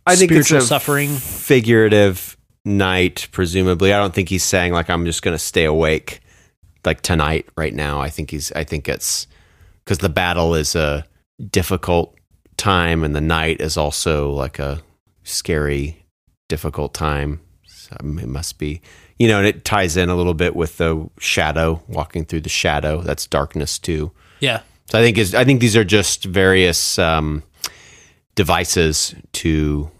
I 0.05 0.15
think 0.15 0.29
spiritual 0.31 0.57
it's 0.57 0.65
a 0.65 0.67
suffering. 0.67 1.15
figurative 1.15 2.35
night, 2.65 3.27
presumably. 3.31 3.93
I 3.93 3.97
don't 3.97 4.13
think 4.13 4.29
he's 4.29 4.43
saying 4.43 4.73
like 4.73 4.89
I'm 4.89 5.05
just 5.05 5.21
going 5.21 5.35
to 5.35 5.39
stay 5.43 5.63
awake 5.65 6.21
like 6.85 7.01
tonight, 7.01 7.47
right 7.55 7.73
now. 7.73 8.01
I 8.01 8.09
think 8.09 8.31
he's. 8.31 8.51
I 8.53 8.63
think 8.63 8.87
it's 8.89 9.27
because 9.83 9.99
the 9.99 10.09
battle 10.09 10.55
is 10.55 10.75
a 10.75 11.05
difficult 11.49 12.15
time, 12.57 13.03
and 13.03 13.15
the 13.15 13.21
night 13.21 13.61
is 13.61 13.77
also 13.77 14.31
like 14.31 14.59
a 14.59 14.81
scary, 15.23 16.05
difficult 16.49 16.93
time. 16.93 17.41
So 17.65 17.95
it 17.99 18.27
must 18.27 18.57
be, 18.57 18.81
you 19.19 19.27
know, 19.27 19.39
and 19.39 19.47
it 19.47 19.65
ties 19.65 19.97
in 19.97 20.09
a 20.09 20.15
little 20.15 20.33
bit 20.33 20.55
with 20.55 20.77
the 20.77 21.09
shadow, 21.19 21.81
walking 21.87 22.25
through 22.25 22.41
the 22.41 22.49
shadow. 22.49 23.01
That's 23.01 23.27
darkness 23.27 23.79
too. 23.79 24.11
Yeah, 24.39 24.61
So 24.87 24.99
I 24.99 25.01
think 25.01 25.17
is 25.17 25.35
I 25.35 25.45
think 25.45 25.61
these 25.61 25.75
are 25.75 25.83
just 25.83 26.25
various 26.25 26.97
um, 26.97 27.43
devices 28.35 29.13
to 29.33 29.91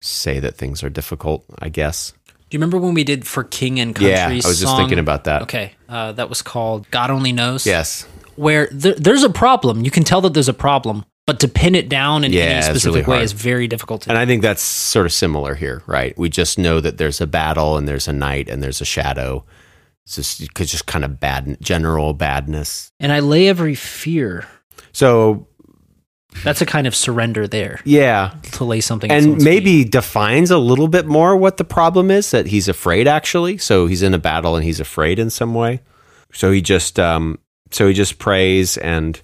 say 0.00 0.38
that 0.40 0.56
things 0.56 0.82
are 0.82 0.90
difficult. 0.90 1.44
I 1.58 1.68
guess. 1.68 2.12
Do 2.50 2.54
you 2.56 2.58
remember 2.60 2.78
when 2.78 2.94
we 2.94 3.04
did 3.04 3.26
for 3.26 3.44
King 3.44 3.78
and 3.78 3.94
Country? 3.94 4.12
Yeah, 4.12 4.28
I 4.28 4.34
was 4.48 4.58
just 4.60 4.76
thinking 4.76 4.98
about 4.98 5.24
that. 5.24 5.42
Okay, 5.42 5.72
uh, 5.88 6.12
that 6.12 6.28
was 6.28 6.40
called 6.42 6.90
"God 6.90 7.10
Only 7.10 7.32
Knows." 7.32 7.66
Yes. 7.66 8.06
where 8.36 8.68
there, 8.72 8.94
there's 8.94 9.22
a 9.24 9.30
problem. 9.30 9.84
You 9.84 9.90
can 9.90 10.02
tell 10.04 10.20
that 10.22 10.32
there's 10.32 10.48
a 10.48 10.54
problem, 10.54 11.04
but 11.26 11.40
to 11.40 11.48
pin 11.48 11.74
it 11.74 11.88
down 11.88 12.24
in 12.24 12.32
Yeah, 12.32 12.42
any 12.44 12.62
specific 12.62 13.06
really 13.06 13.18
way 13.18 13.24
is 13.24 13.32
very 13.32 13.66
difficult 13.68 14.02
to 14.02 14.10
And 14.10 14.16
do. 14.16 14.22
I 14.22 14.26
think 14.26 14.42
that's 14.42 14.62
sort 14.62 15.04
of 15.06 15.12
similar 15.12 15.54
here, 15.56 15.82
right? 15.86 16.16
We 16.16 16.30
just 16.30 16.58
know 16.58 16.80
that 16.80 16.96
there's 16.98 17.20
a 17.20 17.26
battle 17.26 17.76
and 17.76 17.86
there's 17.88 18.08
a 18.08 18.12
night 18.12 18.48
and 18.48 18.62
there's 18.62 18.80
a 18.80 18.84
shadow. 18.86 19.44
It's 20.06 20.14
just 20.16 20.40
because 20.40 20.70
just 20.70 20.86
kind 20.86 21.04
of 21.04 21.20
bad, 21.20 21.58
general 21.60 22.14
badness. 22.14 22.92
And 22.98 23.12
I 23.12 23.18
lay 23.20 23.48
every 23.48 23.74
fear. 23.74 24.46
So 24.92 25.48
That's 26.44 26.60
a 26.60 26.66
kind 26.66 26.86
of 26.86 26.94
surrender 26.94 27.48
there 27.48 27.80
yeah, 27.84 28.34
to 28.52 28.64
lay 28.64 28.80
something. 28.80 29.10
and 29.10 29.42
maybe 29.42 29.84
defines 29.84 30.50
a 30.50 30.58
little 30.58 30.88
bit 30.88 31.06
more 31.06 31.36
what 31.36 31.56
the 31.56 31.64
problem 31.64 32.10
is 32.10 32.30
that 32.30 32.46
he's 32.46 32.68
afraid 32.68 33.08
actually. 33.08 33.58
So 33.58 33.86
he's 33.86 34.02
in 34.02 34.14
a 34.14 34.18
battle 34.18 34.54
and 34.54 34.64
he's 34.64 34.80
afraid 34.80 35.18
in 35.18 35.30
some 35.30 35.54
way. 35.54 35.80
So 36.32 36.52
he 36.52 36.60
just 36.60 36.98
um 37.00 37.38
so 37.70 37.88
he 37.88 37.94
just 37.94 38.18
prays 38.18 38.76
and 38.76 39.20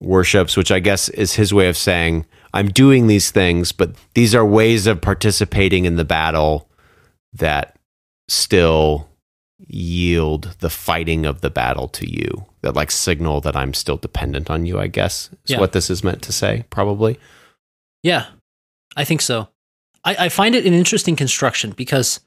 worships, 0.00 0.56
which 0.56 0.70
I 0.70 0.80
guess 0.80 1.08
is 1.08 1.34
his 1.34 1.54
way 1.54 1.68
of 1.68 1.76
saying 1.76 2.26
I'm 2.52 2.68
doing 2.68 3.06
these 3.06 3.30
things, 3.30 3.72
but 3.72 3.94
these 4.14 4.34
are 4.34 4.44
ways 4.44 4.86
of 4.86 5.00
participating 5.00 5.84
in 5.84 5.96
the 5.96 6.04
battle 6.04 6.68
that 7.32 7.76
still 8.28 9.08
yield 9.66 10.56
the 10.60 10.70
fighting 10.70 11.26
of 11.26 11.40
the 11.40 11.50
battle 11.50 11.88
to 11.88 12.10
you. 12.10 12.46
That 12.62 12.74
like 12.76 12.90
signal 12.90 13.40
that 13.42 13.56
I'm 13.56 13.72
still 13.72 13.96
dependent 13.96 14.50
on 14.50 14.66
you, 14.66 14.78
I 14.78 14.86
guess. 14.86 15.30
Is 15.44 15.52
Yeah. 15.52 15.60
what 15.60 15.72
this 15.72 15.88
is 15.88 16.04
meant 16.04 16.20
to 16.22 16.32
say, 16.32 16.64
probably. 16.70 17.18
Yeah, 18.02 18.26
I 18.96 19.04
think 19.04 19.22
so. 19.22 19.48
I, 20.04 20.26
I 20.26 20.28
find 20.28 20.54
it 20.54 20.66
an 20.66 20.72
interesting 20.74 21.16
construction 21.16 21.70
because 21.72 22.20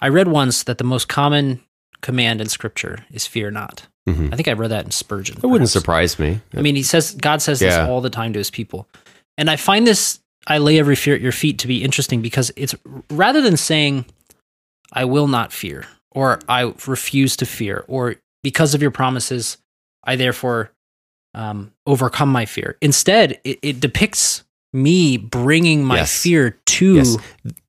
I 0.00 0.08
read 0.08 0.28
once 0.28 0.62
that 0.64 0.78
the 0.78 0.84
most 0.84 1.08
common 1.08 1.60
command 2.00 2.40
in 2.40 2.48
Scripture 2.48 3.04
is 3.10 3.26
"fear 3.26 3.50
not." 3.50 3.86
Mhm. 4.08 4.32
I 4.32 4.36
think 4.36 4.48
I 4.48 4.52
read 4.52 4.70
that 4.72 4.84
in 4.84 4.90
Spurgeon. 4.90 5.38
It 5.42 5.46
wouldn't 5.46 5.70
surprise 5.70 6.18
me. 6.18 6.40
I 6.56 6.60
mean, 6.62 6.74
he 6.76 6.82
says 6.82 7.12
God 7.14 7.40
says 7.40 7.60
this 7.60 7.72
Yeah. 7.74 7.86
all 7.88 8.00
the 8.00 8.10
time 8.10 8.32
to 8.32 8.38
his 8.38 8.50
people, 8.50 8.88
and 9.38 9.48
I 9.48 9.56
find 9.56 9.86
this 9.86 10.18
"I 10.46 10.58
lay 10.58 10.78
every 10.78 10.96
fear 10.96 11.14
at 11.14 11.20
your 11.20 11.32
feet" 11.32 11.58
to 11.60 11.66
be 11.68 11.84
interesting 11.84 12.20
because 12.20 12.50
it's 12.56 12.74
rather 13.10 13.40
than 13.40 13.56
saying 13.56 14.04
"I 14.92 15.04
will 15.04 15.28
not 15.28 15.52
fear" 15.52 15.86
or 16.10 16.40
"I 16.48 16.72
refuse 16.86 17.36
to 17.36 17.46
fear" 17.46 17.84
or 17.86 18.16
"because 18.42 18.74
of 18.74 18.82
your 18.82 18.90
promises, 18.90 19.56
I 20.04 20.16
therefore 20.16 20.70
um, 21.34 21.72
overcome 21.86 22.30
my 22.30 22.44
fear." 22.46 22.76
Instead, 22.80 23.40
it, 23.44 23.58
it 23.62 23.80
depicts 23.80 24.44
me 24.72 25.16
bringing 25.18 25.84
my 25.84 25.96
Yes. 25.96 26.22
fear 26.22 26.58
to 26.64 26.94
Yes. 26.94 27.16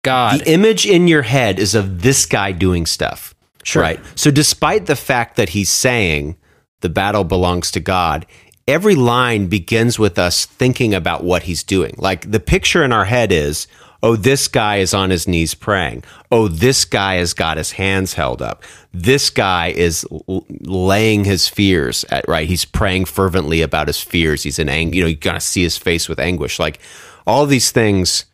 God. 0.04 0.40
The 0.40 0.52
image 0.52 0.86
in 0.86 1.08
your 1.08 1.24
head 1.24 1.60
is 1.60 1.76
of 1.76 2.02
this 2.02 2.26
guy 2.26 2.52
doing 2.54 2.86
stuff. 2.86 3.36
Sure. 3.64 3.82
Right. 3.82 4.00
So, 4.16 4.32
despite 4.32 4.86
the 4.86 4.96
fact 4.96 5.36
that 5.38 5.50
he's 5.50 5.70
saying 5.70 6.36
the 6.82 6.90
battle 6.90 7.24
belongs 7.24 7.72
to 7.72 7.80
God, 7.80 8.26
every 8.68 8.96
line 8.96 9.48
begins 9.48 9.98
with 10.00 10.18
us 10.20 10.46
thinking 10.46 10.94
about 10.94 11.24
what 11.24 11.44
he's 11.44 11.64
doing. 11.64 11.94
Like 11.98 12.30
the 12.32 12.40
picture 12.40 12.84
in 12.84 12.92
our 12.94 13.06
head 13.06 13.32
is, 13.32 13.68
oh, 14.04 14.18
this 14.18 14.50
guy 14.50 14.78
is 14.78 14.94
on 14.94 15.10
his 15.10 15.28
knees 15.28 15.56
praying. 15.56 16.04
Oh, 16.30 16.50
this 16.50 16.84
guy 16.84 17.16
has 17.16 17.34
got 17.34 17.58
his 17.58 17.72
hands 17.72 18.14
held 18.14 18.42
up. 18.42 18.64
This 18.94 19.30
guy 19.30 19.70
is 19.70 20.06
l- 20.12 20.46
laying 20.50 21.24
his 21.24 21.48
fears 21.48 22.04
at 22.12 22.28
right. 22.28 22.48
He's 22.48 22.66
praying 22.66 23.06
fervently 23.06 23.62
about 23.62 23.88
his 23.88 24.02
fears. 24.02 24.44
He's 24.44 24.60
in 24.60 24.68
anger. 24.70 24.96
You 24.96 25.02
know, 25.04 25.08
you 25.08 25.16
gotta 25.16 25.40
see 25.40 25.64
his 25.64 25.78
face 25.78 26.10
with 26.10 26.20
anguish. 26.20 26.60
Like 26.60 26.80
all 27.26 27.46
these 27.46 27.72
things 27.72 28.26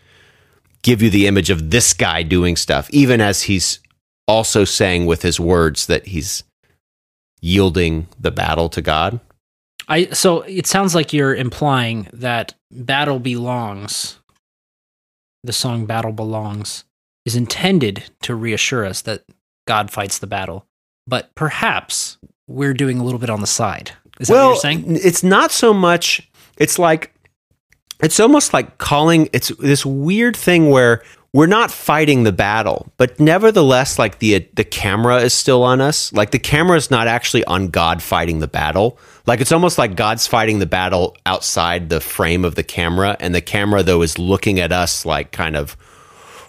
give 0.82 1.02
you 1.02 1.10
the 1.10 1.28
image 1.28 1.52
of 1.52 1.70
this 1.70 1.94
guy 1.94 2.24
doing 2.24 2.56
stuff, 2.56 2.90
even 2.90 3.22
as 3.22 3.44
he's 3.44 3.80
also 4.28 4.66
saying 4.66 5.06
with 5.06 5.22
his 5.22 5.40
words 5.40 5.86
that 5.86 6.08
he's 6.08 6.44
yielding 7.42 8.08
the 8.20 8.32
battle 8.32 8.70
to 8.70 8.82
God. 8.82 9.20
I 9.88 10.08
so 10.08 10.42
it 10.42 10.66
sounds 10.66 10.96
like 10.96 11.14
you're 11.14 11.36
implying 11.36 12.08
that 12.14 12.56
battle 12.72 13.20
belongs 13.20 14.19
the 15.44 15.54
song 15.54 15.86
battle 15.86 16.12
belongs 16.12 16.86
is 17.26 17.36
intended 17.36 18.06
to 18.24 18.36
reassure 18.36 18.86
us 18.86 19.02
that 19.02 19.24
God 19.68 19.92
fights 19.92 20.20
the 20.20 20.28
battle. 20.28 20.66
But 21.08 21.34
perhaps 21.36 22.18
we're 22.48 22.74
doing 22.74 23.00
a 23.00 23.04
little 23.04 23.20
bit 23.20 23.30
on 23.30 23.42
the 23.42 23.48
side. 23.48 23.92
Is 24.20 24.28
that 24.28 24.34
what 24.34 24.48
you're 24.48 24.56
saying? 24.58 24.84
it's 24.88 25.24
not 25.24 25.52
so 25.52 25.74
much. 25.74 26.30
It's 26.58 26.78
like 26.78 27.14
it's 28.02 28.20
almost 28.20 28.54
like 28.54 28.78
calling. 28.78 29.30
It's 29.34 29.50
this 29.60 29.86
weird 29.86 30.36
thing 30.36 30.70
where 30.70 31.04
we're 31.34 31.48
not 31.48 31.70
fighting 31.70 32.24
the 32.24 32.32
battle, 32.32 32.92
but 32.98 33.20
nevertheless, 33.20 34.00
like 34.00 34.20
the 34.20 34.48
the 34.54 34.64
camera 34.64 35.18
is 35.18 35.34
still 35.34 35.64
on 35.64 35.82
us. 35.82 36.12
Like 36.14 36.32
the 36.32 36.40
camera 36.40 36.78
is 36.78 36.90
not 36.90 37.08
actually 37.08 37.44
on 37.46 37.68
God 37.68 38.02
fighting 38.02 38.40
the 38.40 38.48
battle. 38.48 38.98
Like 39.30 39.42
it's 39.42 39.52
almost 39.52 39.78
like 39.78 39.96
God's 39.96 40.26
fighting 40.26 40.58
the 40.58 40.66
battle 40.66 41.16
outside 41.24 41.90
the 41.90 42.02
frame 42.02 42.44
of 42.44 42.56
the 42.56 42.64
camera, 42.64 43.16
and 43.20 43.36
the 43.36 43.42
camera 43.42 43.84
though 43.84 44.02
is 44.02 44.18
looking 44.18 44.60
at 44.60 44.72
us 44.72 45.06
like 45.06 45.32
kind 45.32 45.56
of 45.56 45.78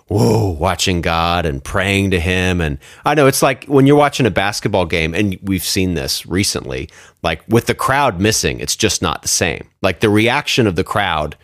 whoa, 0.06 0.48
watching 0.48 1.02
God 1.02 1.44
and 1.44 1.62
praying 1.62 2.12
to 2.12 2.18
Him. 2.18 2.58
And 2.62 2.78
I 3.04 3.14
know 3.14 3.26
it's 3.26 3.42
like 3.42 3.66
when 3.66 3.86
you're 3.86 3.96
watching 3.96 4.24
a 4.24 4.30
basketball 4.30 4.86
game, 4.86 5.12
and 5.12 5.38
we've 5.42 5.62
seen 5.62 5.92
this 5.92 6.24
recently, 6.24 6.88
like 7.22 7.42
with 7.48 7.66
the 7.66 7.74
crowd 7.74 8.18
missing, 8.18 8.60
it's 8.60 8.76
just 8.76 9.02
not 9.02 9.20
the 9.20 9.28
same. 9.28 9.68
Like 9.82 10.00
the 10.00 10.08
reaction 10.08 10.66
of 10.66 10.74
the 10.74 10.82
crowd 10.82 11.36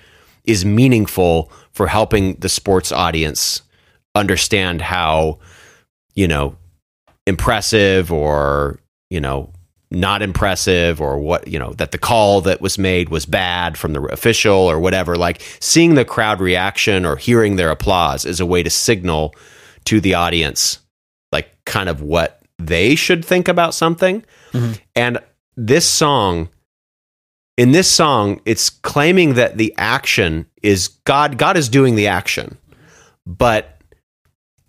is 0.44 0.64
meaningful 0.64 1.52
for 1.70 1.86
helping 1.86 2.36
the 2.36 2.48
sports 2.48 2.92
audience 2.92 3.60
understand 4.14 4.80
how, 4.80 5.40
you 6.14 6.28
know, 6.28 6.56
impressive 7.26 8.10
or, 8.10 8.80
you 9.10 9.20
know, 9.20 9.52
not 9.90 10.20
impressive 10.20 11.00
or 11.00 11.18
what 11.18 11.46
you 11.46 11.58
know 11.58 11.72
that 11.74 11.92
the 11.92 11.98
call 11.98 12.40
that 12.40 12.60
was 12.60 12.76
made 12.78 13.08
was 13.08 13.24
bad 13.24 13.78
from 13.78 13.92
the 13.92 14.02
official 14.02 14.56
or 14.56 14.80
whatever. 14.80 15.16
Like 15.16 15.40
seeing 15.60 15.94
the 15.94 16.04
crowd 16.04 16.40
reaction 16.40 17.04
or 17.04 17.16
hearing 17.16 17.56
their 17.56 17.70
applause 17.70 18.24
is 18.24 18.40
a 18.40 18.46
way 18.46 18.62
to 18.62 18.70
signal 18.70 19.34
to 19.84 20.00
the 20.00 20.14
audience 20.14 20.80
like 21.32 21.64
kind 21.64 21.88
of 21.88 22.02
what 22.02 22.42
they 22.58 22.94
should 22.94 23.24
think 23.24 23.48
about 23.48 23.74
something. 23.74 24.24
Mm-hmm. 24.52 24.72
And 24.94 25.18
this 25.56 25.88
song 25.88 26.48
in 27.56 27.72
this 27.72 27.90
song 27.90 28.40
it's 28.44 28.68
claiming 28.68 29.34
that 29.34 29.56
the 29.56 29.74
action 29.78 30.46
is 30.62 30.88
god 30.88 31.38
god 31.38 31.56
is 31.56 31.68
doing 31.70 31.94
the 31.94 32.06
action 32.06 32.58
but 33.24 33.80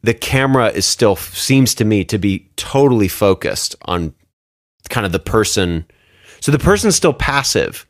the 0.02 0.14
camera 0.14 0.70
is 0.70 0.86
still 0.86 1.18
seems 1.18 1.76
to 1.76 1.84
me 1.84 2.06
to 2.06 2.18
be 2.18 2.50
totally 2.56 3.10
focused 3.10 3.76
on 3.82 4.14
kind 4.88 5.06
of 5.06 5.12
the 5.12 5.20
person. 5.20 5.86
So 6.40 6.52
the 6.52 6.60
person's 6.60 6.96
still 6.96 7.14
passive, 7.14 7.86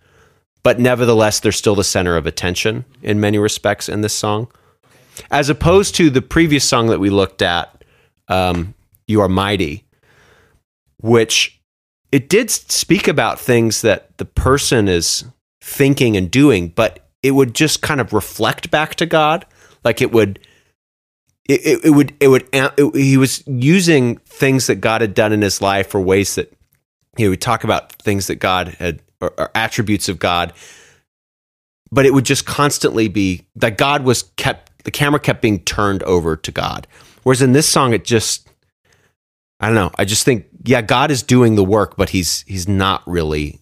but 0.64 0.80
nevertheless, 0.80 1.40
they're 1.40 1.52
still 1.52 1.76
the 1.76 1.84
center 1.84 2.16
of 2.16 2.26
attention 2.26 2.86
in 3.02 3.20
many 3.20 3.38
respects 3.38 3.90
in 3.90 4.02
this 4.02 4.14
song, 4.14 4.48
as 5.32 5.50
opposed 5.50 5.96
to 5.96 6.10
the 6.10 6.22
previous 6.22 6.64
song 6.64 6.88
that 6.88 7.00
we 7.00 7.10
looked 7.10 7.42
at, 7.42 7.84
um, 8.28 8.74
"You 9.08 9.22
Are 9.22 9.30
Mighty," 9.30 9.86
which 10.98 11.62
it 12.12 12.30
did 12.30 12.50
speak 12.50 13.08
about 13.08 13.40
things 13.40 13.82
that 13.82 14.18
the 14.18 14.26
person 14.26 14.88
is 14.88 15.26
thinking 15.62 16.16
and 16.16 16.32
doing, 16.32 16.70
but 16.70 17.08
it 17.22 17.32
would 17.32 17.54
just 17.54 17.82
kind 17.82 18.00
of 18.00 18.14
reflect 18.14 18.72
back 18.72 18.96
to 18.96 19.06
God, 19.06 19.46
like 19.84 20.02
it 20.02 20.12
would. 20.12 20.40
It, 21.50 21.62
it, 21.66 21.86
it 21.86 21.90
would 21.92 22.14
it 22.20 22.28
would 22.28 22.46
it, 22.52 22.96
he 22.96 23.16
was 23.16 23.42
using 23.48 24.18
things 24.18 24.68
that 24.68 24.82
God 24.82 25.00
had 25.00 25.14
done 25.14 25.32
in 25.32 25.42
his 25.42 25.62
life 25.62 25.96
or 25.96 26.02
ways 26.02 26.36
that 26.36 26.54
he 27.18 27.28
would 27.28 27.42
talk 27.42 27.64
about 27.64 27.94
things 27.94 28.28
that 28.28 28.36
God 28.36 28.70
had 28.80 29.02
or, 29.22 29.34
or 29.38 29.52
attributes 29.56 30.10
of 30.10 30.20
God, 30.20 30.54
but 31.92 32.06
it 32.06 32.14
would 32.14 32.26
just 32.26 32.46
constantly 32.46 33.08
be 33.08 33.46
that 33.56 33.78
God 33.78 34.04
was 34.04 34.24
kept 34.38 34.84
the 34.84 34.92
camera 34.92 35.20
kept 35.20 35.42
being 35.42 35.60
turned 35.64 36.04
over 36.04 36.38
to 36.38 36.52
God. 36.52 36.88
Whereas 37.24 37.42
in 37.42 37.52
this 37.52 37.68
song, 37.68 37.94
it 37.94 38.06
just 38.06 38.48
I 39.60 39.68
don't 39.68 39.76
know. 39.76 39.92
I 39.98 40.06
just 40.06 40.24
think 40.24 40.46
yeah, 40.64 40.82
God 40.82 41.12
is 41.12 41.24
doing 41.24 41.56
the 41.56 41.64
work, 41.64 41.98
but 41.98 42.10
he's 42.10 42.44
he's 42.48 42.68
not 42.68 43.02
really 43.08 43.60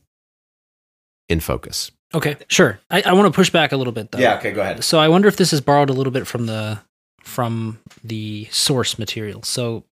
in 1.29 1.39
focus. 1.39 1.91
Okay, 2.13 2.37
sure. 2.47 2.79
I, 2.89 3.01
I 3.01 3.13
want 3.13 3.25
to 3.25 3.35
push 3.35 3.49
back 3.49 3.71
a 3.71 3.77
little 3.77 3.93
bit 3.93 4.11
though. 4.11 4.19
Yeah. 4.19 4.37
Okay, 4.37 4.51
go 4.51 4.61
ahead. 4.61 4.83
So 4.83 4.99
I 4.99 5.07
wonder 5.07 5.27
if 5.27 5.37
this 5.37 5.51
is 5.51 5.61
borrowed 5.61 5.89
a 5.89 5.93
little 5.93 6.11
bit 6.11 6.27
from 6.27 6.45
the 6.45 6.79
from 7.21 7.79
the 8.03 8.47
source 8.51 8.99
material. 8.99 9.43
So 9.43 9.83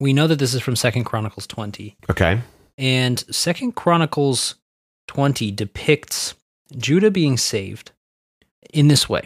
we 0.00 0.12
know 0.12 0.26
that 0.26 0.38
this 0.38 0.54
is 0.54 0.62
from 0.62 0.76
Second 0.76 1.04
Chronicles 1.04 1.46
20. 1.46 1.96
Okay. 2.10 2.40
And 2.78 3.18
Second 3.34 3.74
Chronicles 3.74 4.54
20 5.08 5.50
depicts 5.50 6.34
Judah 6.76 7.10
being 7.10 7.36
saved 7.36 7.90
in 8.72 8.88
this 8.88 9.08
way. 9.08 9.22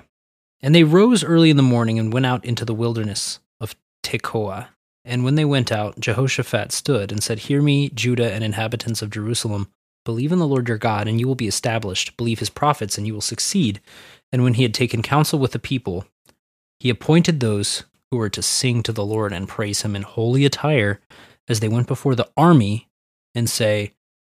And 0.62 0.74
they 0.74 0.84
rose 0.84 1.22
early 1.22 1.50
in 1.50 1.56
the 1.56 1.62
morning 1.62 1.98
and 1.98 2.12
went 2.12 2.24
out 2.24 2.44
into 2.44 2.64
the 2.64 2.74
wilderness 2.74 3.40
of 3.60 3.76
Tekoa. 4.02 4.68
And 5.04 5.24
when 5.24 5.34
they 5.34 5.44
went 5.44 5.70
out, 5.70 5.98
Jehoshaphat 6.00 6.72
stood 6.72 7.12
and 7.12 7.22
said, 7.22 7.40
Hear 7.40 7.60
me, 7.60 7.90
Judah 7.90 8.32
and 8.32 8.42
inhabitants 8.42 9.02
of 9.02 9.10
Jerusalem. 9.10 9.68
Believe 10.04 10.32
in 10.32 10.38
the 10.38 10.46
Lord 10.46 10.68
your 10.68 10.78
God, 10.78 11.06
and 11.06 11.20
you 11.20 11.26
will 11.26 11.34
be 11.34 11.48
established. 11.48 12.16
Believe 12.16 12.38
his 12.38 12.50
prophets, 12.50 12.96
and 12.96 13.06
you 13.06 13.12
will 13.12 13.20
succeed. 13.20 13.80
And 14.32 14.42
when 14.42 14.54
he 14.54 14.62
had 14.62 14.74
taken 14.74 15.02
counsel 15.02 15.38
with 15.38 15.52
the 15.52 15.58
people, 15.58 16.06
he 16.78 16.90
appointed 16.90 17.40
those 17.40 17.84
who 18.10 18.16
were 18.16 18.30
to 18.30 18.42
sing 18.42 18.82
to 18.84 18.92
the 18.92 19.04
Lord 19.04 19.32
and 19.32 19.48
praise 19.48 19.82
him 19.82 19.94
in 19.96 20.02
holy 20.02 20.44
attire 20.44 21.00
as 21.48 21.60
they 21.60 21.68
went 21.68 21.88
before 21.88 22.14
the 22.14 22.30
army 22.36 22.88
and 23.34 23.48
say, 23.48 23.92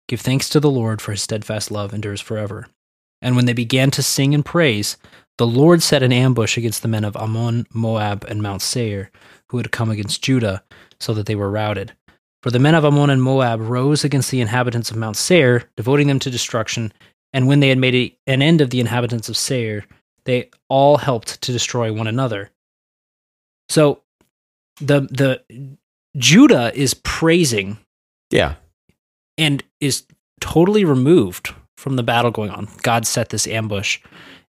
Give 0.08 0.20
thanks 0.20 0.48
to 0.50 0.60
the 0.60 0.70
Lord, 0.70 1.02
for 1.02 1.12
his 1.12 1.22
steadfast 1.22 1.70
love 1.70 1.92
endures 1.92 2.20
forever. 2.20 2.68
And 3.20 3.34
when 3.34 3.46
they 3.46 3.52
began 3.52 3.90
to 3.92 4.02
sing 4.02 4.34
and 4.34 4.44
praise, 4.44 4.96
the 5.38 5.46
Lord 5.46 5.82
set 5.82 6.02
an 6.02 6.12
ambush 6.12 6.56
against 6.56 6.82
the 6.82 6.88
men 6.88 7.04
of 7.04 7.16
Ammon, 7.16 7.66
Moab, 7.72 8.24
and 8.28 8.42
Mount 8.42 8.62
Seir, 8.62 9.10
who 9.48 9.56
had 9.56 9.72
come 9.72 9.90
against 9.90 10.22
Judah, 10.22 10.62
so 11.00 11.12
that 11.14 11.26
they 11.26 11.34
were 11.34 11.50
routed. 11.50 11.92
For 12.42 12.50
the 12.50 12.58
men 12.60 12.74
of 12.76 12.84
Ammon 12.84 13.10
and 13.10 13.22
Moab 13.22 13.60
rose 13.60 14.04
against 14.04 14.30
the 14.30 14.40
inhabitants 14.40 14.90
of 14.90 14.96
Mount 14.96 15.16
Seir, 15.16 15.68
devoting 15.76 16.06
them 16.06 16.20
to 16.20 16.30
destruction. 16.30 16.92
And 17.32 17.48
when 17.48 17.60
they 17.60 17.68
had 17.68 17.78
made 17.78 18.16
an 18.26 18.42
end 18.42 18.60
of 18.60 18.70
the 18.70 18.80
inhabitants 18.80 19.28
of 19.28 19.36
Seir, 19.36 19.84
they 20.24 20.50
all 20.68 20.96
helped 20.96 21.40
to 21.42 21.52
destroy 21.52 21.92
one 21.92 22.06
another. 22.06 22.50
So 23.68 24.02
the 24.80 25.00
the 25.00 25.76
Judah 26.16 26.72
is 26.74 26.94
praising 26.94 27.78
Yeah. 28.30 28.54
And 29.38 29.62
is 29.80 30.04
totally 30.40 30.84
removed 30.84 31.54
from 31.76 31.96
the 31.96 32.02
battle 32.02 32.30
going 32.30 32.50
on. 32.50 32.68
God 32.82 33.06
set 33.06 33.28
this 33.28 33.46
ambush. 33.46 34.00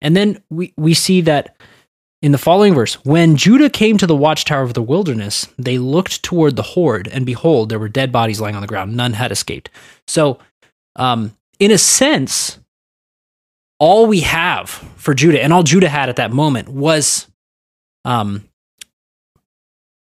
And 0.01 0.17
then 0.17 0.43
we, 0.51 0.75
we 0.77 0.95
see 0.95 1.21
that 1.23 1.57
in 2.21 2.33
the 2.33 2.39
following 2.39 2.75
verse 2.75 2.95
when 3.05 3.37
Judah 3.37 3.71
came 3.71 3.99
to 3.99 4.07
the 4.07 4.17
watchtower 4.17 4.63
of 4.63 4.75
the 4.75 4.83
wilderness, 4.83 5.47
they 5.59 5.79
looked 5.79 6.23
toward 6.23 6.57
the 6.57 6.63
horde, 6.63 7.09
and 7.09 7.27
behold, 7.27 7.69
there 7.69 7.79
were 7.79 7.89
dead 7.89 8.13
bodies 8.13 8.41
lying 8.41 8.55
on 8.55 8.63
the 8.63 8.67
ground. 8.67 8.97
None 8.97 9.13
had 9.13 9.33
escaped. 9.33 9.71
So, 10.07 10.39
um, 10.97 11.37
in 11.59 11.71
a 11.71 11.79
sense, 11.79 12.59
all 13.79 14.07
we 14.07 14.21
have 14.21 14.71
for 14.71 15.15
Judah, 15.15 15.43
and 15.43 15.53
all 15.53 15.63
Judah 15.63 15.89
had 15.89 16.09
at 16.09 16.17
that 16.17 16.33
moment, 16.33 16.69
was 16.69 17.27
um, 18.05 18.49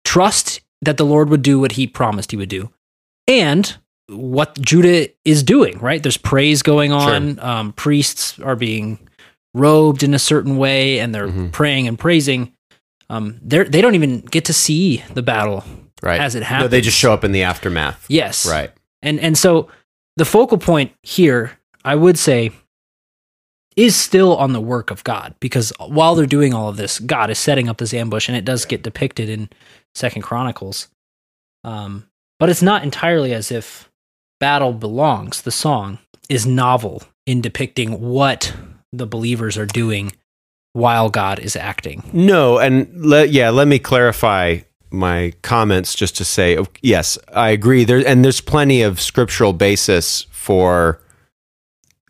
trust 0.05 0.61
that 0.83 0.97
the 0.97 1.07
Lord 1.07 1.31
would 1.31 1.43
do 1.43 1.59
what 1.59 1.73
he 1.73 1.87
promised 1.87 2.31
he 2.31 2.37
would 2.37 2.49
do. 2.49 2.71
And 3.27 3.77
what 4.09 4.61
Judah 4.61 5.09
is 5.25 5.43
doing, 5.43 5.79
right? 5.79 6.03
There's 6.03 6.17
praise 6.17 6.63
going 6.63 6.93
on. 6.93 7.39
Um, 7.41 7.73
priests 7.73 8.39
are 8.41 8.57
being 8.57 8.99
robed 9.55 10.03
in 10.03 10.15
a 10.15 10.19
certain 10.19 10.57
way, 10.57 10.99
and 10.99 11.15
they're 11.15 11.29
Mhm. 11.29 11.53
praying 11.53 11.89
and 11.89 11.99
praising. 11.99 12.53
Um, 13.09 13.39
they're 13.43 13.65
they 13.65 13.81
don't 13.81 13.95
even 13.95 14.21
get 14.21 14.45
to 14.47 14.53
see 14.53 15.03
the 15.15 15.23
battle 15.23 15.65
Right. 16.03 16.21
as 16.21 16.35
it 16.35 16.41
No, 16.41 16.47
happens. 16.47 16.71
they 16.71 16.81
just 16.81 16.99
show 16.99 17.13
up 17.13 17.25
in 17.25 17.33
the 17.33 17.43
aftermath. 17.43 18.05
Yes, 18.09 18.47
Right. 18.47 18.71
and 19.03 19.19
and 19.21 19.39
so 19.39 19.69
the 20.17 20.25
focal 20.25 20.59
point 20.59 20.93
here, 21.03 21.59
I 21.85 21.95
would 21.95 22.19
say, 22.19 22.51
is 23.77 23.97
still 23.97 24.37
on 24.37 24.53
the 24.53 24.61
work 24.61 24.91
of 24.91 25.03
God 25.05 25.35
because 25.41 25.73
while 25.81 26.15
they're 26.15 26.27
doing 26.27 26.55
all 26.55 26.69
of 26.69 26.77
this, 26.77 26.99
God 27.01 27.31
is 27.31 27.39
setting 27.39 27.69
up 27.69 27.79
this 27.79 27.93
ambush, 27.95 28.29
and 28.29 28.37
it 28.37 28.45
does 28.45 28.65
get 28.65 28.83
depicted 28.83 29.29
in 29.29 29.49
Second 29.95 30.23
Chronicles. 30.23 30.89
Um, 31.65 32.07
but 32.39 32.49
it's 32.51 32.63
not 32.63 32.83
entirely 32.85 33.33
as 33.33 33.51
if 33.51 33.89
battle 34.41 34.73
belongs. 34.73 35.43
The 35.43 35.51
song 35.51 35.99
is 36.29 36.47
novel 36.47 37.03
in 37.27 37.41
depicting 37.41 38.01
what 38.01 38.55
the 38.93 39.07
believers 39.07 39.57
are 39.57 39.67
doing 39.67 40.13
while 40.73 41.09
God 41.09 41.39
is 41.39 41.57
acting. 41.57 42.03
No, 42.13 42.59
and 42.59 42.89
le- 42.95 43.27
yeah, 43.27 43.51
let 43.51 43.69
me 43.69 43.79
clarify 43.79 44.59
my 44.91 45.33
comments 45.43 45.95
just 45.95 46.17
to 46.17 46.25
say 46.25 46.59
yes, 46.83 47.19
I 47.33 47.51
agree. 47.51 47.85
There 47.85 48.07
and 48.07 48.25
there's 48.25 48.41
plenty 48.41 48.83
of 48.83 49.01
scriptural 49.01 49.53
basis 49.53 50.27
for 50.31 51.01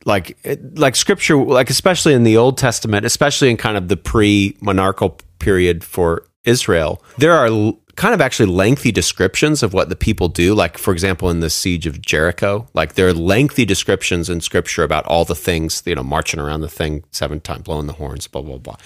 like 0.05 0.37
like 0.75 0.97
scripture 0.97 1.37
like 1.37 1.71
especially 1.71 2.15
in 2.15 2.25
the 2.25 2.37
Old 2.37 2.59
Testament, 2.59 3.07
especially 3.07 3.51
in 3.51 3.57
kind 3.57 3.77
of 3.77 3.89
the 3.89 3.97
pre-monarchical 3.97 5.19
period 5.39 5.83
for 5.83 6.27
Israel. 6.45 7.03
There 7.19 7.33
are 7.33 7.75
kind 7.97 8.15
of 8.15 8.21
actually 8.21 8.47
lengthy 8.47 8.91
descriptions 8.91 9.63
of 9.63 9.73
what 9.73 9.89
the 9.89 9.97
people 9.97 10.29
do 10.29 10.55
like 10.55 10.79
for 10.79 10.93
example 10.93 11.31
in 11.31 11.41
the 11.41 11.51
siege 11.51 11.87
of 11.87 12.01
Jericho, 12.01 12.67
like 12.75 12.95
there 12.95 13.07
are 13.09 13.13
lengthy 13.13 13.65
descriptions 13.65 14.29
in 14.29 14.41
scripture 14.41 14.83
about 14.83 15.07
all 15.07 15.25
the 15.25 15.35
things, 15.35 15.83
you 15.87 15.95
know, 15.95 16.03
marching 16.03 16.41
around 16.41 16.61
the 16.61 16.69
thing 16.69 17.05
seven 17.11 17.41
times, 17.41 17.63
blowing 17.63 17.87
the 17.87 17.93
horns, 17.93 18.27
blah 18.27 18.43
blah 18.43 18.59
blah. 18.59 18.77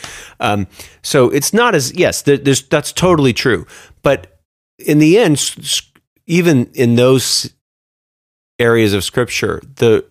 Um, 0.41 0.67
so 1.03 1.31
it's 1.31 1.53
not 1.53 1.75
as 1.75 1.95
yes, 1.95 2.23
there, 2.23 2.37
that's 2.37 2.93
totally 2.93 3.33
true. 3.33 3.67
But 4.03 4.39
in 4.79 4.99
the 4.99 5.19
end, 5.19 5.41
even 6.27 6.71
in 6.75 6.97
those 6.97 7.53
areas 8.59 8.93
of 8.93 9.05
scripture, 9.05 9.63
the 9.77 10.05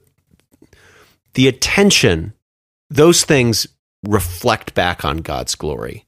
the 1.34 1.48
attention, 1.48 2.34
those 2.90 3.24
things 3.24 3.68
reflect 4.08 4.74
back 4.74 5.06
on 5.06 5.18
God's 5.18 5.56
glory, 5.56 6.06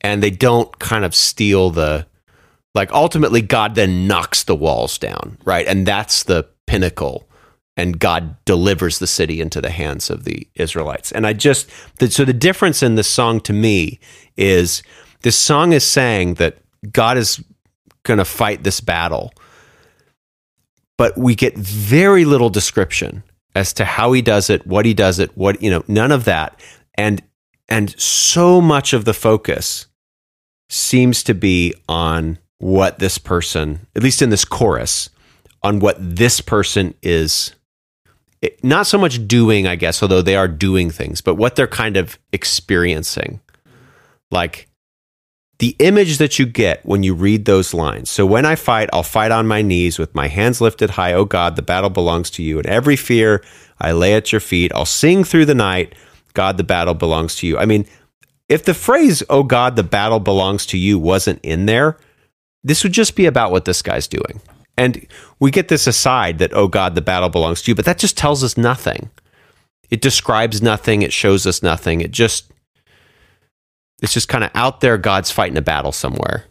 and 0.00 0.22
they 0.22 0.30
don't 0.30 0.76
kind 0.78 1.04
of 1.04 1.14
steal 1.14 1.70
the 1.70 2.06
like. 2.74 2.92
Ultimately, 2.92 3.42
God 3.42 3.74
then 3.74 4.06
knocks 4.06 4.44
the 4.44 4.56
walls 4.56 4.98
down, 4.98 5.38
right, 5.44 5.66
and 5.66 5.86
that's 5.86 6.24
the 6.24 6.48
pinnacle 6.66 7.28
and 7.74 7.98
God 7.98 8.36
delivers 8.44 8.98
the 8.98 9.06
city 9.06 9.40
into 9.40 9.62
the 9.62 9.70
hands 9.70 10.10
of 10.10 10.24
the 10.24 10.46
Israelites. 10.56 11.10
And 11.10 11.26
I 11.26 11.32
just, 11.32 11.70
the, 12.00 12.10
so 12.10 12.26
the 12.26 12.34
difference 12.34 12.82
in 12.82 12.96
this 12.96 13.08
song 13.08 13.40
to 13.40 13.54
me 13.54 13.98
is 14.36 14.82
This 15.22 15.38
song 15.38 15.72
is 15.72 15.84
saying 15.84 16.34
that 16.34 16.58
God 16.90 17.16
is 17.16 17.42
going 18.02 18.18
to 18.18 18.24
fight 18.24 18.64
this 18.64 18.80
battle, 18.80 19.32
but 20.98 21.16
we 21.16 21.34
get 21.34 21.56
very 21.56 22.24
little 22.24 22.50
description 22.50 23.22
as 23.54 23.72
to 23.74 23.84
how 23.84 24.12
he 24.12 24.22
does 24.22 24.50
it, 24.50 24.66
what 24.66 24.84
he 24.84 24.94
does 24.94 25.18
it, 25.18 25.36
what 25.36 25.62
you 25.62 25.70
know, 25.70 25.84
none 25.88 26.12
of 26.12 26.24
that, 26.24 26.60
and 26.94 27.22
and 27.68 27.98
so 28.00 28.60
much 28.60 28.92
of 28.92 29.04
the 29.04 29.14
focus 29.14 29.86
seems 30.68 31.22
to 31.22 31.34
be 31.34 31.72
on 31.88 32.38
what 32.62 33.00
this 33.00 33.18
person, 33.18 33.84
at 33.96 34.04
least 34.04 34.22
in 34.22 34.30
this 34.30 34.44
chorus, 34.44 35.10
on 35.64 35.80
what 35.80 35.96
this 35.98 36.40
person 36.40 36.94
is 37.02 37.56
not 38.62 38.86
so 38.86 38.98
much 38.98 39.26
doing, 39.26 39.66
I 39.66 39.74
guess, 39.74 40.00
although 40.00 40.22
they 40.22 40.36
are 40.36 40.46
doing 40.46 40.88
things, 40.88 41.20
but 41.20 41.34
what 41.34 41.56
they're 41.56 41.66
kind 41.66 41.96
of 41.96 42.20
experiencing. 42.32 43.40
Like 44.30 44.68
the 45.58 45.74
image 45.80 46.18
that 46.18 46.38
you 46.38 46.46
get 46.46 46.86
when 46.86 47.02
you 47.02 47.14
read 47.14 47.46
those 47.46 47.74
lines. 47.74 48.10
So 48.10 48.24
when 48.24 48.46
I 48.46 48.54
fight, 48.54 48.88
I'll 48.92 49.02
fight 49.02 49.32
on 49.32 49.48
my 49.48 49.60
knees 49.60 49.98
with 49.98 50.14
my 50.14 50.28
hands 50.28 50.60
lifted 50.60 50.90
high. 50.90 51.14
Oh 51.14 51.24
God, 51.24 51.56
the 51.56 51.62
battle 51.62 51.90
belongs 51.90 52.30
to 52.30 52.44
you. 52.44 52.58
And 52.58 52.66
every 52.68 52.96
fear 52.96 53.42
I 53.80 53.90
lay 53.90 54.14
at 54.14 54.30
your 54.30 54.40
feet. 54.40 54.70
I'll 54.72 54.84
sing 54.84 55.24
through 55.24 55.46
the 55.46 55.54
night. 55.54 55.96
God, 56.34 56.58
the 56.58 56.64
battle 56.64 56.94
belongs 56.94 57.34
to 57.36 57.46
you. 57.48 57.58
I 57.58 57.64
mean, 57.64 57.86
if 58.48 58.64
the 58.64 58.74
phrase, 58.74 59.24
oh 59.28 59.42
God, 59.42 59.74
the 59.74 59.82
battle 59.82 60.20
belongs 60.20 60.64
to 60.66 60.78
you 60.78 60.96
wasn't 60.96 61.40
in 61.42 61.66
there, 61.66 61.98
this 62.64 62.82
would 62.82 62.92
just 62.92 63.16
be 63.16 63.26
about 63.26 63.50
what 63.50 63.64
this 63.64 63.82
guy's 63.82 64.06
doing. 64.08 64.40
And 64.76 65.06
we 65.38 65.50
get 65.50 65.68
this 65.68 65.86
aside 65.86 66.38
that, 66.38 66.54
oh 66.54 66.68
God, 66.68 66.94
the 66.94 67.02
battle 67.02 67.28
belongs 67.28 67.62
to 67.62 67.70
you, 67.70 67.74
but 67.74 67.84
that 67.84 67.98
just 67.98 68.16
tells 68.16 68.42
us 68.42 68.56
nothing. 68.56 69.10
It 69.90 70.00
describes 70.00 70.62
nothing. 70.62 71.02
It 71.02 71.12
shows 71.12 71.46
us 71.46 71.62
nothing. 71.62 72.00
It 72.00 72.10
just, 72.10 72.50
it's 74.00 74.14
just 74.14 74.28
kind 74.28 74.44
of 74.44 74.50
out 74.54 74.80
there. 74.80 74.96
God's 74.96 75.30
fighting 75.30 75.58
a 75.58 75.62
battle 75.62 75.92
somewhere. 75.92 76.44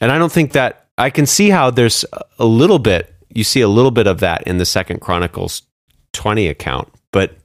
And 0.00 0.10
I 0.10 0.18
don't 0.18 0.32
think 0.32 0.52
that, 0.52 0.86
I 0.96 1.08
can 1.08 1.24
see 1.24 1.48
how 1.48 1.70
there's 1.70 2.04
a 2.38 2.44
little 2.44 2.78
bit, 2.78 3.14
you 3.30 3.44
see 3.44 3.62
a 3.62 3.68
little 3.68 3.90
bit 3.90 4.06
of 4.06 4.20
that 4.20 4.42
in 4.42 4.58
the 4.58 4.66
Second 4.66 5.00
Chronicles 5.00 5.62
20 6.12 6.46
account, 6.46 6.88
but 7.10 7.36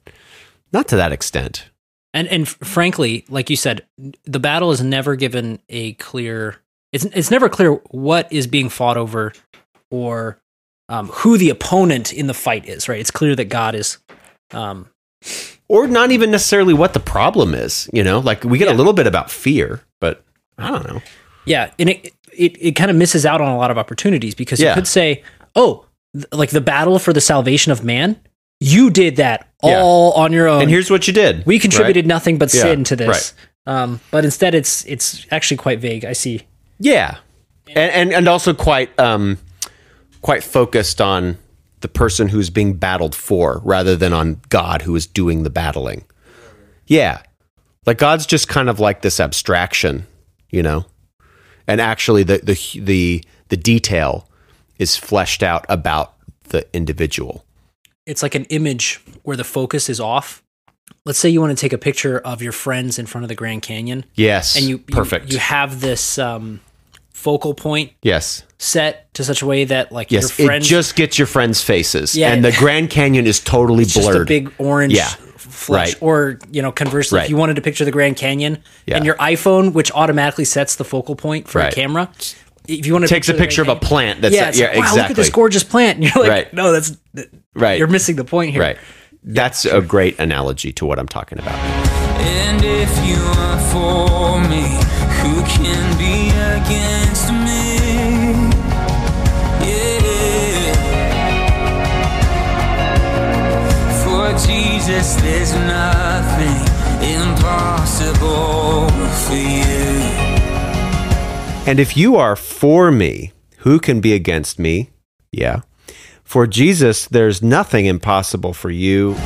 not 0.72 0.88
to 0.88 0.96
that 0.96 1.12
extent. 1.12 1.70
And 2.12 2.28
and 2.28 2.48
frankly, 2.48 3.24
like 3.28 3.50
you 3.50 3.56
said, 3.56 3.86
the 4.24 4.40
battle 4.40 4.72
is 4.72 4.82
never 4.82 5.16
given 5.16 5.60
a 5.68 5.92
clear. 5.94 6.56
It's 6.92 7.04
it's 7.06 7.30
never 7.30 7.48
clear 7.48 7.72
what 7.90 8.32
is 8.32 8.46
being 8.46 8.68
fought 8.68 8.96
over, 8.96 9.32
or 9.90 10.38
um, 10.88 11.08
who 11.08 11.36
the 11.36 11.50
opponent 11.50 12.12
in 12.12 12.26
the 12.26 12.34
fight 12.34 12.68
is. 12.68 12.88
Right? 12.88 13.00
It's 13.00 13.10
clear 13.10 13.34
that 13.36 13.46
God 13.46 13.74
is. 13.74 13.98
Um, 14.52 14.88
Or 15.68 15.88
not 15.88 16.12
even 16.12 16.30
necessarily 16.30 16.72
what 16.74 16.92
the 16.92 17.00
problem 17.00 17.52
is, 17.54 17.90
you 17.92 18.04
know? 18.04 18.20
Like 18.20 18.44
we 18.44 18.58
get 18.58 18.68
Yeah. 18.68 18.74
a 18.74 18.78
little 18.78 18.92
bit 18.92 19.08
about 19.08 19.30
fear, 19.32 19.80
but 20.00 20.22
I 20.58 20.70
don't 20.70 20.86
know. 20.86 21.02
yeah, 21.44 21.70
and 21.78 21.88
it 21.90 22.12
it, 22.32 22.56
it 22.60 22.72
kind 22.72 22.90
of 22.90 22.96
misses 22.96 23.26
out 23.26 23.40
on 23.40 23.48
a 23.48 23.56
lot 23.56 23.70
of 23.70 23.78
opportunities 23.78 24.34
because 24.34 24.60
Yeah. 24.60 24.68
you 24.70 24.74
could 24.74 24.86
say, 24.86 25.22
oh, 25.56 25.86
th- 26.14 26.26
like 26.32 26.50
the 26.50 26.60
battle 26.60 26.98
for 27.00 27.12
the 27.12 27.20
salvation 27.20 27.72
of 27.72 27.82
man, 27.82 28.20
you 28.60 28.90
did 28.90 29.16
that 29.16 29.48
Yeah. 29.64 29.80
all 29.80 30.12
on 30.12 30.32
your 30.32 30.46
own. 30.46 30.60
And 30.62 30.70
here's 30.70 30.90
what 30.90 31.08
you 31.08 31.12
did. 31.14 31.44
we 31.46 31.58
contributed 31.58 32.04
right? 32.04 32.08
nothing 32.08 32.38
but 32.38 32.50
sin 32.50 32.84
to 32.84 32.94
this. 32.96 33.34
Um, 33.66 34.00
but 34.12 34.24
instead, 34.24 34.54
it's 34.54 34.84
it's 34.84 35.26
actually 35.32 35.56
quite 35.56 35.80
vague. 35.80 36.04
I 36.04 36.12
see. 36.12 36.42
Yeah, 36.78 37.18
and 37.68 37.92
and, 37.92 38.12
and 38.12 38.28
also 38.28 38.52
quite 38.54 38.96
um, 38.98 39.38
quite 40.22 40.42
focused 40.44 41.00
on 41.00 41.38
the 41.80 41.88
person 41.88 42.28
who's 42.28 42.50
being 42.50 42.74
battled 42.74 43.14
for, 43.14 43.60
rather 43.64 43.96
than 43.96 44.12
on 44.12 44.40
God 44.48 44.82
who 44.82 44.94
is 44.96 45.06
doing 45.06 45.42
the 45.42 45.50
battling. 45.50 46.04
Yeah, 46.86 47.22
like 47.86 47.98
God's 47.98 48.26
just 48.26 48.48
kind 48.48 48.68
of 48.68 48.78
like 48.80 49.02
this 49.02 49.20
abstraction, 49.20 50.06
you 50.50 50.62
know, 50.62 50.86
and 51.66 51.80
actually 51.80 52.22
the 52.22 52.38
the 52.38 52.80
the 52.80 53.24
the 53.48 53.56
detail 53.56 54.28
is 54.78 54.96
fleshed 54.96 55.42
out 55.42 55.64
about 55.68 56.14
the 56.48 56.66
individual. 56.74 57.44
it's 58.06 58.22
like 58.22 58.34
an 58.36 58.44
image 58.46 59.00
where 59.22 59.36
the 59.36 59.44
focus 59.44 59.88
is 59.88 59.98
off. 60.00 60.42
Let's 61.04 61.18
say 61.18 61.28
you 61.28 61.40
want 61.40 61.56
to 61.56 61.60
take 61.60 61.72
a 61.72 61.78
picture 61.78 62.18
of 62.18 62.42
your 62.42 62.52
friends 62.52 62.98
in 62.98 63.06
front 63.06 63.24
of 63.24 63.28
the 63.28 63.34
Grand 63.34 63.62
Canyon, 63.62 64.04
Yes, 64.14 64.54
and 64.56 64.64
you 64.66 64.76
you- 64.76 64.94
perfect. 64.94 65.32
You, 65.32 65.38
have 65.38 65.80
this 65.80 66.18
um, 66.18 66.60
focal 67.16 67.54
point 67.54 67.90
yes, 68.02 68.42
set 68.58 69.12
to 69.14 69.24
such 69.24 69.40
a 69.40 69.46
way 69.46 69.64
that 69.64 69.90
like 69.90 70.12
yes. 70.12 70.38
your 70.38 70.52
It 70.52 70.60
just 70.62 70.94
gets 70.96 71.18
your 71.18 71.26
friends' 71.26 71.62
faces, 71.62 72.14
Yeah. 72.14 72.30
and 72.32 72.44
the 72.44 72.52
Grand 72.52 72.90
Canyon 72.90 73.26
is 73.26 73.40
totally 73.40 73.84
it's 73.84 73.94
just 73.94 74.06
blurred. 74.06 74.22
a 74.22 74.24
big 74.26 74.52
orange 74.58 74.92
Yeah. 74.92 75.08
flush. 75.38 75.88
Right. 75.94 75.96
Or 76.02 76.38
you 76.52 76.60
know, 76.60 76.70
conversely, 76.72 77.16
Right. 77.16 77.24
if 77.24 77.30
you 77.30 77.36
wanted 77.38 77.56
to 77.56 77.62
picture 77.62 77.84
the 77.86 77.90
Grand 77.90 78.16
Canyon 78.16 78.58
Yeah. 78.86 78.96
and 78.98 79.06
your 79.06 79.14
iPhone, 79.16 79.72
which 79.72 79.90
automatically 79.92 80.44
sets 80.44 80.76
the 80.76 80.84
focal 80.84 81.16
point 81.16 81.48
for 81.48 81.58
Right. 81.60 81.72
a 81.72 81.74
camera, 81.74 82.10
if 82.68 82.84
you 82.86 82.92
want 82.92 83.04
to 83.04 83.08
takes 83.08 83.30
a 83.30 83.34
picture 83.34 83.62
of 83.62 83.68
a 83.68 83.76
plant. 83.76 84.20
That's 84.20 84.34
yeah, 84.34 84.48
it's 84.50 84.58
yeah, 84.58 84.66
like, 84.66 84.76
wow, 84.76 84.82
exactly. 84.82 85.02
look 85.02 85.10
at 85.10 85.16
this 85.16 85.30
gorgeous 85.30 85.64
plant, 85.64 85.96
and 86.02 86.04
you're 86.04 86.22
like, 86.22 86.30
Right. 86.30 86.54
no, 86.54 86.70
that's 86.70 86.96
Right. 87.54 87.78
You're 87.78 87.88
missing 87.88 88.16
the 88.16 88.24
point 88.24 88.50
here. 88.52 88.60
Right. 88.60 88.76
That's 89.24 89.64
a 89.64 89.80
great 89.80 90.18
analogy 90.20 90.70
to 90.74 90.84
what 90.84 90.98
I'm 90.98 91.08
talking 91.08 91.38
about. 91.38 91.56
And 95.26 95.40
if 95.40 95.96
you 95.96 96.14
are 96.14 96.36
for 96.36 96.50
me, 96.50 96.52
who 102.38 102.60
can 102.60 102.80
be 102.80 102.92
against 102.92 102.98
me? 103.00 103.20
Yeah. 103.32 103.62
For 103.84 104.06
Jesus, 104.06 105.06
there's 105.16 105.52
nothing 105.54 106.56
impossible 107.02 108.88
for 108.90 109.34
you. 109.34 110.00
And 111.66 111.80
if 111.80 111.96
you 111.96 112.16
are 112.16 112.36
for 112.36 112.90
me, 112.92 113.32
who 113.58 113.80
can 113.80 114.00
be 114.00 114.12
against 114.14 114.58
me? 114.58 114.90
Yeah. 115.32 115.62
For 116.22 116.46
Jesus, 116.46 117.06
there's 117.06 117.42
nothing 117.42 117.86
impossible 117.86 118.52
for 118.52 118.70
you. 118.70 119.16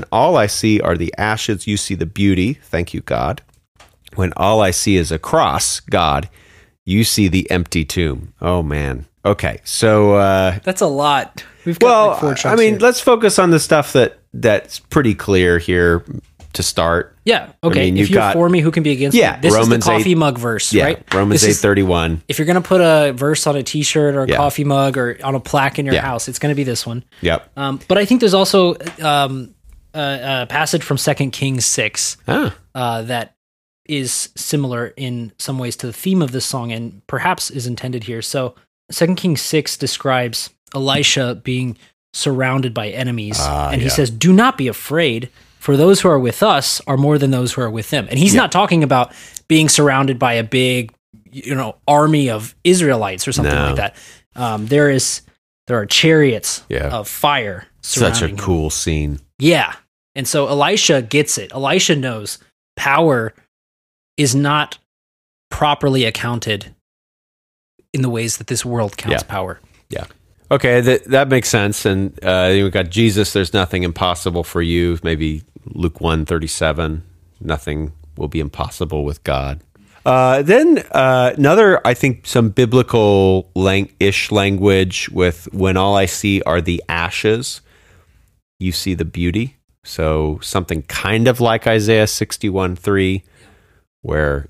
When 0.00 0.08
all 0.10 0.38
I 0.38 0.46
see 0.46 0.80
are 0.80 0.96
the 0.96 1.12
ashes, 1.18 1.66
you 1.66 1.76
see 1.76 1.94
the 1.94 2.06
beauty. 2.06 2.54
Thank 2.54 2.94
you, 2.94 3.02
God. 3.02 3.42
When 4.14 4.32
all 4.34 4.62
I 4.62 4.70
see 4.70 4.96
is 4.96 5.12
a 5.12 5.18
cross, 5.18 5.78
God, 5.80 6.30
you 6.86 7.04
see 7.04 7.28
the 7.28 7.50
empty 7.50 7.84
tomb. 7.84 8.32
Oh, 8.40 8.62
man. 8.62 9.04
Okay. 9.26 9.60
So, 9.62 10.14
uh, 10.14 10.58
That's 10.64 10.80
a 10.80 10.86
lot. 10.86 11.44
We've 11.66 11.78
got 11.78 11.86
well, 11.86 12.30
like 12.30 12.38
four 12.38 12.50
I 12.50 12.56
mean, 12.56 12.70
here. 12.70 12.78
let's 12.80 13.00
focus 13.00 13.38
on 13.38 13.50
the 13.50 13.60
stuff 13.60 13.92
that 13.92 14.20
that's 14.32 14.78
pretty 14.78 15.14
clear 15.14 15.58
here 15.58 16.02
to 16.54 16.62
start. 16.64 17.14
yeah. 17.24 17.52
Okay. 17.62 17.84
mean, 17.84 17.94
if 17.94 18.00
you've 18.00 18.10
you're 18.10 18.16
got- 18.18 18.32
for 18.32 18.48
me, 18.48 18.58
who 18.60 18.72
can 18.72 18.82
be 18.82 18.90
against 18.90 19.16
Yeah, 19.16 19.34
me? 19.34 19.38
This 19.42 19.54
Romans 19.54 19.84
is 19.84 19.86
the 19.86 19.90
coffee 19.98 20.10
8 20.12 20.16
mug 20.18 20.36
verse, 20.38 20.72
Yeah. 20.72 20.84
right? 20.84 21.14
Romans 21.14 21.42
This 21.42 21.50
is- 21.50 21.64
8:31. 21.64 22.22
if 22.26 22.38
you're 22.40 22.46
gonna 22.46 22.60
put 22.60 22.80
a 22.80 23.12
verse 23.12 23.46
on 23.46 23.54
a 23.54 23.62
T-shirt 23.62 24.16
or 24.16 24.24
a 24.24 24.28
Yeah. 24.28 24.36
coffee 24.36 24.64
mug 24.64 24.96
or 24.98 25.16
on 25.22 25.36
a 25.36 25.40
plaque 25.40 25.78
in 25.78 25.84
your 25.86 25.94
Yeah. 25.94 26.00
house, 26.00 26.26
it's 26.26 26.40
gonna 26.40 26.56
be 26.56 26.64
this 26.64 26.84
one. 26.84 27.04
Yep. 27.20 27.50
Um, 27.56 27.78
but 27.86 27.98
I 27.98 28.04
think 28.04 28.18
there's 28.18 28.34
also 28.34 28.74
um, 29.00 29.50
a, 29.94 30.42
a 30.42 30.46
passage 30.48 30.82
from 30.82 30.98
Second 30.98 31.30
Kings 31.32 31.64
six 31.66 32.16
Ah. 32.28 32.54
uh, 32.74 33.02
that 33.02 33.34
is 33.86 34.28
similar 34.36 34.92
in 34.96 35.32
some 35.38 35.58
ways 35.58 35.76
to 35.76 35.86
the 35.86 35.92
theme 35.92 36.22
of 36.22 36.32
this 36.32 36.44
song 36.44 36.70
and 36.72 37.04
perhaps 37.06 37.50
is 37.50 37.66
intended 37.66 38.04
here. 38.04 38.22
So 38.22 38.54
Second 38.90 39.16
Kings 39.16 39.40
six 39.42 39.76
describes 39.76 40.50
Elisha 40.74 41.40
being 41.42 41.76
surrounded 42.12 42.74
by 42.74 42.88
enemies, 42.90 43.36
Ah, 43.40 43.70
and 43.70 43.80
he 43.80 43.88
yeah. 43.88 43.94
says, 43.94 44.10
"Do 44.10 44.32
not 44.32 44.56
be 44.58 44.68
afraid." 44.68 45.28
For 45.58 45.76
those 45.76 46.00
who 46.00 46.08
are 46.08 46.18
with 46.18 46.42
us 46.42 46.80
are 46.86 46.96
more 46.96 47.18
than 47.18 47.32
those 47.32 47.52
who 47.52 47.60
are 47.60 47.70
with 47.70 47.90
them. 47.90 48.06
And 48.08 48.18
he's 48.18 48.34
not 48.34 48.50
talking 48.50 48.82
about 48.82 49.12
being 49.46 49.68
surrounded 49.68 50.18
by 50.18 50.32
a 50.34 50.42
big, 50.42 50.90
you 51.30 51.54
know, 51.54 51.76
army 51.86 52.30
of 52.30 52.54
Israelites 52.64 53.28
or 53.28 53.32
something 53.32 53.54
No. 53.54 53.66
like 53.66 53.76
that. 53.76 53.96
Um, 54.34 54.66
there 54.68 54.88
is, 54.88 55.20
there 55.66 55.76
are 55.78 55.84
chariots 55.84 56.62
Yeah. 56.70 56.88
of 56.88 57.08
fire. 57.08 57.66
Such 57.82 58.22
a 58.22 58.28
him. 58.28 58.38
cool 58.38 58.70
scene. 58.70 59.20
Yeah. 59.40 59.74
And 60.14 60.26
so 60.28 60.46
Elisha 60.48 61.02
gets 61.02 61.38
it. 61.38 61.52
Elisha 61.52 61.96
knows 61.96 62.38
power 62.76 63.32
is 64.16 64.34
not 64.34 64.78
properly 65.50 66.04
accounted 66.04 66.74
in 67.92 68.02
the 68.02 68.08
ways 68.10 68.36
that 68.36 68.46
this 68.46 68.64
world 68.64 68.96
counts 68.96 69.22
Yeah. 69.22 69.28
power. 69.28 69.60
Yeah. 69.88 70.04
Okay, 70.52 70.80
that 70.80 71.04
that 71.04 71.28
makes 71.28 71.48
sense. 71.48 71.84
And 71.86 72.18
uh, 72.24 72.50
we 72.52 72.68
got 72.70 72.90
Jesus. 72.90 73.32
There's 73.32 73.52
nothing 73.54 73.82
impossible 73.84 74.42
for 74.44 74.60
you. 74.62 74.98
Maybe 75.02 75.42
Luke 75.66 76.00
one 76.00 76.24
thirty 76.26 76.46
seven. 76.48 77.02
Nothing 77.40 77.92
will 78.16 78.28
be 78.28 78.40
impossible 78.40 79.04
with 79.04 79.22
God. 79.24 79.60
Uh, 80.04 80.42
then 80.42 80.78
uh, 80.92 81.34
another, 81.36 81.86
I 81.86 81.94
think, 81.94 82.26
some 82.26 82.48
biblical 82.50 83.50
lang- 83.54 83.92
ish 84.00 84.32
language 84.32 85.08
with 85.10 85.46
when 85.52 85.76
all 85.76 85.94
I 85.96 86.06
see 86.06 86.42
are 86.42 86.60
the 86.60 86.82
ashes, 86.88 87.60
you 88.60 88.70
see 88.72 88.94
the 88.94 89.04
beauty. 89.04 89.56
So 89.82 90.38
something 90.42 90.82
kind 90.82 91.26
of 91.26 91.40
like 91.40 91.66
Isaiah 91.66 92.06
61 92.06 92.76
3, 92.76 93.22
where 94.02 94.46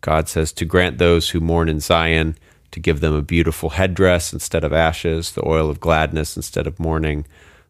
God 0.00 0.28
says 0.28 0.52
to 0.52 0.64
grant 0.64 0.98
those 0.98 1.30
who 1.30 1.40
mourn 1.40 1.68
in 1.68 1.80
Zion, 1.80 2.36
to 2.70 2.78
give 2.80 3.00
them 3.00 3.12
a 3.12 3.22
beautiful 3.22 3.70
headdress 3.70 4.32
instead 4.32 4.62
of 4.62 4.72
ashes, 4.72 5.32
the 5.32 5.46
oil 5.46 5.68
of 5.68 5.80
gladness 5.80 6.36
instead 6.36 6.68
of 6.68 6.78
mourning, 6.78 7.26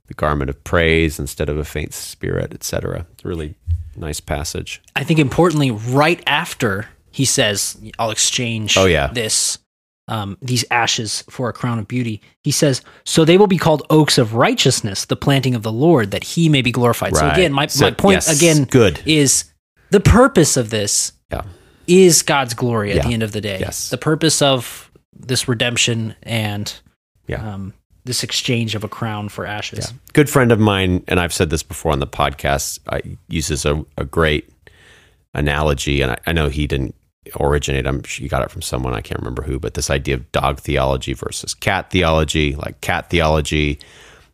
the 0.09 0.15
garment 0.15 0.51
of 0.51 0.63
praise 0.63 1.19
instead 1.19 1.49
of 1.49 1.57
a 1.57 1.65
faint 1.65 1.95
spirit, 1.95 2.53
etc. 2.53 3.07
It's 3.15 3.25
a 3.25 3.29
really 3.29 3.55
nice 3.97 4.21
passage. 4.21 4.83
I 4.95 5.03
think 5.05 5.19
importantly, 5.19 5.71
right 5.71 6.23
after 6.27 6.89
he 7.11 7.25
says, 7.25 7.81
"I'll 7.99 8.11
exchange 8.11 8.77
Oh, 8.77 8.85
yeah. 8.85 9.07
this 9.09 9.59
um, 10.11 10.37
these 10.43 10.65
ashes 10.71 11.25
for 11.31 11.49
a 11.49 11.53
crown 11.53 11.79
of 11.79 11.89
beauty," 11.89 12.21
he 12.45 12.51
says, 12.51 12.83
"So 13.05 13.25
they 13.25 13.39
will 13.39 13.47
be 13.47 13.57
called 13.59 13.83
oaks 13.89 14.19
of 14.19 14.35
righteousness, 14.35 15.07
the 15.07 15.17
planting 15.17 15.55
of 15.55 15.63
the 15.63 15.73
Lord, 15.73 16.11
that 16.11 16.25
He 16.25 16.49
may 16.49 16.61
be 16.63 16.73
glorified." 16.73 17.17
So 17.17 17.29
again, 17.29 17.53
my, 17.53 17.67
So, 17.69 17.87
my 17.87 17.91
point 17.93 18.17
yes, 18.17 18.37
again 18.37 18.65
good. 18.65 19.01
is 19.07 19.45
the 19.91 20.01
purpose 20.01 20.57
of 20.57 20.71
this 20.71 21.13
Yeah. 21.33 21.43
is 21.87 22.23
God's 22.23 22.55
glory 22.55 22.91
at 22.91 22.97
Yeah. 22.97 23.07
the 23.07 23.13
end 23.15 23.23
of 23.23 23.33
the 23.33 23.41
day. 23.41 23.59
Yes. 23.61 23.89
The 23.89 23.99
purpose 23.99 24.43
of 24.43 24.91
this 25.19 25.49
redemption 25.49 26.15
and 26.23 26.73
Yeah. 27.27 27.55
um, 27.55 27.75
this 28.05 28.23
exchange 28.23 28.75
of 28.75 28.83
a 28.85 28.89
crown 28.89 29.29
for 29.29 29.45
ashes. 29.47 29.93
good 30.13 30.29
friend 30.31 30.51
of 30.51 30.59
mine, 30.59 31.05
and 31.07 31.21
I've 31.21 31.33
said 31.33 31.51
this 31.51 31.63
before 31.63 31.93
on 31.93 32.01
the 32.01 32.07
podcast, 32.07 32.79
I, 32.89 33.01
uses 33.29 33.65
a, 33.67 33.85
a 33.97 34.05
great 34.05 34.49
analogy, 35.35 36.01
and 36.03 36.13
I, 36.13 36.17
I 36.27 36.33
know 36.33 36.49
he 36.49 36.67
didn't 36.67 36.95
originate. 37.39 37.87
I'm 37.87 38.03
sure 38.03 38.23
you 38.23 38.29
got 38.29 38.43
it 38.43 38.51
from 38.51 38.63
someone 38.63 38.95
I 38.95 39.01
can't 39.01 39.21
remember 39.21 39.43
who, 39.43 39.59
but 39.59 39.75
this 39.75 39.91
idea 39.91 40.15
of 40.15 40.33
dog 40.33 40.59
theology 40.59 41.13
versus 41.13 41.55
cat 41.55 41.91
theology. 41.91 42.55
Like 42.55 42.81
cat 42.81 43.11
theology, 43.11 43.79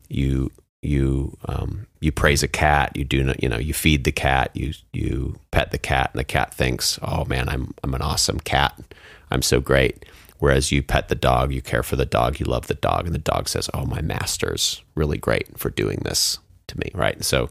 you 0.08 0.50
you 0.82 1.36
um, 1.46 1.86
you 2.00 2.12
praise 2.12 2.42
a 2.42 2.48
cat, 2.48 2.96
you 2.96 3.04
do 3.04 3.24
not, 3.24 3.42
you 3.42 3.48
know 3.48 3.58
you 3.58 3.74
feed 3.74 4.04
the 4.04 4.12
cat, 4.12 4.50
you 4.54 4.72
you 4.92 5.38
pet 5.50 5.70
the 5.72 5.78
cat, 5.78 6.10
and 6.12 6.20
the 6.20 6.24
cat 6.24 6.54
thinks, 6.54 6.98
oh 7.02 7.24
man, 7.24 7.48
I'm 7.48 7.74
I'm 7.82 7.94
an 7.94 8.02
awesome 8.02 8.40
cat, 8.40 8.78
I'm 9.30 9.42
so 9.42 9.60
great. 9.60 10.04
Whereas 10.38 10.70
you 10.70 10.82
pet 10.82 11.08
the 11.08 11.14
dog, 11.14 11.52
you 11.52 11.62
care 11.62 11.82
for 11.82 11.96
the 11.96 12.04
dog, 12.04 12.38
you 12.38 12.46
love 12.46 12.66
the 12.66 12.74
dog, 12.74 13.06
and 13.06 13.14
the 13.14 13.18
dog 13.18 13.48
says, 13.48 13.70
"Oh, 13.72 13.86
my 13.86 14.02
master's 14.02 14.82
really 14.94 15.16
great 15.16 15.58
for 15.58 15.70
doing 15.70 16.00
this 16.04 16.38
to 16.68 16.78
me." 16.78 16.90
Right? 16.94 17.24
So 17.24 17.50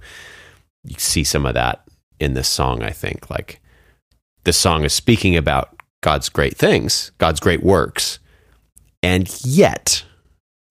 you 0.84 0.96
see 1.00 1.24
some 1.24 1.48
of 1.48 1.56
that 1.56 1.84
in 2.20 2.36
this 2.36 2.48
song. 2.48 2.84
I 2.84 2.92
think 2.92 3.30
like 3.30 3.60
this 4.46 4.58
song 4.58 4.84
is 4.84 4.94
speaking 4.94 5.36
about 5.36 5.76
God's 6.02 6.30
great 6.30 6.56
things, 6.56 7.12
God's 7.18 7.40
great 7.40 7.64
works, 7.64 8.20
and 9.04 9.30
yet, 9.44 10.04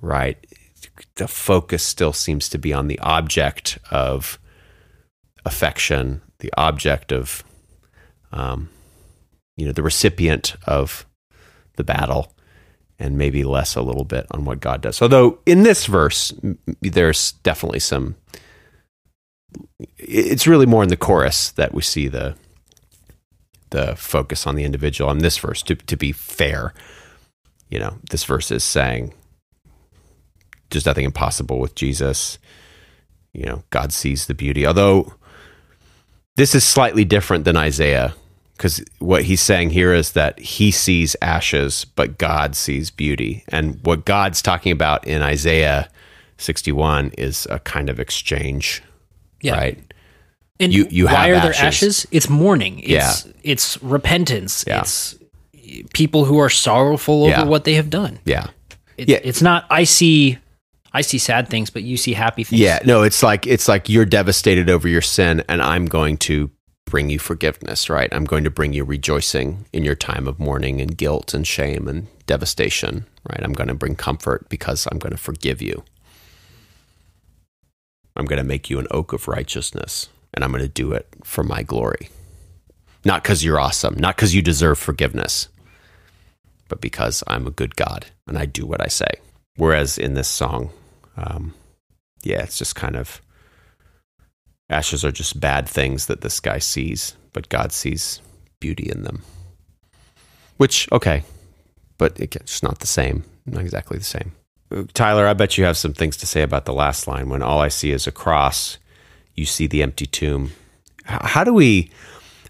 right, 0.00 0.38
the 1.16 1.28
focus 1.28 1.82
still 1.82 2.12
seems 2.12 2.48
to 2.48 2.58
be 2.58 2.72
on 2.72 2.88
the 2.88 2.98
object 3.00 3.78
of 3.90 4.38
affection, 5.44 6.22
the 6.38 6.52
object 6.56 7.12
of, 7.12 7.44
um, 8.32 8.70
you 9.56 9.66
know, 9.66 9.72
the 9.72 9.82
recipient 9.82 10.56
of 10.66 11.06
the 11.76 11.84
battle 11.84 12.32
and 12.98 13.18
maybe 13.18 13.44
less 13.44 13.74
a 13.74 13.82
little 13.82 14.04
bit 14.04 14.26
on 14.30 14.44
what 14.44 14.60
God 14.60 14.80
does. 14.80 15.02
Although 15.02 15.40
in 15.46 15.64
this 15.64 15.86
verse, 15.86 16.32
there's 16.80 17.32
definitely 17.42 17.80
some. 17.80 18.16
It's 19.98 20.46
really 20.46 20.66
more 20.66 20.82
in 20.82 20.88
the 20.88 20.96
chorus 20.96 21.50
that 21.52 21.74
we 21.74 21.82
see 21.82 22.08
the 22.08 22.36
the 23.74 23.96
focus 23.96 24.46
on 24.46 24.54
the 24.54 24.64
individual. 24.64 25.10
On 25.10 25.18
this 25.18 25.36
verse, 25.36 25.62
to 25.64 25.74
to 25.74 25.96
be 25.96 26.12
fair, 26.12 26.72
you 27.68 27.78
know, 27.78 27.98
this 28.10 28.24
verse 28.24 28.50
is 28.50 28.64
saying 28.64 29.12
there's 30.70 30.86
nothing 30.86 31.04
impossible 31.04 31.58
with 31.58 31.74
Jesus. 31.74 32.38
You 33.32 33.46
know, 33.46 33.64
God 33.70 33.92
sees 33.92 34.26
the 34.26 34.34
beauty. 34.34 34.66
Although 34.66 35.14
this 36.36 36.54
is 36.54 36.64
slightly 36.64 37.04
different 37.04 37.44
than 37.44 37.56
Isaiah 37.56 38.14
because 38.56 38.80
what 39.00 39.24
he's 39.24 39.40
saying 39.40 39.70
here 39.70 39.92
is 39.92 40.12
that 40.12 40.38
he 40.38 40.70
sees 40.70 41.16
ashes, 41.20 41.84
but 41.84 42.18
God 42.18 42.54
sees 42.54 42.90
beauty. 42.90 43.42
And 43.48 43.80
what 43.84 44.04
God's 44.04 44.40
talking 44.40 44.70
about 44.70 45.04
in 45.06 45.22
Isaiah 45.22 45.88
61 46.38 47.10
is 47.18 47.48
a 47.50 47.58
kind 47.58 47.90
of 47.90 47.98
exchange, 47.98 48.82
Yeah. 49.42 49.54
right? 49.54 49.93
And 50.60 50.72
You- 50.72 50.86
you 50.90 51.06
why 51.06 51.28
have 51.28 51.38
are 51.38 51.40
there 51.40 51.50
ashes. 51.54 51.62
ashes? 51.62 52.06
It's 52.12 52.28
mourning. 52.28 52.78
It's 52.80 52.88
Yeah. 52.88 53.14
it's 53.42 53.82
repentance. 53.82 54.64
Yeah. 54.66 54.80
It's 54.80 55.16
people 55.94 56.26
who 56.26 56.38
are 56.38 56.50
sorrowful 56.50 57.22
over 57.24 57.30
Yeah. 57.30 57.44
what 57.44 57.64
they 57.64 57.74
have 57.74 57.90
done. 57.90 58.20
Yeah. 58.24 58.46
It, 58.96 59.08
Yeah. 59.08 59.18
It's 59.24 59.42
not 59.42 59.66
I 59.70 59.84
see 59.84 60.38
I 60.96 61.00
see 61.00 61.18
sad 61.18 61.48
things, 61.48 61.70
but 61.70 61.82
you 61.82 61.96
see 61.96 62.12
happy 62.12 62.44
things. 62.44 62.60
Yeah, 62.60 62.78
no, 62.84 63.02
it's 63.02 63.20
like 63.20 63.48
it's 63.48 63.66
like 63.66 63.88
you're 63.88 64.04
devastated 64.04 64.70
over 64.70 64.86
your 64.86 65.02
sin 65.02 65.42
and 65.48 65.60
I'm 65.60 65.86
going 65.86 66.16
to 66.18 66.50
bring 66.86 67.10
you 67.10 67.18
forgiveness, 67.18 67.90
right? 67.90 68.08
I'm 68.12 68.24
going 68.24 68.44
to 68.44 68.50
bring 68.50 68.72
you 68.72 68.84
rejoicing 68.84 69.64
in 69.72 69.82
your 69.82 69.96
time 69.96 70.28
of 70.28 70.38
mourning 70.38 70.80
and 70.80 70.96
guilt 70.96 71.34
and 71.34 71.44
shame 71.44 71.88
and 71.88 72.06
devastation, 72.26 73.06
right? 73.28 73.40
I'm 73.42 73.54
going 73.54 73.66
to 73.66 73.74
bring 73.74 73.96
comfort 73.96 74.48
because 74.48 74.86
I'm 74.92 74.98
going 75.00 75.10
to 75.10 75.16
forgive 75.18 75.60
you. 75.60 75.82
I'm 78.14 78.26
going 78.26 78.38
to 78.38 78.44
make 78.44 78.70
you 78.70 78.78
an 78.78 78.86
oak 78.92 79.12
of 79.12 79.26
righteousness 79.26 80.08
and 80.34 80.44
I'm 80.44 80.50
going 80.50 80.62
to 80.62 80.68
do 80.68 80.92
it 80.92 81.06
for 81.24 81.42
my 81.42 81.62
glory. 81.62 82.10
Not 83.04 83.22
because 83.22 83.44
you're 83.44 83.60
awesome, 83.60 83.94
not 83.98 84.16
because 84.16 84.34
you 84.34 84.42
deserve 84.42 84.78
forgiveness, 84.78 85.48
but 86.68 86.80
because 86.80 87.22
I'm 87.26 87.46
a 87.46 87.52
good 87.52 87.76
God 87.76 88.06
and 88.26 88.36
I 88.36 88.46
do 88.46 88.66
what 88.66 88.82
I 88.82 88.88
say. 88.88 89.10
Whereas 89.56 89.98
in 89.98 90.14
this 90.14 90.28
song, 90.28 90.70
um, 91.16 91.54
yeah, 92.22 92.42
it's 92.42 92.58
just 92.58 92.74
kind 92.74 92.96
of 92.96 93.20
ashes 94.68 95.04
are 95.04 95.12
just 95.12 95.38
bad 95.38 95.68
things 95.68 96.06
that 96.06 96.22
this 96.22 96.40
guy 96.40 96.58
sees, 96.58 97.14
but 97.32 97.48
God 97.48 97.72
sees 97.72 98.20
beauty 98.60 98.90
in 98.90 99.02
them. 99.02 99.22
Which, 100.56 100.90
okay, 100.90 101.24
but 101.98 102.18
it's 102.18 102.62
not 102.62 102.78
the 102.78 102.86
same, 102.86 103.24
not 103.46 103.62
exactly 103.62 103.98
the 103.98 104.04
same. 104.04 104.32
Tyler, 104.94 105.26
I 105.26 105.34
bet 105.34 105.58
you 105.58 105.64
have 105.64 105.76
some 105.76 105.92
things 105.92 106.16
to 106.18 106.26
say 106.26 106.42
about 106.42 106.64
the 106.64 106.72
last 106.72 107.06
line. 107.06 107.28
When 107.28 107.42
all 107.42 107.60
I 107.60 107.68
see 107.68 107.90
is 107.90 108.06
a 108.06 108.12
cross, 108.12 108.78
you 109.34 109.44
see 109.44 109.66
the 109.66 109.82
empty 109.82 110.06
tomb. 110.06 110.52
How 111.04 111.44
do 111.44 111.52
we? 111.52 111.90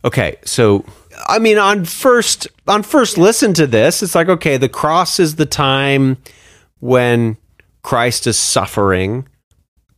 Okay, 0.04 0.36
so 0.44 0.84
I 1.26 1.38
mean, 1.38 1.58
on 1.58 1.84
first 1.84 2.46
on 2.66 2.82
first 2.82 3.18
listen 3.18 3.54
to 3.54 3.66
this, 3.66 4.02
it's 4.02 4.14
like 4.14 4.28
okay, 4.28 4.56
the 4.56 4.68
cross 4.68 5.18
is 5.18 5.36
the 5.36 5.46
time 5.46 6.18
when 6.80 7.36
Christ 7.82 8.26
is 8.26 8.38
suffering, 8.38 9.28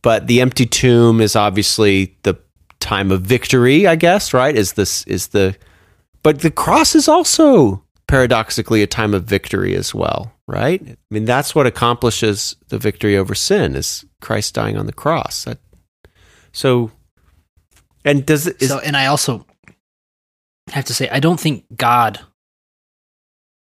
but 0.01 0.27
the 0.27 0.41
empty 0.41 0.65
tomb 0.65 1.21
is 1.21 1.35
obviously 1.35 2.17
the 2.23 2.37
time 2.79 3.11
of 3.11 3.21
victory. 3.21 3.87
I 3.87 3.95
guess 3.95 4.33
right 4.33 4.55
is 4.55 4.73
this 4.73 5.03
is 5.05 5.27
the, 5.27 5.55
but 6.23 6.41
the 6.41 6.51
cross 6.51 6.95
is 6.95 7.07
also 7.07 7.83
paradoxically 8.07 8.81
a 8.81 8.87
time 8.87 9.13
of 9.13 9.25
victory 9.25 9.75
as 9.75 9.93
well, 9.93 10.31
right? 10.47 10.81
I 10.81 10.95
mean, 11.09 11.25
that's 11.25 11.53
what 11.53 11.67
accomplishes 11.67 12.55
the 12.69 12.77
victory 12.77 13.17
over 13.17 13.35
sin 13.35 13.75
is 13.75 14.05
Christ 14.21 14.53
dying 14.53 14.77
on 14.77 14.85
the 14.85 14.93
cross. 14.93 15.43
That, 15.43 15.59
so, 16.57 16.91
and 18.03 18.25
does 18.25 18.47
it 18.47 18.61
is 18.61 18.69
so 18.69 18.79
and 18.79 18.97
I 18.97 19.05
also 19.05 19.45
have 20.71 20.85
to 20.85 20.93
say 20.93 21.07
I 21.09 21.19
don't 21.19 21.39
think 21.39 21.65
God 21.75 22.19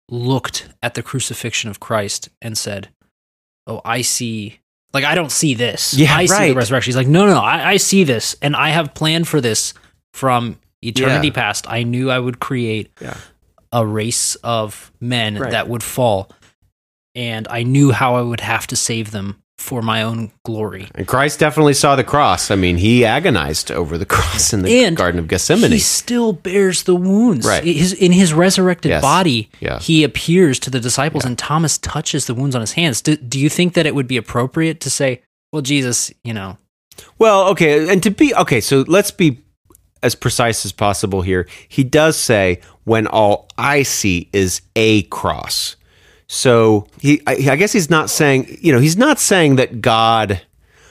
looked 0.10 0.70
at 0.84 0.93
the 0.93 1.04
crucifixion 1.04 1.70
of 1.70 1.80
Christ 1.80 2.30
and 2.41 2.58
said, 2.58 2.89
"Oh, 3.68 3.82
I 3.84 4.02
see." 4.02 4.60
Like 4.93 5.04
I 5.04 5.14
don't 5.16 5.32
see 5.32 5.56
this. 5.56 5.93
Yeah, 5.93 6.16
I 6.16 6.26
see 6.26 6.50
the 6.50 6.56
resurrection. 6.56 6.89
He's 6.91 6.96
like, 6.96 7.08
no, 7.08 7.26
no, 7.26 7.34
no. 7.34 7.41
I, 7.41 7.72
I 7.72 7.78
see 7.78 8.06
this, 8.06 8.34
and 8.41 8.56
I 8.56 8.70
have 8.70 8.93
planned 8.93 9.28
for 9.28 9.41
this 9.41 9.74
from 10.14 10.58
eternity 10.82 11.28
Yeah. 11.28 11.34
past. 11.34 11.66
I 11.70 11.84
knew 11.84 12.10
I 12.10 12.18
would 12.18 12.39
create 12.39 12.91
Yeah. 13.02 13.18
a 13.74 13.86
race 13.86 14.36
of 14.36 14.93
men 15.02 15.38
Right. 15.38 15.52
that 15.52 15.68
would 15.68 15.84
fall, 15.84 16.32
and 17.14 17.46
I 17.50 17.64
knew 17.64 17.91
how 17.91 18.16
I 18.16 18.22
would 18.22 18.39
have 18.39 18.68
to 18.68 18.78
save 18.78 19.12
them 19.12 19.43
for 19.58 19.82
my 19.82 20.03
own 20.03 20.32
glory. 20.43 20.88
And 20.95 21.08
Christ 21.08 21.39
definitely 21.39 21.74
saw 21.74 21.95
the 21.95 22.03
cross. 22.03 22.51
I 22.51 22.56
mean, 22.56 22.78
he 22.78 23.06
agonized 23.06 23.72
over 23.72 23.97
the 23.97 24.06
cross 24.16 24.53
in 24.53 24.62
the 24.64 24.84
And 24.84 24.97
Garden 24.97 25.18
of 25.20 25.28
Gethsemane. 25.28 25.72
He 25.72 25.80
still 25.80 26.34
bears 26.34 26.84
the 26.84 26.95
wounds. 26.95 27.47
Right. 27.47 27.64
His, 27.64 27.93
in 27.93 28.12
his 28.12 28.34
resurrected 28.34 28.89
Yes. 28.89 29.01
body, 29.01 29.49
Yeah. 29.62 29.80
he 29.80 30.03
appears 30.03 30.60
to 30.60 30.70
the 30.70 30.80
disciples, 30.80 31.24
and 31.26 31.38
Thomas 31.38 31.78
touches 31.78 32.26
the 32.28 32.34
wounds 32.34 32.53
on 32.56 32.62
his 32.62 32.74
hands. 32.74 33.01
Do, 33.01 33.16
do 33.16 33.39
you 33.39 33.49
think 33.49 33.74
that 33.76 33.86
it 33.86 33.95
would 33.95 34.08
be 34.08 34.18
appropriate 34.18 34.82
to 34.82 34.89
say, 34.89 35.22
well, 35.53 35.62
Jesus, 35.62 36.12
you 36.24 36.34
know, 36.34 36.58
Well, 37.18 37.47
okay, 37.49 37.89
and 37.91 38.03
to 38.03 38.10
be 38.12 38.36
okay, 38.36 38.60
so 38.62 38.84
let's 38.88 39.12
be 39.12 39.41
as 40.03 40.16
precise 40.16 40.66
as 40.66 40.72
possible 40.72 41.22
here. 41.24 41.47
He 41.68 41.84
does 41.84 42.16
say, 42.18 42.60
"When 42.84 43.08
all 43.08 43.47
I 43.58 43.84
see 43.84 44.30
is 44.34 44.62
a 44.76 45.03
cross." 45.03 45.76
So 46.28 46.88
he, 46.99 47.21
I, 47.28 47.34
I 47.51 47.55
guess 47.55 47.71
he's 47.71 47.89
not 47.89 48.09
saying, 48.09 48.57
you 48.61 48.73
know, 48.73 48.80
he's 48.80 48.97
not 48.97 49.19
saying 49.19 49.57
that 49.57 49.82
God. 49.82 50.41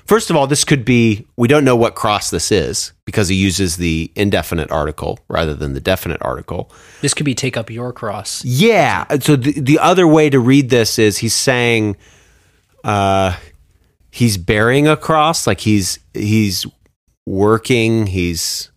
First 0.06 0.28
of 0.28 0.36
all, 0.36 0.46
this 0.46 0.64
could 0.64 0.84
be 0.84 1.26
we 1.36 1.48
don't 1.48 1.64
know 1.64 1.76
what 1.76 1.94
cross 1.94 2.30
this 2.30 2.52
is 2.52 2.92
because 3.04 3.28
he 3.28 3.34
uses 3.34 3.76
the 3.76 4.12
indefinite 4.14 4.70
article 4.70 5.18
rather 5.28 5.54
than 5.54 5.72
the 5.72 5.80
definite 5.80 6.20
article. 6.20 6.70
this 7.00 7.14
could 7.14 7.24
be 7.24 7.34
take 7.34 7.56
up 7.56 7.70
your 7.70 7.92
cross. 7.92 8.44
Yeah. 8.44 9.06
So 9.18 9.36
the, 9.36 9.58
the 9.58 9.78
other 9.78 10.06
way 10.06 10.28
to 10.30 10.38
read 10.38 10.68
this 10.70 10.98
is 10.98 11.18
he's 11.18 11.34
saying 11.34 11.96
uh, 12.84 13.36
he's 14.10 14.36
bearing 14.36 14.86
a 14.86 14.96
cross, 14.96 15.46
like 15.46 15.60
he's 15.60 15.98
he's 16.12 16.66
working, 17.26 18.06
he's 18.06 18.70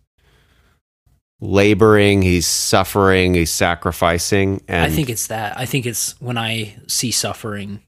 laboring, 1.40 2.22
he's 2.22 2.46
suffering, 2.46 3.34
he's 3.34 3.50
sacrificing. 3.50 4.62
And 4.68 4.84
I 4.90 4.94
think 4.94 5.08
it's 5.08 5.28
that. 5.28 5.56
I 5.58 5.66
think 5.66 5.86
it's 5.86 6.20
when 6.20 6.36
I 6.36 6.76
see 6.86 7.10
suffering 7.10 7.82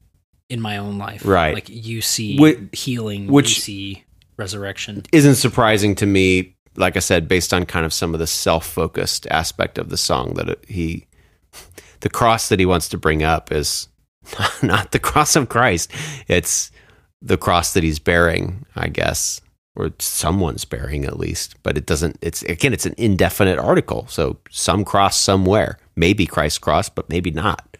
in 0.49 0.61
my 0.61 0.77
own 0.77 0.97
life. 0.97 1.25
Right. 1.25 1.53
Like 1.53 1.69
you 1.69 2.01
see 2.01 2.37
healing, 2.73 3.27
which- 3.27 3.55
you 3.57 3.61
see 3.61 4.03
resurrection. 4.37 5.03
isn't 5.11 5.35
surprising 5.35 5.95
to 5.95 6.05
me. 6.05 6.55
Like 6.77 6.95
I 6.95 6.99
said, 6.99 7.27
based 7.27 7.53
on 7.53 7.65
kind 7.65 7.85
of 7.85 7.91
some 7.91 8.13
of 8.13 8.19
the 8.19 8.27
self-focused 8.27 9.27
aspect 9.27 9.77
of 9.77 9.89
the 9.89 9.97
song, 9.97 10.35
that 10.35 10.47
it, 10.47 10.65
he, 10.69 11.05
the 11.99 12.09
cross 12.09 12.47
that 12.47 12.59
he 12.59 12.65
wants 12.65 12.87
to 12.89 12.97
bring 12.97 13.23
up 13.23 13.51
is 13.51 13.89
not 14.63 14.91
the 14.93 14.99
cross 14.99 15.35
of 15.35 15.49
Christ. 15.49 15.91
It's 16.29 16.71
the 17.21 17.37
cross 17.37 17.73
that 17.73 17.83
he's 17.83 17.99
bearing, 17.99 18.65
I 18.75 18.87
guess, 18.87 19.41
or 19.75 19.91
someone's 19.99 20.65
bearing 20.65 21.05
at 21.05 21.19
least. 21.19 21.55
But 21.63 21.77
it 21.77 21.85
doesn't. 21.85 22.17
It's 22.21 22.43
again, 22.43 22.73
it's 22.73 22.85
an 22.85 22.95
indefinite 22.97 23.59
article. 23.59 24.07
So 24.07 24.37
some 24.49 24.83
cross 24.85 25.19
somewhere, 25.19 25.77
maybe 25.95 26.25
Christ's 26.25 26.59
cross, 26.59 26.89
but 26.89 27.09
maybe 27.09 27.31
not. 27.31 27.77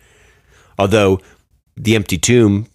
Although 0.78 1.20
the 1.76 1.96
empty 1.96 2.18
tomb 2.18 2.68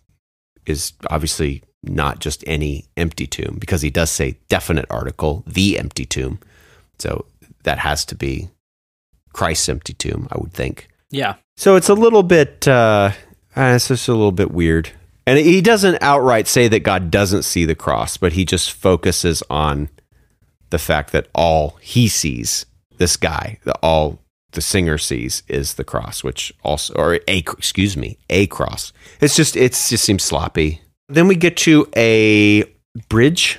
is 0.67 0.93
obviously 1.11 1.63
not 1.83 2.19
just 2.19 2.43
any 2.47 2.87
empty 2.97 3.27
tomb 3.27 3.57
because 3.61 3.83
he 3.83 3.91
does 3.91 4.11
say 4.11 4.39
definite 4.49 4.87
article, 4.91 5.45
the 5.47 5.79
empty 5.79 6.05
tomb. 6.05 6.39
So 6.99 7.27
that 7.63 7.79
has 7.79 8.05
to 8.07 8.15
be 8.15 8.49
Christ's 9.33 9.69
empty 9.69 9.93
tomb, 9.93 10.29
I 10.31 10.39
would 10.39 10.53
think. 10.53 10.89
Yeah. 11.11 11.35
So 11.57 11.77
it's 11.77 11.89
a 11.89 11.95
little 11.95 12.23
bit, 12.23 12.67
uh, 12.67 13.13
uh, 13.57 13.73
it's 13.75 13.89
just 13.89 14.09
a 14.09 14.13
little 14.13 14.33
bit 14.33 14.51
weird. 14.51 14.91
And 15.27 15.39
he 15.39 15.61
doesn't 15.61 16.03
outright 16.03 16.47
say 16.47 16.69
that 16.69 16.81
God 16.81 17.11
doesn't 17.11 17.43
see 17.43 17.65
the 17.65 17.75
cross, 17.75 18.17
but 18.17 18.35
he 18.35 18.45
just 18.45 18.73
focuses 18.73 19.43
on 19.51 19.89
the 20.71 20.79
fact 20.79 21.13
that 21.13 21.29
all 21.35 21.79
he 21.81 22.07
sees, 22.07 22.67
this 22.99 23.17
guy, 23.17 23.59
the, 23.65 23.75
all 23.83 24.21
the 24.53 24.61
singer 24.61 24.99
sees 24.99 25.43
is 25.49 25.75
the 25.75 25.85
cross, 25.85 26.23
which 26.23 26.53
also, 26.63 26.95
or 26.95 27.15
a, 27.15 27.39
excuse 27.39 27.97
me, 27.97 28.19
a 28.31 28.47
cross. 28.47 28.93
It's 29.21 29.35
just, 29.35 29.57
it's 29.57 29.91
just 29.91 30.05
seems 30.05 30.23
sloppy. 30.23 30.81
Then 31.09 31.29
we 31.29 31.35
get 31.35 31.57
to 31.59 31.89
a 31.97 32.65
bridge. 33.09 33.59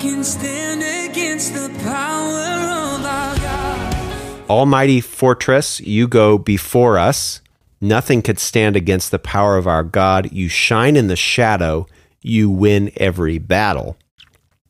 Can 0.00 0.24
stand 0.24 0.82
against 1.10 1.52
the 1.52 1.68
power 1.84 2.96
of 2.96 3.04
our 3.04 3.36
God. 3.36 4.50
Almighty 4.50 5.00
fortress, 5.02 5.78
you 5.80 6.08
go 6.08 6.38
before 6.38 6.98
us. 6.98 7.42
Nothing 7.82 8.22
could 8.22 8.38
stand 8.38 8.76
against 8.76 9.10
the 9.10 9.18
power 9.18 9.58
of 9.58 9.66
our 9.66 9.82
God. 9.82 10.32
You 10.32 10.48
shine 10.48 10.96
in 10.96 11.08
the 11.08 11.16
shadow. 11.16 11.86
You 12.22 12.48
win 12.48 12.90
every 12.96 13.38
battle. 13.38 13.98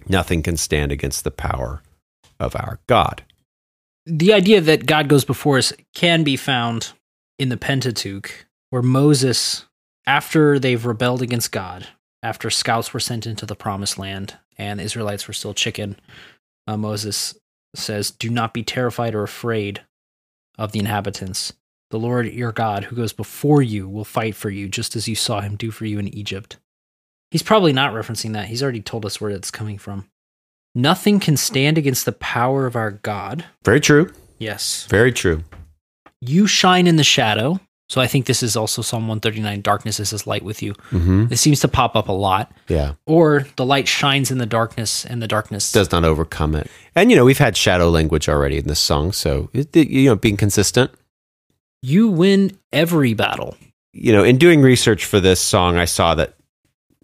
Nothing 0.08 0.42
can 0.42 0.56
stand 0.56 0.90
against 0.90 1.22
the 1.22 1.30
power 1.30 1.80
of 2.40 2.56
our 2.56 2.80
God. 2.88 3.22
The 4.06 4.32
idea 4.32 4.60
that 4.60 4.86
God 4.86 5.08
goes 5.08 5.24
before 5.24 5.58
us 5.58 5.72
can 5.94 6.24
be 6.24 6.36
found 6.36 6.92
in 7.38 7.50
the 7.50 7.56
Pentateuch, 7.56 8.46
where 8.70 8.82
Moses, 8.82 9.66
after 10.06 10.58
they've 10.58 10.84
rebelled 10.84 11.22
against 11.22 11.52
God, 11.52 11.86
after 12.20 12.50
scouts 12.50 12.92
were 12.92 13.00
sent 13.00 13.26
into 13.26 13.46
the 13.46 13.54
promised 13.54 13.96
land 13.96 14.36
and 14.60 14.78
the 14.78 14.84
Israelites 14.84 15.26
were 15.26 15.34
still 15.34 15.54
chicken, 15.54 15.96
uh, 16.66 16.76
Moses 16.76 17.34
says, 17.74 18.10
Do 18.10 18.28
not 18.28 18.52
be 18.52 18.62
terrified 18.62 19.14
or 19.14 19.22
afraid 19.22 19.80
of 20.58 20.72
the 20.72 20.78
inhabitants. 20.78 21.54
The 21.90 21.98
Lord 21.98 22.26
your 22.26 22.52
God, 22.52 22.84
who 22.84 22.94
goes 22.94 23.12
before 23.12 23.62
you, 23.62 23.88
will 23.88 24.04
fight 24.04 24.36
for 24.36 24.50
you, 24.50 24.68
just 24.68 24.94
as 24.94 25.08
you 25.08 25.16
saw 25.16 25.40
him 25.40 25.56
do 25.56 25.70
for 25.70 25.86
you 25.86 25.98
in 25.98 26.14
Egypt. 26.14 26.58
He's 27.30 27.42
probably 27.42 27.72
not 27.72 27.94
referencing 27.94 28.34
that. 28.34 28.46
He's 28.46 28.62
already 28.62 28.82
told 28.82 29.06
us 29.06 29.20
where 29.20 29.30
it's 29.30 29.50
coming 29.50 29.78
from. 29.78 30.08
Nothing 30.74 31.18
can 31.18 31.36
stand 31.36 31.78
against 31.78 32.04
the 32.04 32.12
power 32.12 32.66
of 32.66 32.76
our 32.76 32.90
God. 32.90 33.46
Very 33.64 33.80
true. 33.80 34.12
Yes. 34.38 34.86
Very 34.88 35.12
true. 35.12 35.42
You 36.20 36.46
shine 36.46 36.86
in 36.86 36.96
the 36.96 37.04
shadow. 37.04 37.60
So 37.90 38.00
I 38.00 38.06
think 38.06 38.26
this 38.26 38.44
is 38.44 38.56
also 38.56 38.82
Psalm 38.82 39.08
139 39.08 39.62
darkness 39.62 39.98
is 39.98 40.12
as 40.12 40.24
light 40.24 40.44
with 40.44 40.62
you. 40.62 40.74
Mm-hmm. 40.92 41.26
It 41.32 41.38
seems 41.38 41.58
to 41.62 41.66
pop 41.66 41.96
up 41.96 42.08
a 42.08 42.12
lot. 42.12 42.52
Yeah. 42.68 42.92
Or 43.04 43.48
the 43.56 43.64
light 43.66 43.88
shines 43.88 44.30
in 44.30 44.38
the 44.38 44.46
darkness 44.46 45.04
and 45.04 45.20
the 45.20 45.26
darkness. 45.26 45.72
Does 45.72 45.90
not 45.90 46.04
overcome 46.04 46.54
it. 46.54 46.70
And, 46.94 47.10
you 47.10 47.16
know, 47.16 47.24
we've 47.24 47.38
had 47.38 47.56
shadow 47.56 47.90
language 47.90 48.28
already 48.28 48.58
in 48.58 48.68
this 48.68 48.78
song. 48.78 49.10
So, 49.10 49.50
it, 49.52 49.74
you 49.74 50.08
know, 50.08 50.14
being 50.14 50.36
consistent. 50.36 50.92
you 51.82 52.06
win 52.08 52.56
every 52.72 53.12
battle. 53.12 53.56
You 53.92 54.12
know, 54.12 54.22
in 54.22 54.38
doing 54.38 54.62
research 54.62 55.04
for 55.04 55.18
this 55.18 55.40
song, 55.40 55.76
I 55.76 55.86
saw 55.86 56.14
that 56.14 56.36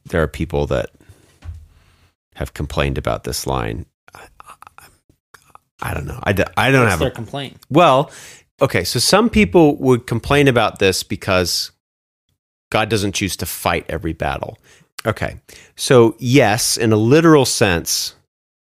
there 0.04 0.22
are 0.22 0.28
people 0.28 0.66
that 0.68 0.90
have 2.36 2.54
complained 2.54 2.96
about 2.96 3.24
this 3.24 3.44
line. 3.44 3.86
I, 4.14 4.28
I, 4.78 4.84
I 5.82 5.94
don't 5.94 6.06
know. 6.06 6.20
I, 6.22 6.30
I 6.56 6.70
don't 6.70 6.86
That's 6.86 7.00
have 7.00 7.02
a 7.02 7.10
complaint. 7.10 7.56
Well, 7.68 8.12
okay, 8.60 8.84
so 8.84 8.98
some 8.98 9.30
people 9.30 9.76
would 9.76 10.06
complain 10.06 10.48
about 10.48 10.78
this 10.78 11.02
because 11.02 11.72
God 12.70 12.88
doesn't 12.88 13.14
choose 13.14 13.36
to 13.36 13.46
fight 13.46 13.86
every 13.88 14.12
battle. 14.12 14.58
Okay, 15.06 15.36
so 15.76 16.16
yes, 16.18 16.76
in 16.76 16.92
a 16.92 16.96
literal 16.96 17.44
sense, 17.44 18.14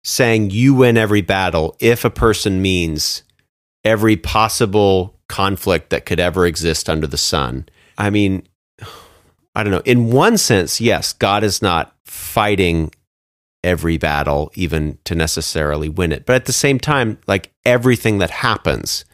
saying 0.03 0.51
you 0.51 0.73
win 0.73 0.97
every 0.97 1.21
battle 1.21 1.75
if 1.79 2.05
a 2.05 2.09
person 2.09 2.61
means 2.61 3.23
every 3.83 4.15
possible 4.15 5.15
conflict 5.27 5.89
that 5.89 6.05
could 6.05 6.19
ever 6.19 6.45
exist 6.45 6.89
under 6.89 7.07
the 7.07 7.17
sun. 7.17 7.67
I 7.97 8.09
mean, 8.09 8.47
I 9.55 9.63
don't 9.63 9.71
know. 9.71 9.81
In 9.85 10.11
one 10.11 10.37
sense, 10.37 10.79
yes, 10.79 11.13
God 11.13 11.43
is 11.43 11.61
not 11.61 11.95
fighting 12.05 12.91
every 13.63 13.97
battle, 13.97 14.51
even 14.55 14.97
to 15.03 15.15
necessarily 15.15 15.89
win 15.89 16.11
it. 16.11 16.25
But 16.25 16.35
at 16.35 16.45
the 16.45 16.53
same 16.53 16.79
time, 16.79 17.19
like 17.27 17.51
everything 17.65 18.19
that 18.19 18.29
happens 18.29 19.05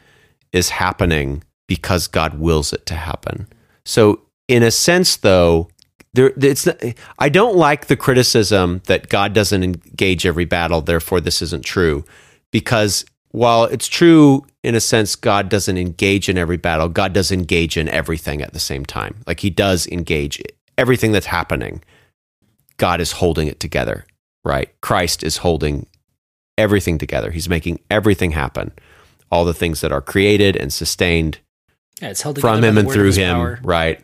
is 0.56 0.70
happening 0.70 1.44
because 1.68 2.08
God 2.08 2.40
wills 2.40 2.72
it 2.72 2.86
to 2.86 2.96
happen. 2.96 3.48
So, 3.84 4.22
in 4.48 4.64
a 4.64 4.72
sense, 4.72 5.18
though, 5.18 5.68
there, 6.14 6.32
it's 6.38 6.68
I 7.20 7.30
don't 7.30 7.58
like 7.58 7.88
the 7.88 7.98
criticism 7.98 8.82
that 8.86 9.10
God 9.10 9.34
doesn't 9.34 9.64
engage 9.64 10.26
every 10.26 10.46
battle, 10.46 10.82
therefore 10.82 11.20
this 11.20 11.42
isn't 11.42 11.66
true, 11.66 12.06
because 12.52 13.04
while 13.32 13.66
it's 13.66 13.88
true 13.88 14.46
in 14.64 14.76
a 14.76 14.80
sense, 14.80 15.18
God 15.18 15.50
doesn't 15.50 15.78
engage 15.78 16.30
in 16.30 16.38
every 16.38 16.58
battle. 16.58 16.88
God 16.88 17.12
does 17.12 17.32
engage 17.32 17.76
in 17.76 17.90
everything 17.90 18.42
at 18.42 18.54
the 18.54 18.60
same 18.60 18.86
time. 18.86 19.18
Like 19.28 19.42
He 19.42 19.50
does 19.50 19.88
engage 19.88 20.42
everything 20.78 21.12
that's 21.12 21.26
happening. 21.26 21.84
God 22.78 23.02
is 23.02 23.12
holding 23.12 23.50
it 23.50 23.60
together, 23.60 24.06
right? 24.46 24.70
Christ 24.80 25.22
is 25.22 25.38
holding 25.38 25.88
everything 26.58 26.98
together. 26.98 27.32
He's 27.32 27.50
making 27.50 27.80
everything 27.92 28.32
happen. 28.32 28.72
All 29.36 29.44
the 29.44 29.54
things 29.54 29.82
that 29.82 29.92
are 29.92 30.02
created 30.02 30.56
and 30.56 30.72
sustained 30.72 31.40
Yeah, 32.02 32.10
it's 32.10 32.22
held 32.22 32.40
from 32.40 32.64
Him 32.64 32.78
and 32.78 32.90
through 32.90 33.12
Him, 33.12 33.36
power. 33.36 33.60
right? 33.64 34.02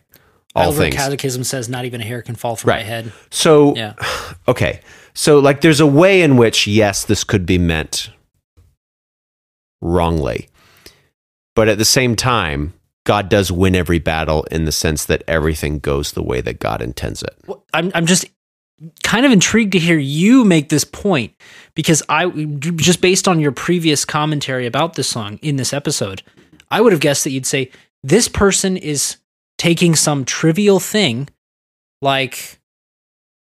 All 0.54 0.74
things. 0.74 0.94
Catechism 0.96 1.46
says 1.46 1.70
not 1.70 1.86
even 1.86 2.02
a 2.02 2.04
hair 2.04 2.22
can 2.22 2.36
fall 2.36 2.58
from 2.58 2.68
my 2.72 2.84
head. 2.84 3.14
So, 3.30 3.74
Yeah. 3.78 3.94
okay. 4.50 4.82
So, 5.14 5.40
like, 5.40 5.62
there's 5.62 5.80
a 5.80 5.88
way 5.88 6.22
in 6.22 6.36
which, 6.36 6.68
yes, 6.68 7.06
this 7.06 7.24
could 7.24 7.46
be 7.46 7.58
meant 7.58 8.10
wrongly. 9.82 10.50
But 11.56 11.70
at 11.70 11.78
the 11.78 11.86
same 11.86 12.16
time, 12.18 12.74
God 13.06 13.30
does 13.30 13.52
win 13.52 13.76
every 13.76 14.00
battle 14.00 14.44
in 14.52 14.66
the 14.66 14.72
sense 14.72 15.06
that 15.06 15.24
everything 15.28 15.80
goes 15.80 16.12
the 16.12 16.24
way 16.24 16.42
that 16.42 16.60
God 16.60 16.82
intends 16.82 17.24
it. 17.24 17.36
Well, 17.48 17.64
I'm 17.74 17.92
I'm 17.96 18.06
just 18.06 18.26
kind 19.04 19.26
of 19.26 19.32
intrigued 19.32 19.72
to 19.74 19.80
hear 19.80 19.98
you 19.98 20.44
make 20.44 20.70
this 20.70 20.84
point 20.84 21.34
because 21.76 22.04
I 22.10 22.30
just 22.30 23.02
based 23.02 23.28
on 23.28 23.40
your 23.40 23.52
previous 23.52 24.06
commentary 24.06 24.66
about 24.66 24.96
this 24.96 25.08
song 25.08 25.40
in 25.42 25.56
this 25.56 25.74
episode, 25.74 26.22
I 26.70 26.82
would 26.82 26.92
have 26.92 27.02
guessed 27.02 27.24
that 27.24 27.32
you'd 27.32 27.46
say 27.46 27.72
this 28.04 28.28
person 28.28 28.78
is 28.78 29.18
taking 29.58 29.96
some 29.96 30.26
trivial 30.26 30.80
thing 30.80 31.30
like 32.02 32.60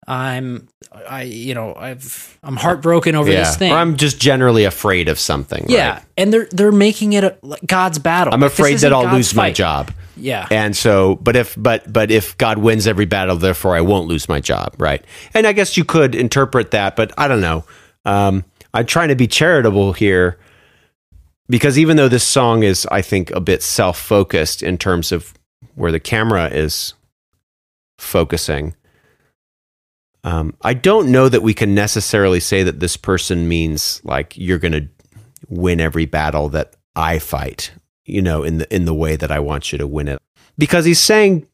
I'm 0.07 0.67
I 1.07 1.23
you 1.23 1.55
know 1.55 1.73
I've 1.75 2.37
I'm 2.43 2.55
heartbroken 2.57 3.15
over 3.15 3.29
this 3.29 3.57
thing. 3.57 3.71
Or 3.71 3.77
I'm 3.77 3.97
just 3.97 4.19
generally 4.19 4.63
afraid 4.63 5.09
of 5.09 5.17
something. 5.19 5.65
yeah, 5.67 5.93
right? 5.93 6.03
and 6.17 6.31
they're 6.31 6.47
they're 6.51 6.71
making 6.71 7.13
it 7.13 7.23
a, 7.23 7.37
like 7.41 7.65
God's 7.65 7.97
battle. 7.97 8.33
I'm 8.33 8.41
Like, 8.41 8.51
afraid 8.51 8.77
that 8.79 8.93
I'll 8.93 9.03
God's 9.03 9.15
lose 9.15 9.35
my 9.35 9.51
job. 9.51 9.91
Yeah, 10.17 10.47
And 10.49 10.77
so, 10.77 11.15
but 11.15 11.35
if 11.35 11.55
but 11.57 11.91
but 11.91 12.09
if 12.09 12.37
God 12.37 12.59
wins 12.59 12.87
every 12.87 13.05
battle, 13.05 13.35
therefore 13.35 13.75
I 13.75 13.81
won't 13.81 14.07
lose 14.07 14.29
my 14.29 14.39
job, 14.39 14.73
right? 14.77 15.03
And 15.33 15.45
I 15.45 15.51
guess 15.51 15.75
you 15.75 15.83
could 15.83 16.15
interpret 16.15 16.71
that, 16.71 16.95
but 16.95 17.11
I 17.17 17.27
don't 17.27 17.41
know. 17.41 17.65
Um, 18.05 18.45
I'm 18.73 18.85
trying 18.85 19.09
to 19.09 19.15
be 19.15 19.27
charitable 19.27 19.93
here 19.93 20.37
because 21.49 21.77
even 21.79 21.97
though 21.97 22.09
this 22.09 22.23
song 22.23 22.63
is, 22.63 22.87
I 22.91 23.01
think, 23.01 23.31
a 23.31 23.39
bit 23.39 23.63
self 23.63 23.99
focused 23.99 24.63
in 24.63 24.77
terms 24.77 25.11
of 25.11 25.33
where 25.75 25.91
the 25.91 25.99
camera 25.99 26.47
is 26.47 26.93
focusing, 27.97 28.75
Um, 30.23 30.55
I 30.63 30.73
don't 30.73 31.11
know 31.11 31.29
that 31.29 31.43
we 31.43 31.53
can 31.53 31.75
necessarily 31.75 32.39
say 32.39 32.63
that 32.63 32.79
this 32.79 32.97
person 32.97 33.47
means 33.47 34.01
like 34.03 34.35
you're 34.35 34.57
going 34.57 34.71
to 34.73 34.87
win 35.49 35.79
every 35.79 36.07
battle 36.07 36.49
that 36.49 36.75
I 36.95 37.19
fight, 37.19 37.71
you 38.05 38.23
know, 38.23 38.43
in 38.43 38.57
the 38.57 38.75
in 38.75 38.85
the 38.85 38.93
way 38.95 39.15
that 39.17 39.31
I 39.31 39.39
want 39.39 39.71
you 39.71 39.77
to 39.77 39.85
win 39.87 40.07
it. 40.07 40.19
Because 40.57 40.85
he's 40.85 40.99
saying 40.99 41.45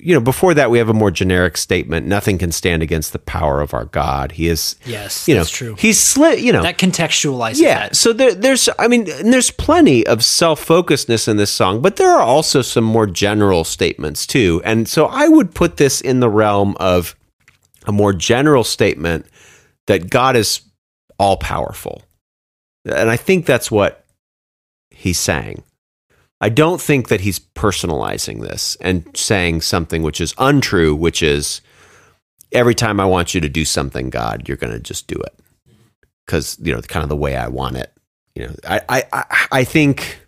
you 0.00 0.14
know, 0.14 0.20
before 0.20 0.54
that 0.54 0.70
we 0.70 0.78
have 0.78 0.88
a 0.88 0.94
more 0.94 1.10
generic 1.10 1.56
statement, 1.56 2.06
nothing 2.06 2.38
can 2.38 2.52
stand 2.52 2.82
against 2.82 3.12
the 3.12 3.18
power 3.18 3.60
of 3.60 3.74
our 3.74 3.86
God. 3.86 4.32
He 4.32 4.48
is 4.48 4.76
Yes, 4.84 5.26
you 5.28 5.34
know, 5.34 5.40
that's 5.40 5.50
true. 5.50 5.74
He's 5.78 6.00
slit, 6.00 6.40
you 6.40 6.52
know. 6.52 6.62
That 6.62 6.78
contextualizes 6.78 7.60
yeah, 7.60 7.88
that. 7.88 7.96
so 7.96 8.12
there, 8.12 8.34
there's, 8.34 8.68
I 8.78 8.88
mean, 8.88 9.10
and 9.10 9.32
there's 9.32 9.50
plenty 9.50 10.06
of 10.06 10.24
self 10.24 10.64
focusedness 10.64 11.28
in 11.28 11.36
this 11.36 11.50
song, 11.50 11.80
but 11.80 11.96
there 11.96 12.10
are 12.10 12.22
also 12.22 12.62
some 12.62 12.84
more 12.84 13.06
general 13.06 13.64
statements 13.64 14.26
too. 14.26 14.62
And 14.64 14.88
so 14.88 15.06
I 15.06 15.28
would 15.28 15.54
put 15.54 15.76
this 15.76 16.00
in 16.00 16.20
the 16.20 16.30
realm 16.30 16.76
of 16.78 17.16
a 17.86 17.92
more 17.92 18.12
general 18.12 18.64
statement 18.64 19.26
that 19.86 20.10
God 20.10 20.36
is 20.36 20.60
all 21.18 21.36
powerful. 21.36 22.02
And 22.84 23.10
I 23.10 23.16
think 23.16 23.46
that's 23.46 23.70
what 23.70 24.04
he's 24.90 25.18
saying. 25.18 25.62
I 26.40 26.48
don't 26.48 26.80
think 26.80 27.08
that 27.08 27.20
he's 27.20 27.38
personalizing 27.38 28.42
this 28.42 28.76
and 28.80 29.04
saying 29.14 29.62
something 29.62 30.02
which 30.02 30.20
is 30.20 30.34
untrue, 30.38 30.94
which 30.94 31.22
is 31.22 31.60
every 32.52 32.74
time 32.74 33.00
I 33.00 33.06
want 33.06 33.34
you 33.34 33.40
to 33.40 33.48
do 33.48 33.64
something, 33.64 34.10
God, 34.10 34.48
you're 34.48 34.56
going 34.56 34.72
to 34.72 34.80
just 34.80 35.08
do 35.08 35.16
it 35.16 35.34
because 36.28 36.58
you 36.62 36.72
know 36.72 36.80
kind 36.82 37.02
of 37.02 37.08
the 37.08 37.16
way 37.16 37.36
I 37.36 37.48
want 37.48 37.76
it. 37.76 37.92
You 38.34 38.46
know, 38.46 38.54
I 38.68 39.04
I 39.12 39.46
I, 39.50 39.64
think. 39.64 40.20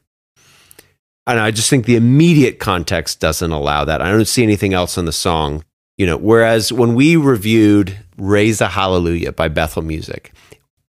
And 1.26 1.38
I 1.38 1.52
just 1.52 1.70
think 1.70 1.84
the 1.84 1.96
immediate 1.96 2.58
context 2.58 3.20
doesn't 3.20 3.52
allow 3.52 3.84
that. 3.84 4.02
I 4.02 4.10
don't 4.10 4.26
see 4.26 4.42
anything 4.42 4.74
else 4.74 4.98
in 4.98 5.04
the 5.04 5.12
song, 5.12 5.64
you 5.96 6.06
know. 6.06 6.16
Whereas 6.16 6.72
when 6.72 6.94
we 6.94 7.14
reviewed 7.14 7.96
"Raise 8.16 8.60
a 8.60 8.68
Hallelujah" 8.68 9.32
by 9.32 9.46
Bethel 9.46 9.82
Music, 9.82 10.32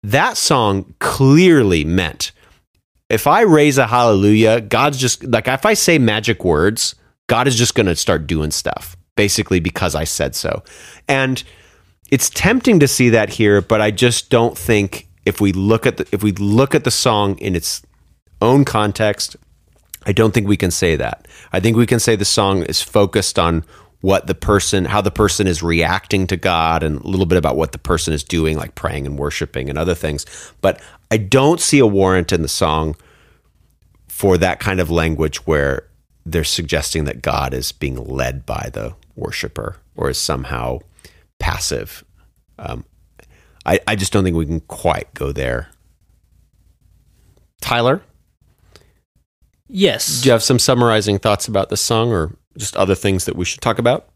that 0.03 0.37
song 0.37 0.93
clearly 0.99 1.83
meant 1.83 2.31
if 3.09 3.27
I 3.27 3.41
raise 3.41 3.77
a 3.77 3.87
hallelujah, 3.87 4.61
God's 4.61 4.97
just 4.97 5.23
like 5.23 5.47
if 5.47 5.65
I 5.65 5.73
say 5.73 5.97
magic 5.97 6.43
words, 6.43 6.95
God 7.27 7.47
is 7.47 7.55
just 7.55 7.75
going 7.75 7.87
to 7.87 7.95
start 7.95 8.27
doing 8.27 8.51
stuff 8.51 8.95
basically 9.15 9.59
because 9.59 9.95
I 9.95 10.05
said 10.05 10.33
so. 10.33 10.63
And 11.07 11.43
it's 12.09 12.29
tempting 12.29 12.79
to 12.79 12.87
see 12.87 13.09
that 13.09 13.29
here, 13.29 13.61
but 13.61 13.81
I 13.81 13.91
just 13.91 14.29
don't 14.29 14.57
think 14.57 15.09
if 15.25 15.41
we 15.41 15.51
look 15.51 15.85
at 15.85 15.97
the 15.97 16.07
if 16.11 16.23
we 16.23 16.31
look 16.33 16.73
at 16.73 16.83
the 16.83 16.91
song 16.91 17.37
in 17.39 17.55
its 17.55 17.81
own 18.41 18.63
context, 18.63 19.35
I 20.05 20.13
don't 20.13 20.33
think 20.33 20.47
we 20.47 20.57
can 20.57 20.71
say 20.71 20.95
that. 20.95 21.27
I 21.51 21.59
think 21.59 21.75
we 21.75 21.85
can 21.85 21.99
say 21.99 22.15
the 22.15 22.25
song 22.25 22.63
is 22.63 22.81
focused 22.81 23.37
on 23.37 23.65
what 24.01 24.27
the 24.27 24.35
person 24.35 24.85
how 24.85 25.01
the 25.01 25.11
person 25.11 25.45
is 25.45 25.61
reacting 25.61 26.25
to 26.27 26.37
God 26.37 26.83
and 26.83 27.01
a 27.01 27.07
little 27.07 27.25
bit 27.25 27.37
about 27.37 27.57
what 27.57 27.73
the 27.73 27.77
person 27.77 28.13
is 28.13 28.23
doing 28.23 28.55
like 28.55 28.75
praying 28.75 29.05
and 29.05 29.19
worshiping 29.19 29.69
and 29.69 29.77
other 29.77 29.95
things. 29.95 30.25
But 30.61 30.81
I 31.11 31.17
don't 31.17 31.59
see 31.59 31.79
a 31.79 31.87
warrant 31.87 32.31
in 32.31 32.41
the 32.41 32.47
song 32.47 32.95
for 34.07 34.37
that 34.37 34.59
kind 34.59 34.79
of 34.79 34.89
language 34.91 35.45
where 35.47 35.87
they're 36.25 36.43
suggesting 36.43 37.05
that 37.05 37.21
God 37.21 37.53
is 37.53 37.71
being 37.71 37.95
led 37.95 38.45
by 38.45 38.69
the 38.71 38.95
worshiper 39.15 39.77
or 39.95 40.09
is 40.09 40.17
somehow 40.19 40.79
passive. 41.39 42.03
Um, 42.59 42.85
I, 43.65 43.79
I 43.87 43.95
just 43.95 44.13
don't 44.13 44.23
think 44.23 44.35
we 44.37 44.45
can 44.45 44.59
quite 44.61 45.13
go 45.13 45.31
there. 45.31 45.69
Tyler, 47.61 48.01
Yes. 49.67 50.21
do 50.21 50.29
you 50.29 50.31
have 50.33 50.43
some 50.43 50.57
summarizing 50.59 51.19
thoughts 51.19 51.47
about 51.47 51.69
this 51.69 51.81
song 51.81 52.11
or 52.11 52.35
just 52.57 52.75
other 52.75 52.95
things 52.95 53.25
that 53.25 53.35
we 53.35 53.45
should 53.45 53.61
talk 53.61 53.77
about? 53.79 54.09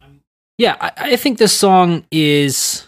Yeah, 0.57 0.77
I, 0.79 0.91
I 0.97 1.15
think 1.15 1.37
this 1.37 1.53
song 1.53 2.05
is 2.11 2.87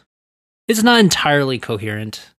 it's 0.68 0.84
not 0.84 1.00
entirely 1.00 1.60
coherent. 1.60 2.32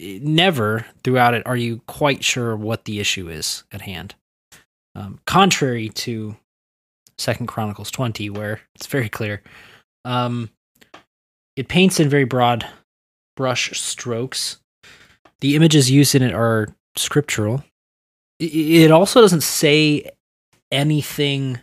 Never 0.00 0.86
throughout 1.02 1.34
it 1.34 1.46
are 1.46 1.56
you 1.56 1.82
quite 1.86 2.24
sure 2.24 2.56
what 2.56 2.84
the 2.84 3.00
issue 3.00 3.28
is 3.28 3.64
at 3.72 3.80
hand. 3.82 4.14
Um, 4.94 5.20
contrary 5.26 5.88
to 5.90 6.36
Second 7.18 7.46
Chronicles 7.46 7.90
twenty, 7.90 8.30
where 8.30 8.60
it's 8.74 8.86
very 8.86 9.08
clear. 9.08 9.42
Um, 10.04 10.50
it 11.56 11.68
paints 11.68 12.00
in 12.00 12.08
very 12.08 12.24
broad 12.24 12.66
brush 13.36 13.78
strokes. 13.78 14.58
The 15.40 15.56
images 15.56 15.90
used 15.90 16.14
in 16.14 16.22
it 16.22 16.32
are 16.34 16.68
scriptural. 16.96 17.64
It 18.40 18.90
also 18.90 19.20
doesn't 19.20 19.42
say 19.42 20.10
anything 20.70 21.60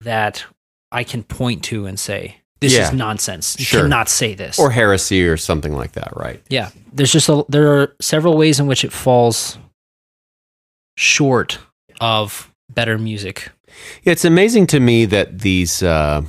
that 0.00 0.44
I 0.90 1.04
can 1.04 1.22
point 1.22 1.64
to 1.64 1.86
and 1.86 1.98
say 1.98 2.41
this 2.62 2.72
Yeah. 2.72 2.84
is 2.88 2.92
nonsense. 2.94 3.56
You 3.58 3.64
Sure. 3.66 3.82
cannot 3.82 4.08
say 4.08 4.34
this. 4.34 4.58
Or 4.58 4.70
heresy 4.70 5.22
or 5.28 5.36
something 5.36 5.74
like 5.74 5.92
that, 5.92 6.12
right? 6.16 6.40
yeah, 6.48 6.70
there's 6.92 7.12
just 7.12 7.28
a, 7.28 7.44
there 7.50 7.70
are 7.78 7.94
several 8.00 8.36
ways 8.38 8.58
in 8.58 8.66
which 8.66 8.84
it 8.84 8.92
falls 8.92 9.58
short 10.96 11.58
of 12.00 12.50
better 12.70 12.98
music. 12.98 13.50
Yeah, 14.02 14.12
it's 14.12 14.24
amazing 14.24 14.66
to 14.68 14.80
me 14.80 15.04
that 15.06 15.40
these 15.40 15.82
uh, 15.82 16.22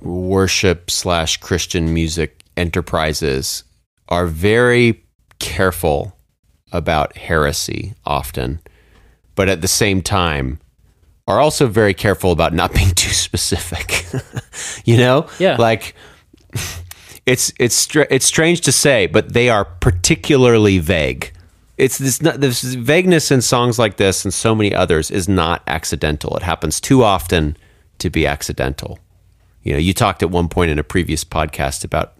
worship 0.00 0.90
slash 0.90 1.36
Christian 1.38 1.92
music 1.92 2.42
enterprises 2.56 3.64
are 4.08 4.26
very 4.26 5.04
careful 5.38 6.16
about 6.72 7.16
heresy 7.16 7.94
often, 8.04 8.60
but 9.34 9.48
at 9.48 9.60
the 9.60 9.68
same 9.68 10.02
time 10.02 10.60
are 11.30 11.40
also 11.40 11.66
very 11.66 11.94
careful 11.94 12.32
about 12.32 12.52
not 12.52 12.74
being 12.74 12.90
too 12.94 13.10
specific. 13.12 14.04
you 14.84 14.96
know, 14.96 15.26
Yeah. 15.38 15.56
like 15.56 15.94
it's 17.26 17.52
it's 17.58 17.74
str- 17.74 18.10
it's 18.10 18.26
strange 18.26 18.60
to 18.62 18.72
say, 18.72 19.06
but 19.06 19.32
they 19.32 19.48
are 19.48 19.64
particularly 19.64 20.78
vague. 20.78 21.32
It's 21.76 21.96
this 21.98 22.20
not, 22.20 22.40
this 22.40 22.62
vagueness 22.62 23.30
in 23.30 23.40
songs 23.40 23.78
like 23.78 23.96
this 23.96 24.24
and 24.24 24.34
so 24.34 24.54
many 24.54 24.74
others 24.74 25.10
is 25.10 25.28
not 25.28 25.62
accidental. 25.66 26.36
It 26.36 26.42
happens 26.42 26.80
too 26.80 27.02
often 27.02 27.56
to 27.98 28.10
be 28.10 28.26
accidental. 28.26 28.98
You 29.62 29.72
know, 29.74 29.78
you 29.78 29.92
talked 29.94 30.22
at 30.22 30.30
one 30.30 30.48
point 30.48 30.70
in 30.70 30.78
a 30.78 30.82
previous 30.84 31.24
podcast 31.24 31.84
about 31.84 32.14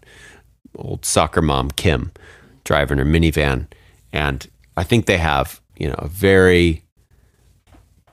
old 0.77 1.05
soccer 1.05 1.43
mom 1.43 1.71
Kim 1.73 2.13
driving 2.65 2.99
her 2.99 3.05
minivan, 3.05 3.67
and 4.13 4.49
I 4.77 4.85
think 4.85 5.07
they 5.07 5.19
have 5.19 5.61
you 5.77 5.89
know 5.89 5.97
a 5.99 6.09
very 6.09 6.85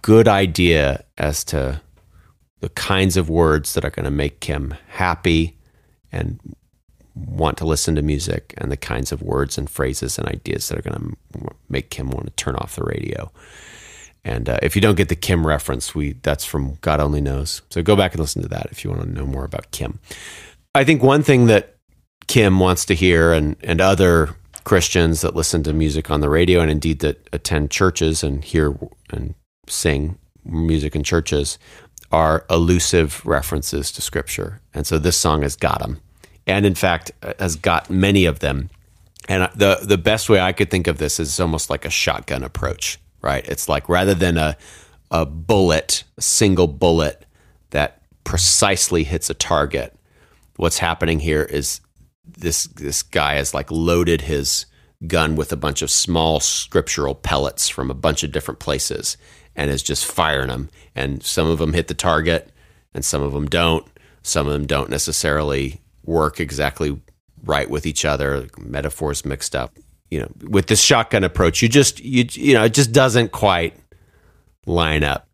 good 0.08 0.30
idea 0.30 1.04
as 1.18 1.44
to 1.44 1.82
the 2.62 2.70
kinds 2.70 3.18
of 3.18 3.30
words 3.30 3.74
that 3.74 3.84
are 3.84 3.90
going 3.90 4.06
to 4.06 4.10
make 4.10 4.40
Kim 4.40 4.74
happy 4.88 5.58
and 6.14 6.40
want 7.14 7.58
to 7.58 7.66
listen 7.66 7.94
to 7.94 8.02
music 8.02 8.54
and 8.58 8.72
the 8.72 8.78
kinds 8.78 9.12
of 9.12 9.22
words 9.22 9.58
and 9.58 9.70
phrases 9.70 10.18
and 10.18 10.26
ideas 10.30 10.70
that 10.70 10.80
are 10.80 10.90
going 10.90 11.18
to 11.34 11.50
make 11.68 11.90
Kim 11.90 12.10
want 12.10 12.26
to 12.26 12.32
turn 12.42 12.56
off 12.56 12.78
the 12.78 12.86
radio. 12.86 13.30
And 14.24 14.48
uh, 14.48 14.60
if 14.62 14.78
you 14.78 14.82
don't 14.82 14.96
get 14.96 15.10
the 15.10 15.16
Kim 15.18 15.46
reference, 15.46 15.94
we 15.94 16.14
that's 16.14 16.46
from 16.46 16.76
God 16.80 17.02
only 17.02 17.20
knows. 17.20 17.62
So 17.70 17.84
go 17.84 17.98
back 17.98 18.14
and 18.14 18.22
listen 18.22 18.42
to 18.44 18.48
that 18.48 18.68
if 18.72 18.86
you 18.86 18.90
want 18.90 19.02
to 19.02 19.10
know 19.10 19.26
more 19.26 19.44
about 19.44 19.72
Kim. 19.72 20.00
I 20.74 20.86
think 20.86 21.04
one 21.04 21.22
thing 21.22 21.48
that 21.48 21.76
Kim 22.28 22.62
wants 22.62 22.86
to 22.86 22.96
hear 22.96 23.34
and 23.34 23.58
and 23.62 23.82
other 23.82 24.38
Christians 24.64 25.20
that 25.20 25.36
listen 25.36 25.64
to 25.64 25.74
music 25.74 26.10
on 26.10 26.22
the 26.22 26.30
radio 26.30 26.62
and 26.62 26.72
indeed 26.72 27.00
that 27.00 27.28
attend 27.34 27.72
churches 27.72 28.24
and 28.24 28.42
hear 28.46 28.74
and 29.10 29.36
sing 29.68 30.18
music 30.46 30.96
in 30.96 31.04
churches 31.04 31.58
are 32.12 32.46
elusive 32.50 33.26
references 33.26 33.92
to 33.92 34.02
scripture. 34.02 34.62
And 34.74 34.88
so 34.88 34.98
this 34.98 35.18
song 35.18 35.42
has 35.42 35.56
got 35.56 35.80
them. 35.80 36.00
And 36.46 36.66
in 36.66 36.76
fact, 36.76 37.12
uh, 37.22 37.34
has 37.40 37.56
got 37.56 37.90
many 37.90 38.26
of 38.26 38.40
them. 38.40 38.70
And 39.28 39.50
the 39.56 39.80
the 39.82 39.98
best 39.98 40.30
way 40.30 40.40
I 40.40 40.54
could 40.54 40.72
think 40.72 40.88
of 40.88 41.00
this 41.00 41.20
is 41.20 41.40
almost 41.40 41.70
like 41.70 41.84
a 41.84 41.90
shotgun 41.90 42.44
approach, 42.44 42.98
right? 43.22 43.46
It's 43.46 43.68
like 43.68 43.90
rather 43.90 44.14
than 44.14 44.38
a 44.38 44.56
a 45.12 45.26
bullet, 45.26 46.04
a 46.18 46.22
single 46.22 46.68
bullet 46.68 47.26
that 47.72 48.02
precisely 48.24 49.04
hits 49.04 49.30
a 49.30 49.34
target, 49.34 49.98
what's 50.56 50.78
happening 50.78 51.20
here 51.20 51.44
is 51.44 51.82
this 52.26 52.66
this 52.66 53.04
guy 53.04 53.36
has 53.36 53.54
like 53.54 53.70
loaded 53.70 54.22
his 54.22 54.66
gun 55.06 55.36
with 55.36 55.52
a 55.52 55.58
bunch 55.58 55.82
of 55.82 55.92
small 55.92 56.40
scriptural 56.40 57.14
pellets 57.14 57.68
from 57.68 57.92
a 57.92 57.94
bunch 57.94 58.24
of 58.24 58.32
different 58.32 58.60
places 58.60 59.18
and 59.58 59.70
is 59.70 59.84
just 59.84 60.06
firing 60.06 60.48
them 60.48 60.70
and 60.96 61.22
some 61.22 61.50
of 61.50 61.60
them 61.60 61.74
hit 61.74 61.90
the 61.90 61.94
target 61.94 62.50
and 62.94 63.04
some 63.04 63.22
of 63.22 63.34
them 63.34 63.48
don't. 63.48 63.86
Some 64.24 64.48
of 64.48 64.54
them 64.54 64.66
don't 64.66 64.90
necessarily 64.90 65.82
work 66.06 66.40
exactly 66.40 67.02
right 67.44 67.70
with 67.70 67.86
each 67.86 68.06
other 68.06 68.48
metaphors 68.58 69.24
mixed 69.24 69.56
up 69.56 69.78
you 70.10 70.20
know 70.20 70.32
with 70.50 70.68
this 70.68 70.82
shotgun 70.82 71.24
approach. 71.24 71.62
You 71.62 71.70
just 71.70 72.00
you 72.00 72.26
you 72.32 72.54
know 72.54 72.64
it 72.64 72.74
just 72.74 72.92
doesn't 72.92 73.32
quite 73.32 73.76
line 74.66 75.04
up. 75.04 75.28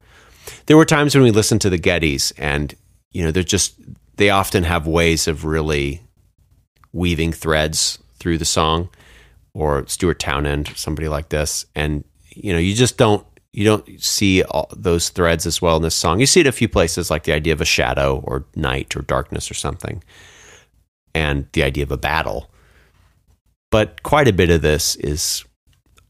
There 0.66 0.78
were 0.78 0.86
times 0.86 1.16
when 1.16 1.24
we 1.24 1.32
listened 1.32 1.62
to 1.62 1.70
the 1.70 1.80
Gettys 1.80 2.34
and 2.38 2.74
you 3.12 3.24
know 3.24 3.32
they're 3.32 3.44
just 3.44 3.76
they 4.16 4.30
often 4.30 4.64
have 4.64 4.88
ways 4.88 5.28
of 5.28 5.46
really 5.46 6.02
weaving 6.92 7.32
threads 7.32 8.00
through 8.16 8.38
the 8.38 8.46
song 8.46 8.90
or 9.54 9.86
Stuart 9.88 10.20
Townend 10.20 10.72
somebody 10.76 11.08
like 11.08 11.30
this. 11.30 11.66
And 11.76 12.04
you 12.30 12.54
know 12.54 12.60
you 12.60 12.74
just 12.74 12.98
don't 12.98 13.26
you 13.54 13.64
don't 13.64 14.02
see 14.02 14.44
all 14.44 14.68
those 14.76 15.10
threads 15.10 15.46
as 15.46 15.62
well 15.62 15.78
in 15.78 15.84
this 15.84 15.96
song 15.96 16.20
you 16.20 16.26
see 16.26 16.42
it 16.42 16.48
a 16.48 16.52
few 16.52 16.68
places 16.68 17.10
like 17.10 17.24
the 17.24 17.34
idea 17.34 17.54
of 17.54 17.62
a 17.62 17.66
shadow 17.66 18.22
or 18.26 18.46
night 18.56 18.96
or 18.96 19.02
darkness 19.04 19.50
or 19.50 19.54
something 19.54 20.04
and 21.14 21.48
the 21.54 21.64
idea 21.64 21.84
of 21.84 21.92
a 21.92 21.98
battle. 21.98 22.50
But 23.72 24.04
quite 24.04 24.28
a 24.28 24.34
bit 24.34 24.50
of 24.50 24.62
this 24.62 24.96
is 24.98 25.44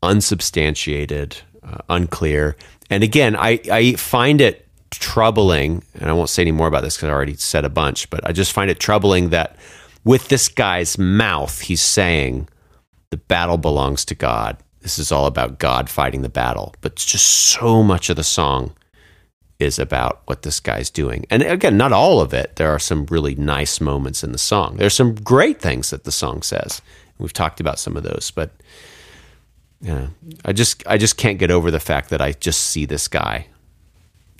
unsubstantiated, 0.02 1.38
uh, 1.64 1.78
unclear. 1.90 2.58
And 2.90 3.04
again, 3.04 3.36
I, 3.36 3.60
I 3.72 3.94
find 3.94 4.42
it 4.42 4.68
troubling, 4.92 5.84
and 5.96 6.10
I 6.10 6.14
won't 6.14 6.30
say 6.30 6.42
any 6.42 6.52
more 6.52 6.68
about 6.68 6.84
this 6.84 6.98
because 6.98 7.10
I 7.10 7.14
already 7.14 7.36
said 7.36 7.66
a 7.66 7.70
bunch, 7.70 8.10
but 8.10 8.28
I 8.28 8.32
just 8.32 8.52
find 8.52 8.70
it 8.70 8.80
troubling 8.80 9.30
that 9.30 9.56
with 10.04 10.28
this 10.28 10.50
guy's 10.50 10.98
mouth, 10.98 11.62
he's 11.62 11.82
saying 11.82 12.50
the 13.12 13.18
battle 13.18 13.58
belongs 13.58 14.04
to 14.06 14.16
God. 14.16 14.58
This 14.84 15.00
is 15.00 15.12
all 15.12 15.26
about 15.26 15.60
God 15.60 15.90
fighting 15.90 16.22
the 16.22 16.30
battle. 16.30 16.76
But 16.82 16.98
just 16.98 17.26
so 17.26 17.82
much 17.82 18.10
of 18.10 18.18
the 18.18 18.24
song 18.24 18.74
is 19.58 19.80
about 19.80 20.22
what 20.26 20.42
this 20.42 20.60
guy's 20.60 20.90
doing. 20.90 21.26
And 21.30 21.42
again, 21.42 21.78
not 21.78 21.94
all 21.94 22.20
of 22.20 22.34
it. 22.34 22.58
There 22.58 22.70
are 22.70 22.80
some 22.80 23.06
really 23.06 23.34
nice 23.36 23.80
moments 23.80 24.24
in 24.24 24.34
the 24.34 24.38
song. 24.38 24.76
There's 24.78 24.94
some 24.94 25.16
great 25.16 25.62
things 25.62 25.90
that 25.90 26.04
the 26.04 26.12
song 26.12 26.42
says. 26.42 26.82
We've 27.18 27.34
talked 27.34 27.62
about 27.62 27.80
some 27.80 27.96
of 27.96 28.04
those, 28.04 28.30
but 28.30 28.52
yeah, 29.80 30.08
I 30.44 30.52
just 30.54 30.86
I 30.88 30.98
just 30.98 31.18
can't 31.18 31.40
get 31.40 31.52
over 31.52 31.72
the 31.72 31.80
fact 31.80 32.10
that 32.10 32.22
I 32.22 32.34
just 32.34 32.62
see 32.62 32.86
this 32.86 33.08
guy 33.08 33.48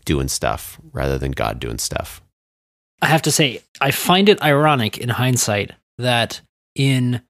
doing 0.06 0.28
stuff 0.28 0.80
rather 0.92 1.18
than 1.18 1.32
God 1.32 1.60
doing 1.60 1.78
stuff. 1.78 2.22
I 3.02 3.08
have 3.08 3.22
to 3.24 3.32
say, 3.32 3.62
I 3.80 3.92
find 3.92 4.30
it 4.30 4.42
ironic 4.42 4.98
in 4.98 5.10
hindsight 5.10 5.72
that 5.98 6.42
in 6.76 7.22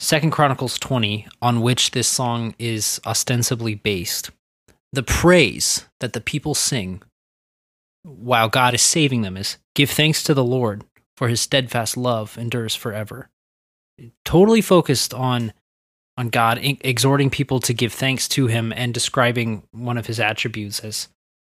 Second 0.00 0.32
Chronicles 0.32 0.78
20, 0.78 1.26
on 1.40 1.60
which 1.60 1.92
this 1.92 2.08
song 2.08 2.54
is 2.58 3.00
ostensibly 3.06 3.74
based, 3.74 4.30
the 4.92 5.02
praise 5.02 5.86
that 6.00 6.12
the 6.12 6.20
people 6.20 6.54
sing 6.54 7.02
while 8.02 8.48
God 8.48 8.74
is 8.74 8.82
saving 8.82 9.22
them 9.22 9.36
is 9.36 9.56
give 9.74 9.90
thanks 9.90 10.22
to 10.24 10.34
the 10.34 10.44
Lord, 10.44 10.84
for 11.16 11.28
his 11.28 11.40
steadfast 11.40 11.96
love 11.96 12.36
endures 12.38 12.74
forever. 12.74 13.30
Totally 14.24 14.60
focused 14.60 15.14
on 15.14 15.52
on 16.16 16.28
God, 16.28 16.60
exhorting 16.62 17.28
people 17.28 17.58
to 17.60 17.74
give 17.74 17.92
thanks 17.92 18.28
to 18.28 18.46
him 18.46 18.72
and 18.76 18.94
describing 18.94 19.64
one 19.72 19.98
of 19.98 20.06
his 20.06 20.20
attributes 20.20 20.78
as 20.78 21.08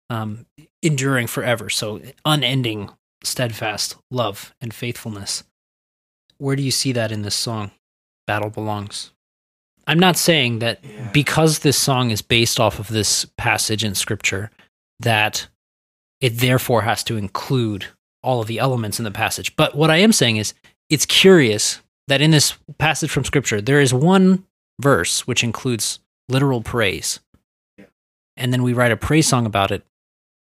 um, 0.09 0.45
enduring 0.81 1.27
forever. 1.27 1.69
So 1.69 2.01
unending, 2.23 2.89
steadfast 3.21 3.97
love 4.09 4.53
and 4.61 4.73
faithfulness. 4.73 5.43
Where 6.37 6.55
do 6.55 6.63
you 6.63 6.71
see 6.71 6.93
that 6.93 7.11
in 7.11 7.21
this 7.21 7.35
song? 7.35 7.71
Battle 8.27 8.49
belongs. 8.49 9.11
I'm 9.87 9.99
not 9.99 10.17
saying 10.17 10.59
that 10.59 10.79
because 11.13 11.59
this 11.59 11.77
song 11.77 12.09
is 12.09 12.21
based 12.21 12.59
off 12.59 12.79
of 12.79 12.87
this 12.87 13.25
passage 13.37 13.83
in 13.83 13.93
scripture, 13.93 14.49
that 14.99 15.47
it 16.21 16.37
therefore 16.39 16.81
has 16.81 17.03
to 17.03 17.17
include 17.17 17.85
all 18.23 18.41
of 18.41 18.47
the 18.47 18.57
elements 18.57 18.99
in 18.99 19.05
the 19.05 19.11
passage. 19.11 19.55
But 19.55 19.75
what 19.75 19.91
I 19.91 19.97
am 19.97 20.11
saying 20.11 20.37
is 20.37 20.55
it's 20.89 21.05
curious 21.05 21.81
that 22.07 22.21
in 22.21 22.31
this 22.31 22.55
passage 22.79 23.11
from 23.11 23.23
scripture, 23.25 23.61
there 23.61 23.79
is 23.79 23.93
one 23.93 24.43
verse 24.81 25.27
which 25.27 25.43
includes 25.43 25.99
literal 26.29 26.61
praise. 26.61 27.19
And 28.37 28.51
then 28.51 28.63
we 28.63 28.73
write 28.73 28.91
a 28.91 28.97
praise 28.97 29.27
song 29.27 29.45
about 29.45 29.71
it, 29.71 29.85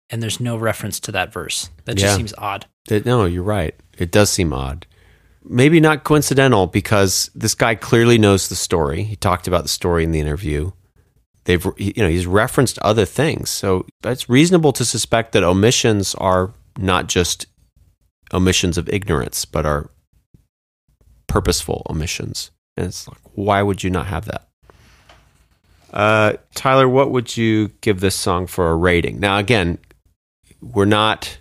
and 0.10 0.22
there's 0.22 0.40
no 0.40 0.56
reference 0.56 1.00
to 1.02 1.12
that 1.14 1.34
verse. 1.34 1.70
That 1.86 1.96
just 1.96 2.12
Yeah. 2.14 2.18
seems 2.18 2.34
odd. 2.38 2.68
No, 2.90 3.26
you're 3.26 3.44
right. 3.44 3.76
It 3.98 4.12
does 4.12 4.30
seem 4.30 4.54
odd. 4.54 4.86
Maybe 5.48 5.80
not 5.80 6.04
coincidental 6.04 6.68
because 6.68 7.30
this 7.36 7.54
guy 7.54 7.76
clearly 7.76 8.18
knows 8.18 8.50
the 8.50 8.56
story. 8.56 9.04
He 9.04 9.16
talked 9.16 9.48
about 9.48 9.64
the 9.64 9.70
story 9.70 10.04
in 10.04 10.12
the 10.12 10.20
interview. 10.20 10.72
They've, 11.44 11.64
you 11.78 11.94
know, 11.98 12.10
he's 12.10 12.26
referenced 12.26 12.80
other 12.80 13.06
things. 13.06 13.52
So 13.52 13.86
it's 14.04 14.28
reasonable 14.28 14.74
to 14.74 14.84
suspect 14.84 15.34
that 15.34 15.44
omissions 15.44 16.16
are 16.16 16.54
not 16.78 17.08
just 17.08 17.46
omissions 18.34 18.78
of 18.78 18.90
ignorance, 18.90 19.46
but 19.46 19.66
are 19.66 19.92
purposeful 21.28 21.86
omissions. 21.90 22.50
And 22.76 22.88
it's 22.88 23.08
like, 23.08 23.20
why 23.34 23.62
would 23.62 23.84
you 23.84 23.92
not 23.92 24.08
have 24.08 24.26
that? 24.26 24.48
Uh, 25.94 26.34
Tyler, 26.56 26.90
what 26.90 27.12
would 27.12 27.38
you 27.38 27.70
give 27.82 28.00
this 28.00 28.16
song 28.16 28.48
for 28.48 28.72
a 28.72 28.76
rating? 28.76 29.20
Now, 29.20 29.38
again, 29.38 29.78
we're 30.62 30.86
not 30.86 31.38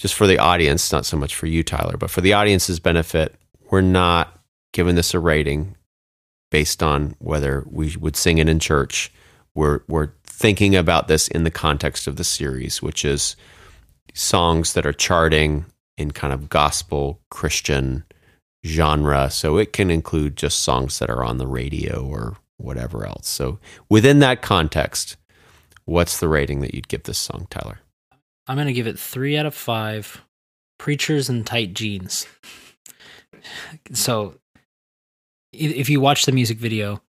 just 0.00 0.14
for 0.14 0.26
the 0.26 0.38
audience, 0.38 0.90
not 0.92 1.04
so 1.04 1.18
much 1.18 1.34
for 1.34 1.46
you, 1.46 1.62
Tyler, 1.62 1.98
but 1.98 2.10
for 2.10 2.22
the 2.22 2.32
audience's 2.32 2.80
benefit, 2.80 3.34
we're 3.70 3.82
not 3.82 4.40
giving 4.72 4.94
this 4.94 5.12
a 5.12 5.18
rating 5.18 5.76
based 6.50 6.82
on 6.82 7.14
whether 7.18 7.64
we 7.70 7.94
would 8.00 8.16
sing 8.16 8.38
it 8.38 8.48
in 8.48 8.58
church. 8.58 9.12
We're 9.54 9.80
we're 9.88 10.12
thinking 10.24 10.74
about 10.74 11.06
this 11.06 11.28
in 11.28 11.44
the 11.44 11.50
context 11.50 12.06
of 12.06 12.16
the 12.16 12.24
series, 12.24 12.80
which 12.80 13.04
is 13.04 13.36
songs 14.14 14.72
that 14.72 14.86
are 14.86 14.92
charting 14.94 15.66
in 15.98 16.12
kind 16.12 16.32
of 16.32 16.48
gospel 16.48 17.20
Christian 17.30 18.04
genre. 18.64 19.30
So 19.30 19.58
it 19.58 19.74
can 19.74 19.90
include 19.90 20.34
just 20.34 20.60
songs 20.60 20.98
that 20.98 21.10
are 21.10 21.22
on 21.22 21.36
the 21.36 21.46
radio 21.46 22.06
or 22.06 22.38
whatever 22.56 23.04
else. 23.04 23.28
So 23.28 23.58
within 23.90 24.20
that 24.20 24.40
context, 24.40 25.18
what's 25.84 26.20
the 26.20 26.28
rating 26.28 26.60
that 26.60 26.72
you'd 26.72 26.88
give 26.88 27.02
this 27.02 27.18
song, 27.18 27.48
Tyler? 27.50 27.80
I'm 28.50 28.56
going 28.56 28.66
to 28.66 28.72
give 28.72 28.88
it 28.88 28.98
three 28.98 29.36
out 29.36 29.46
of 29.46 29.54
five 29.54 30.24
preachers 30.76 31.28
in 31.28 31.44
tight 31.44 31.72
jeans. 31.72 32.26
So, 33.92 34.34
if 35.52 35.88
you 35.88 36.00
watch 36.00 36.26
the 36.26 36.32
music 36.32 36.58
video, 36.58 37.00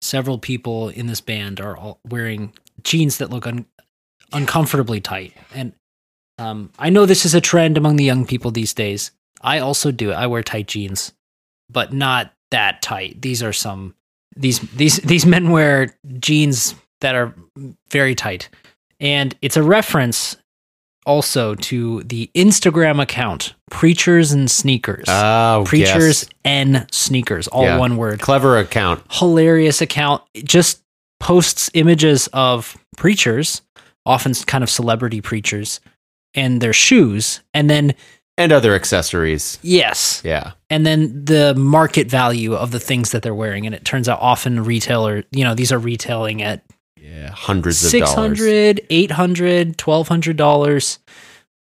several 0.00 0.38
people 0.38 0.88
in 0.88 1.06
this 1.06 1.20
band 1.20 1.60
are 1.60 1.76
all 1.76 2.00
wearing 2.08 2.54
jeans 2.82 3.18
that 3.18 3.28
look 3.28 3.46
un- 3.46 3.66
uncomfortably 4.32 5.02
tight. 5.02 5.34
And 5.54 5.74
um, 6.38 6.72
I 6.78 6.88
know 6.88 7.04
this 7.04 7.26
is 7.26 7.34
a 7.34 7.42
trend 7.42 7.76
among 7.76 7.96
the 7.96 8.04
young 8.04 8.24
people 8.24 8.50
these 8.50 8.72
days. 8.72 9.10
I 9.42 9.58
also 9.58 9.92
do 9.92 10.12
it. 10.12 10.14
I 10.14 10.28
wear 10.28 10.42
tight 10.42 10.68
jeans, 10.68 11.12
but 11.68 11.92
not 11.92 12.32
that 12.52 12.80
tight. 12.80 13.20
These 13.20 13.42
are 13.42 13.52
some 13.52 13.94
these 14.34 14.60
these 14.60 14.96
these 15.00 15.26
men 15.26 15.50
wear 15.50 15.94
jeans 16.18 16.74
that 17.02 17.14
are 17.14 17.34
very 17.90 18.14
tight 18.14 18.48
and 18.98 19.36
it's 19.42 19.56
a 19.56 19.62
reference 19.62 20.36
also 21.06 21.54
to 21.56 22.02
the 22.04 22.30
Instagram 22.34 23.00
account 23.00 23.54
Preachers 23.70 24.32
and 24.32 24.50
Sneakers. 24.50 25.04
Oh, 25.08 25.64
Preachers 25.66 26.22
yes. 26.22 26.28
and 26.44 26.86
Sneakers, 26.90 27.48
all 27.48 27.64
Yeah. 27.64 27.78
one 27.78 27.96
word. 27.96 28.20
Clever 28.20 28.58
account. 28.58 29.02
Hilarious 29.10 29.80
account. 29.80 30.22
It 30.34 30.44
just 30.44 30.82
posts 31.20 31.70
images 31.74 32.28
of 32.32 32.76
preachers, 32.96 33.62
often 34.06 34.34
kind 34.46 34.62
of 34.62 34.70
celebrity 34.70 35.20
preachers, 35.20 35.80
and 36.34 36.60
their 36.60 36.72
shoes. 36.72 37.40
And 37.54 37.68
then, 37.70 37.94
And 38.36 38.52
other 38.52 38.74
accessories. 38.74 39.58
yes, 39.62 40.20
Yeah. 40.24 40.52
and 40.70 40.84
then 40.84 41.24
the 41.24 41.54
market 41.56 42.08
value 42.10 42.54
of 42.54 42.70
the 42.72 42.80
things 42.80 43.10
that 43.12 43.22
they're 43.22 43.34
wearing. 43.34 43.64
And 43.66 43.74
it 43.74 43.84
turns 43.84 44.08
out 44.08 44.18
often 44.20 44.64
retailer, 44.64 45.24
you 45.30 45.44
know, 45.44 45.54
these 45.54 45.72
are 45.72 45.78
retailing 45.78 46.42
at 46.42 46.62
Yeah. 47.14 47.30
Hundreds 47.30 47.84
of 47.84 47.92
dollars. 47.92 48.14
hundred, 48.14 48.80
eight 48.90 49.12
hundred, 49.12 49.78
twelve 49.78 50.08
hundred 50.08 50.36
dollars 50.36 50.98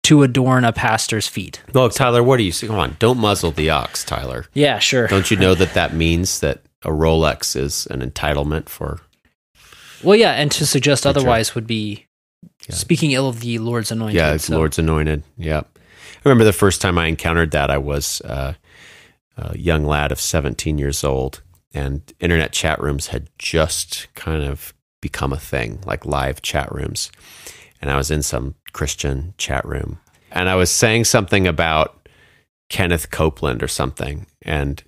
to 0.05 0.23
adorn 0.23 0.65
a 0.65 0.73
pastor's 0.73 1.27
feet. 1.29 1.63
Look, 1.73 1.93
Tyler, 1.95 2.23
what 2.23 2.37
do 2.39 2.43
you? 2.45 2.53
Come 2.53 2.77
on, 2.79 2.97
don't 2.99 3.19
muzzle 3.19 3.51
the 3.53 3.71
ox, 3.71 4.05
Tyler. 4.05 4.47
Yeah, 4.55 4.79
sure. 4.79 5.07
Don't 5.09 5.31
you 5.31 5.37
know 5.45 5.55
that 5.55 5.75
that 5.75 5.95
means 5.95 6.41
that 6.41 6.63
a 6.83 6.91
Rolex 6.91 7.57
is 7.57 7.87
an 7.87 8.01
entitlement 8.09 8.69
for? 8.69 9.01
Well, 10.03 10.17
yeah, 10.17 10.33
and 10.33 10.51
to 10.53 10.67
suggest 10.67 11.07
otherwise 11.07 11.55
would 11.55 11.67
be 11.67 12.07
Yeah. 12.69 12.75
speaking 12.75 13.13
ill 13.13 13.29
of 13.29 13.41
the 13.41 13.59
Lord's 13.59 13.91
anointed. 13.91 14.15
Yeah, 14.17 14.35
it's 14.35 14.45
so- 14.45 14.57
Lord's 14.57 14.79
anointed. 14.79 15.23
Yeah, 15.37 15.61
I 15.61 16.19
remember 16.25 16.45
the 16.45 16.53
first 16.53 16.81
time 16.81 16.99
I 16.99 17.07
encountered 17.07 17.51
that. 17.53 17.71
I 17.71 17.79
was 17.79 18.21
uh, 18.23 18.55
a 19.37 19.57
young 19.59 19.85
lad 19.85 20.13
of 20.13 20.21
17 20.21 20.79
years 20.79 21.03
old, 21.03 21.43
and 21.75 22.01
internet 22.21 22.53
chat 22.53 22.81
rooms 22.81 23.09
had 23.09 23.29
just 23.39 24.07
kind 24.15 24.45
of 24.45 24.73
become 25.01 25.33
a 25.33 25.39
thing, 25.39 25.81
like 25.85 26.07
live 26.07 26.43
chat 26.43 26.73
rooms. 26.73 27.11
And 27.81 27.91
I 27.91 27.97
was 27.97 28.11
in 28.11 28.23
some 28.23 28.55
Christian 28.73 29.35
chat 29.39 29.65
room, 29.65 30.01
and 30.31 30.49
I 30.49 30.55
was 30.55 30.71
saying 30.71 31.05
something 31.05 31.47
about 31.47 32.09
Kenneth 32.71 33.11
Copeland 33.11 33.63
or 33.63 33.69
something, 33.69 34.27
and 34.43 34.83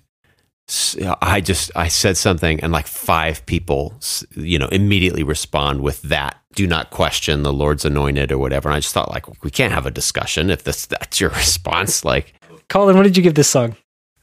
I 1.21 1.41
just 1.41 1.71
I 1.75 1.87
said 1.87 2.17
something, 2.17 2.59
and 2.61 2.71
like 2.71 2.87
five 2.87 3.45
people, 3.45 3.93
you 4.35 4.59
know, 4.59 4.67
immediately 4.67 5.23
respond 5.23 5.81
with 5.81 6.01
that. 6.03 6.37
Do 6.53 6.67
not 6.67 6.89
question 6.89 7.43
the 7.43 7.53
Lord's 7.53 7.85
anointed 7.85 8.31
or 8.31 8.37
whatever. 8.37 8.69
And 8.69 8.75
I 8.75 8.79
just 8.79 8.93
thought, 8.93 9.09
like, 9.11 9.43
we 9.43 9.51
can't 9.51 9.73
have 9.73 9.85
a 9.85 9.91
discussion 9.91 10.49
if 10.49 10.63
this 10.63 10.85
that's 10.87 11.19
your 11.19 11.29
response. 11.41 12.03
Like, 12.03 12.33
Colin, 12.69 12.97
what 12.97 13.03
did 13.03 13.17
you 13.17 13.23
give 13.23 13.35
this 13.35 13.49
song? 13.49 13.75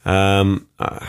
um, 0.05 0.69
uh, 0.79 1.05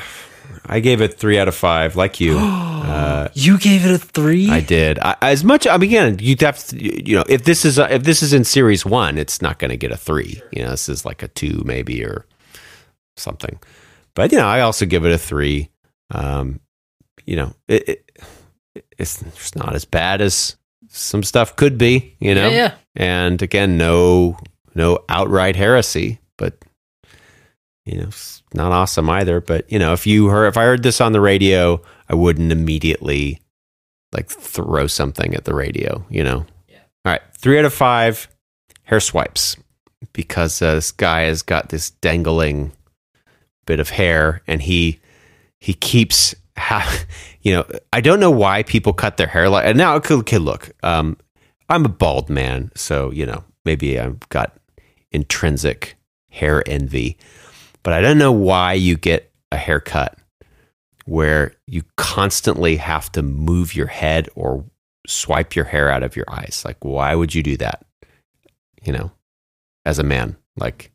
I 0.66 0.80
gave 0.80 1.02
it 1.02 1.14
three 1.20 1.38
out 1.40 1.48
of 1.48 1.56
five, 1.56 1.96
like 1.96 2.20
you. 2.20 2.38
Uh, 2.88 3.28
You 3.34 3.58
gave 3.58 3.86
it 3.86 3.92
a 3.92 3.98
three. 3.98 4.50
I 4.50 4.62
did. 4.62 4.98
I, 5.00 5.18
as 5.22 5.44
much. 5.44 5.68
I 5.68 5.76
mean, 5.76 5.90
again, 5.90 6.18
you'd 6.22 6.40
have 6.40 6.58
to. 6.68 7.06
You 7.06 7.18
know, 7.18 7.26
if 7.28 7.44
this 7.44 7.66
is 7.66 7.78
a, 7.78 7.94
if 7.94 8.04
this 8.04 8.24
is 8.24 8.32
in 8.32 8.46
series 8.46 8.86
one, 8.86 9.18
it's 9.18 9.42
not 9.42 9.60
going 9.60 9.72
to 9.72 9.78
get 9.78 9.92
a 9.92 9.98
three. 9.98 10.42
You 10.54 10.64
know, 10.64 10.70
this 10.70 10.88
is 10.88 11.04
like 11.04 11.22
a 11.22 11.28
two 11.28 11.62
maybe 11.66 12.02
or 12.06 12.26
something. 13.18 13.60
But 14.16 14.32
you 14.32 14.38
know, 14.38 14.46
I 14.48 14.62
also 14.62 14.86
give 14.86 15.06
it 15.06 15.12
a 15.12 15.18
three. 15.18 15.70
Um, 16.12 16.62
you 17.26 17.36
know, 17.36 17.54
it, 17.68 17.90
it 17.90 18.10
it's 18.98 19.22
it's 19.22 19.54
not 19.56 19.76
as 19.76 19.84
bad 19.84 20.22
as 20.22 20.56
some 20.88 21.24
stuff 21.24 21.58
could 21.58 21.78
be. 21.78 22.16
You 22.22 22.36
know, 22.36 22.48
Yeah, 22.48 22.56
yeah. 22.56 22.74
and 22.96 23.42
again, 23.42 23.78
no 23.78 24.38
no 24.76 25.00
outright 25.10 25.58
heresy, 25.58 26.20
but 26.38 26.64
you 27.86 27.98
know, 28.00 28.10
not 28.54 28.72
awesome 28.72 29.10
either. 29.10 29.42
But 29.42 29.72
you 29.72 29.80
know, 29.80 29.94
if 29.94 30.08
you 30.08 30.28
heard, 30.28 30.48
if 30.48 30.58
I 30.58 30.64
heard 30.64 30.84
this 30.84 31.02
on 31.02 31.12
the 31.12 31.22
radio, 31.22 31.82
I 32.10 32.16
wouldn't 32.16 32.52
immediately 32.52 33.42
like 34.12 34.30
throw 34.30 34.88
something 34.88 35.36
at 35.36 35.46
the 35.46 35.54
radio. 35.54 36.06
You 36.10 36.24
know. 36.24 36.46
Yeah. 36.68 36.80
All 37.06 37.12
right, 37.14 37.22
three 37.34 37.60
out 37.60 37.66
of 37.66 37.74
five 37.74 38.28
hair 38.84 39.00
swipes 39.00 39.58
because 40.14 40.62
uh, 40.62 40.76
this 40.76 40.92
guy 40.92 41.22
has 41.24 41.42
got 41.42 41.70
this 41.70 41.90
dangling 41.90 42.72
bit 43.66 43.80
of 43.80 43.90
hair, 43.90 44.42
and 44.48 44.62
he 44.62 45.00
he 45.60 45.74
keeps. 45.74 46.36
Ha- 46.58 47.06
you 47.42 47.54
know, 47.54 47.66
I 47.94 48.02
don't 48.02 48.20
know 48.20 48.32
why 48.32 48.64
people 48.64 48.94
cut 48.94 49.18
their 49.18 49.28
hair 49.28 49.48
like. 49.48 49.66
And 49.66 49.78
now, 49.78 49.96
okay, 49.96 50.38
look, 50.38 50.72
um, 50.84 51.18
I'm 51.70 51.86
a 51.86 51.90
bald 51.90 52.30
man, 52.30 52.72
so 52.76 53.12
you 53.12 53.26
know 53.26 53.44
maybe 53.66 54.00
I've 54.00 54.28
got 54.30 54.58
intrinsic 55.12 55.98
hair 56.30 56.64
envy, 56.68 57.18
but 57.88 57.94
I 57.94 58.02
don't 58.02 58.18
know 58.18 58.34
why 58.34 58.74
you 58.74 58.98
get 58.98 59.32
a 59.50 59.56
haircut 59.56 60.18
where 61.06 61.54
you 61.68 61.84
constantly 61.96 62.76
have 62.76 63.10
to 63.14 63.22
move 63.22 63.74
your 63.74 63.88
head 63.88 64.28
or 64.36 64.66
swipe 65.08 65.56
your 65.56 65.64
hair 65.64 65.90
out 65.90 66.04
of 66.04 66.14
your 66.14 66.26
eyes. 66.28 66.64
Like, 66.66 66.84
why 66.84 67.16
would 67.16 67.34
you 67.34 67.42
do 67.42 67.56
that? 67.56 67.86
You 68.84 68.92
know, 68.92 69.12
as 69.86 70.00
a 70.00 70.04
man, 70.04 70.36
like. 70.58 70.92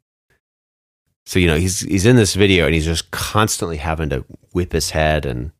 So 1.25 1.39
you 1.39 1.47
know 1.47 1.57
he's 1.57 1.81
he's 1.81 2.05
in 2.05 2.17
this 2.17 2.35
video 2.35 2.67
and 2.67 2.75
he's 2.75 2.85
just 2.85 3.11
constantly 3.11 3.79
having 3.79 4.11
to 4.11 4.27
whip 4.53 4.75
his 4.75 4.91
head 4.91 5.25
and 5.25 5.51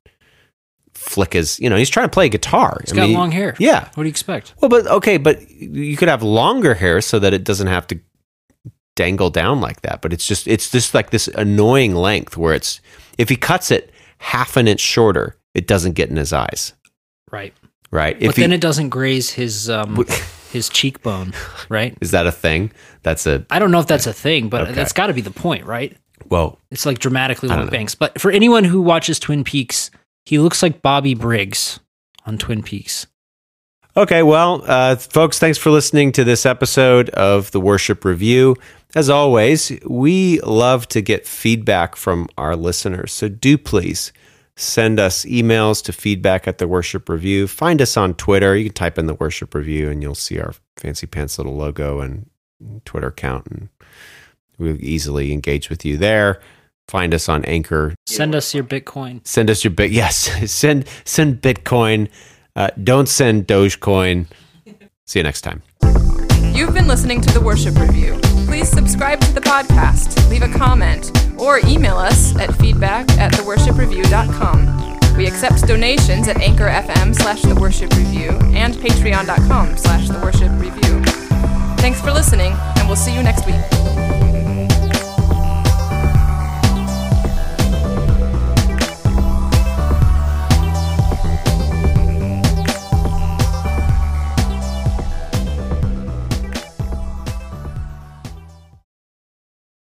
flick 0.93 1.33
his 1.33 1.59
you 1.59 1.71
know 1.71 1.77
he's 1.77 1.89
trying 1.89 2.11
to 2.11 2.13
play 2.13 2.29
guitar. 2.29 2.79
He's 2.85 2.93
got 2.93 3.09
long 3.09 3.31
hair. 3.31 3.57
Yeah, 3.59 3.85
What 3.95 4.03
do 4.03 4.03
you 4.03 4.11
expect? 4.11 4.53
well, 4.61 4.69
but 4.69 4.87
okay, 4.87 5.17
but 5.17 5.51
you 5.51 5.97
could 5.97 6.09
have 6.09 6.23
longer 6.23 6.75
hair 6.75 7.01
so 7.01 7.19
that 7.21 7.33
it 7.33 7.43
doesn't 7.43 7.69
have 7.69 7.87
to 7.87 8.01
dangle 8.97 9.31
down 9.31 9.61
like 9.61 9.83
that. 9.83 10.03
But 10.03 10.13
it's 10.13 10.27
just 10.27 10.47
it's 10.49 10.71
just 10.71 10.95
like 10.95 11.11
this 11.11 11.29
annoying 11.29 11.95
length 11.95 12.37
where 12.37 12.55
it's 12.55 12.81
if 13.19 13.29
he 13.29 13.37
cuts 13.37 13.71
it 13.71 13.91
half 14.19 14.57
an 14.57 14.69
inch 14.69 14.81
shorter, 14.81 15.37
it 15.55 15.67
doesn't 15.67 15.93
get 15.93 16.09
in 16.11 16.17
his 16.17 16.33
eyes, 16.33 16.73
Right. 17.31 17.53
right? 17.91 18.19
But 18.19 18.29
If 18.31 18.37
he, 18.37 18.43
then 18.43 18.53
it 18.53 18.61
doesn't 18.61 18.89
graze 18.91 19.31
his 19.31 19.69
um, 19.71 20.05
his 20.51 20.69
cheekbone, 20.69 21.33
right? 21.69 21.97
is 22.01 22.11
that 22.13 22.27
a 22.27 22.33
thing? 22.33 22.71
That's 23.03 23.27
a 23.27 23.45
I 23.51 23.59
don't 23.59 23.71
know 23.71 23.81
if 23.81 23.87
that's 23.87 24.07
a 24.07 24.13
thing, 24.13 24.49
but 24.49 24.63
Okay. 24.63 24.73
that's 24.73 24.93
got 24.93 25.09
to 25.09 25.15
be 25.15 25.21
the 25.23 25.31
point, 25.31 25.65
right? 25.67 25.97
well, 26.29 26.59
It's 26.71 26.87
like 26.87 26.99
dramatically 27.01 27.49
long 27.49 27.67
bangs. 27.69 27.95
But 27.97 28.21
for 28.21 28.31
anyone 28.31 28.63
who 28.65 28.81
watches 28.81 29.19
Twin 29.19 29.43
Peaks, 29.45 29.91
he 30.25 30.39
looks 30.39 30.63
like 30.63 30.81
Bobby 30.81 31.15
Briggs 31.15 31.81
on 32.25 32.39
Twin 32.39 32.63
Peaks. 32.63 33.09
Okay, 33.97 34.23
well, 34.23 34.63
uh, 34.67 34.97
folks, 34.97 35.39
thanks 35.39 35.59
for 35.59 35.71
listening 35.71 36.13
to 36.13 36.25
this 36.25 36.47
episode 36.47 37.11
of 37.11 37.51
the 37.51 37.61
Worship 37.61 38.05
Review. 38.07 38.57
As 38.95 39.09
always, 39.09 39.73
we 39.87 40.41
love 40.41 40.87
to 40.89 41.01
get 41.01 41.27
feedback 41.27 41.97
from 41.97 42.29
our 42.37 42.55
listeners. 42.57 43.13
So 43.13 43.29
do 43.29 43.57
please 43.57 44.13
send 44.57 45.01
us 45.01 45.25
emails 45.25 45.83
to 45.85 45.93
feedback 45.93 46.47
at 46.47 46.59
the 46.59 46.69
Worship 46.69 47.09
Review. 47.09 47.49
Find 47.49 47.81
us 47.81 47.97
on 47.97 48.15
Twitter. 48.15 48.55
You 48.55 48.65
can 48.67 48.75
type 48.75 48.99
in 48.99 49.07
the 49.07 49.15
Worship 49.15 49.55
Review 49.55 49.91
and 49.91 50.03
you'll 50.03 50.15
see 50.15 50.39
our 50.39 50.55
fancy 50.77 51.07
pants 51.07 51.39
little 51.39 51.57
logo 51.57 52.01
and 52.01 52.29
Twitter 52.85 53.09
account. 53.09 53.47
And 53.47 53.69
we'll 54.59 54.77
easily 54.83 55.33
engage 55.33 55.71
with 55.71 55.87
you 55.87 55.97
there. 55.97 56.41
Find 56.89 57.15
us 57.15 57.29
on 57.31 57.45
Anchor 57.47 57.95
Send 58.07 58.35
us 58.35 58.55
your 58.55 58.65
Bitcoin. 58.65 59.27
send 59.27 59.49
us 59.49 59.65
your 59.65 59.71
bit. 59.71 59.91
Yes, 59.91 60.51
send 60.53 60.85
send 61.05 61.41
Bitcoin. 61.41 62.11
Uh, 62.55 62.69
don't 62.83 63.09
send 63.09 63.47
Dogecoin. 63.47 64.27
See 65.07 65.19
you 65.19 65.23
next 65.23 65.41
time. 65.41 65.63
You've 66.53 66.75
been 66.75 66.87
listening 66.87 67.21
to 67.23 67.33
the 67.33 67.41
Worship 67.41 67.79
Review. 67.79 68.19
Please 68.47 68.69
subscribe 68.69 69.21
to 69.21 69.33
the 69.33 69.41
podcast, 69.41 70.29
leave 70.31 70.43
a 70.43 70.49
comment, 70.49 71.11
or 71.41 71.59
email 71.67 71.97
us 71.97 72.37
at 72.37 72.55
feedback 72.57 73.11
at 73.19 73.33
theworshipreview.com. 73.33 75.17
We 75.17 75.27
accept 75.27 75.67
donations 75.67 76.29
at 76.29 76.41
Anchor 76.41 76.69
FM 76.69 77.15
slash 77.15 77.43
The 77.43 77.55
Worship 77.55 77.95
Review 77.95 78.31
and 78.55 78.75
patreon.com 78.75 79.77
slash 79.77 80.09
The 80.09 80.19
Worship 80.21 80.51
Review. 80.61 81.03
Thanks 81.79 82.01
for 82.01 82.13
listening, 82.13 82.53
and 82.77 82.87
we'll 82.87 82.97
see 82.97 83.15
you 83.15 83.23
next 83.23 83.47
week. 83.47 84.12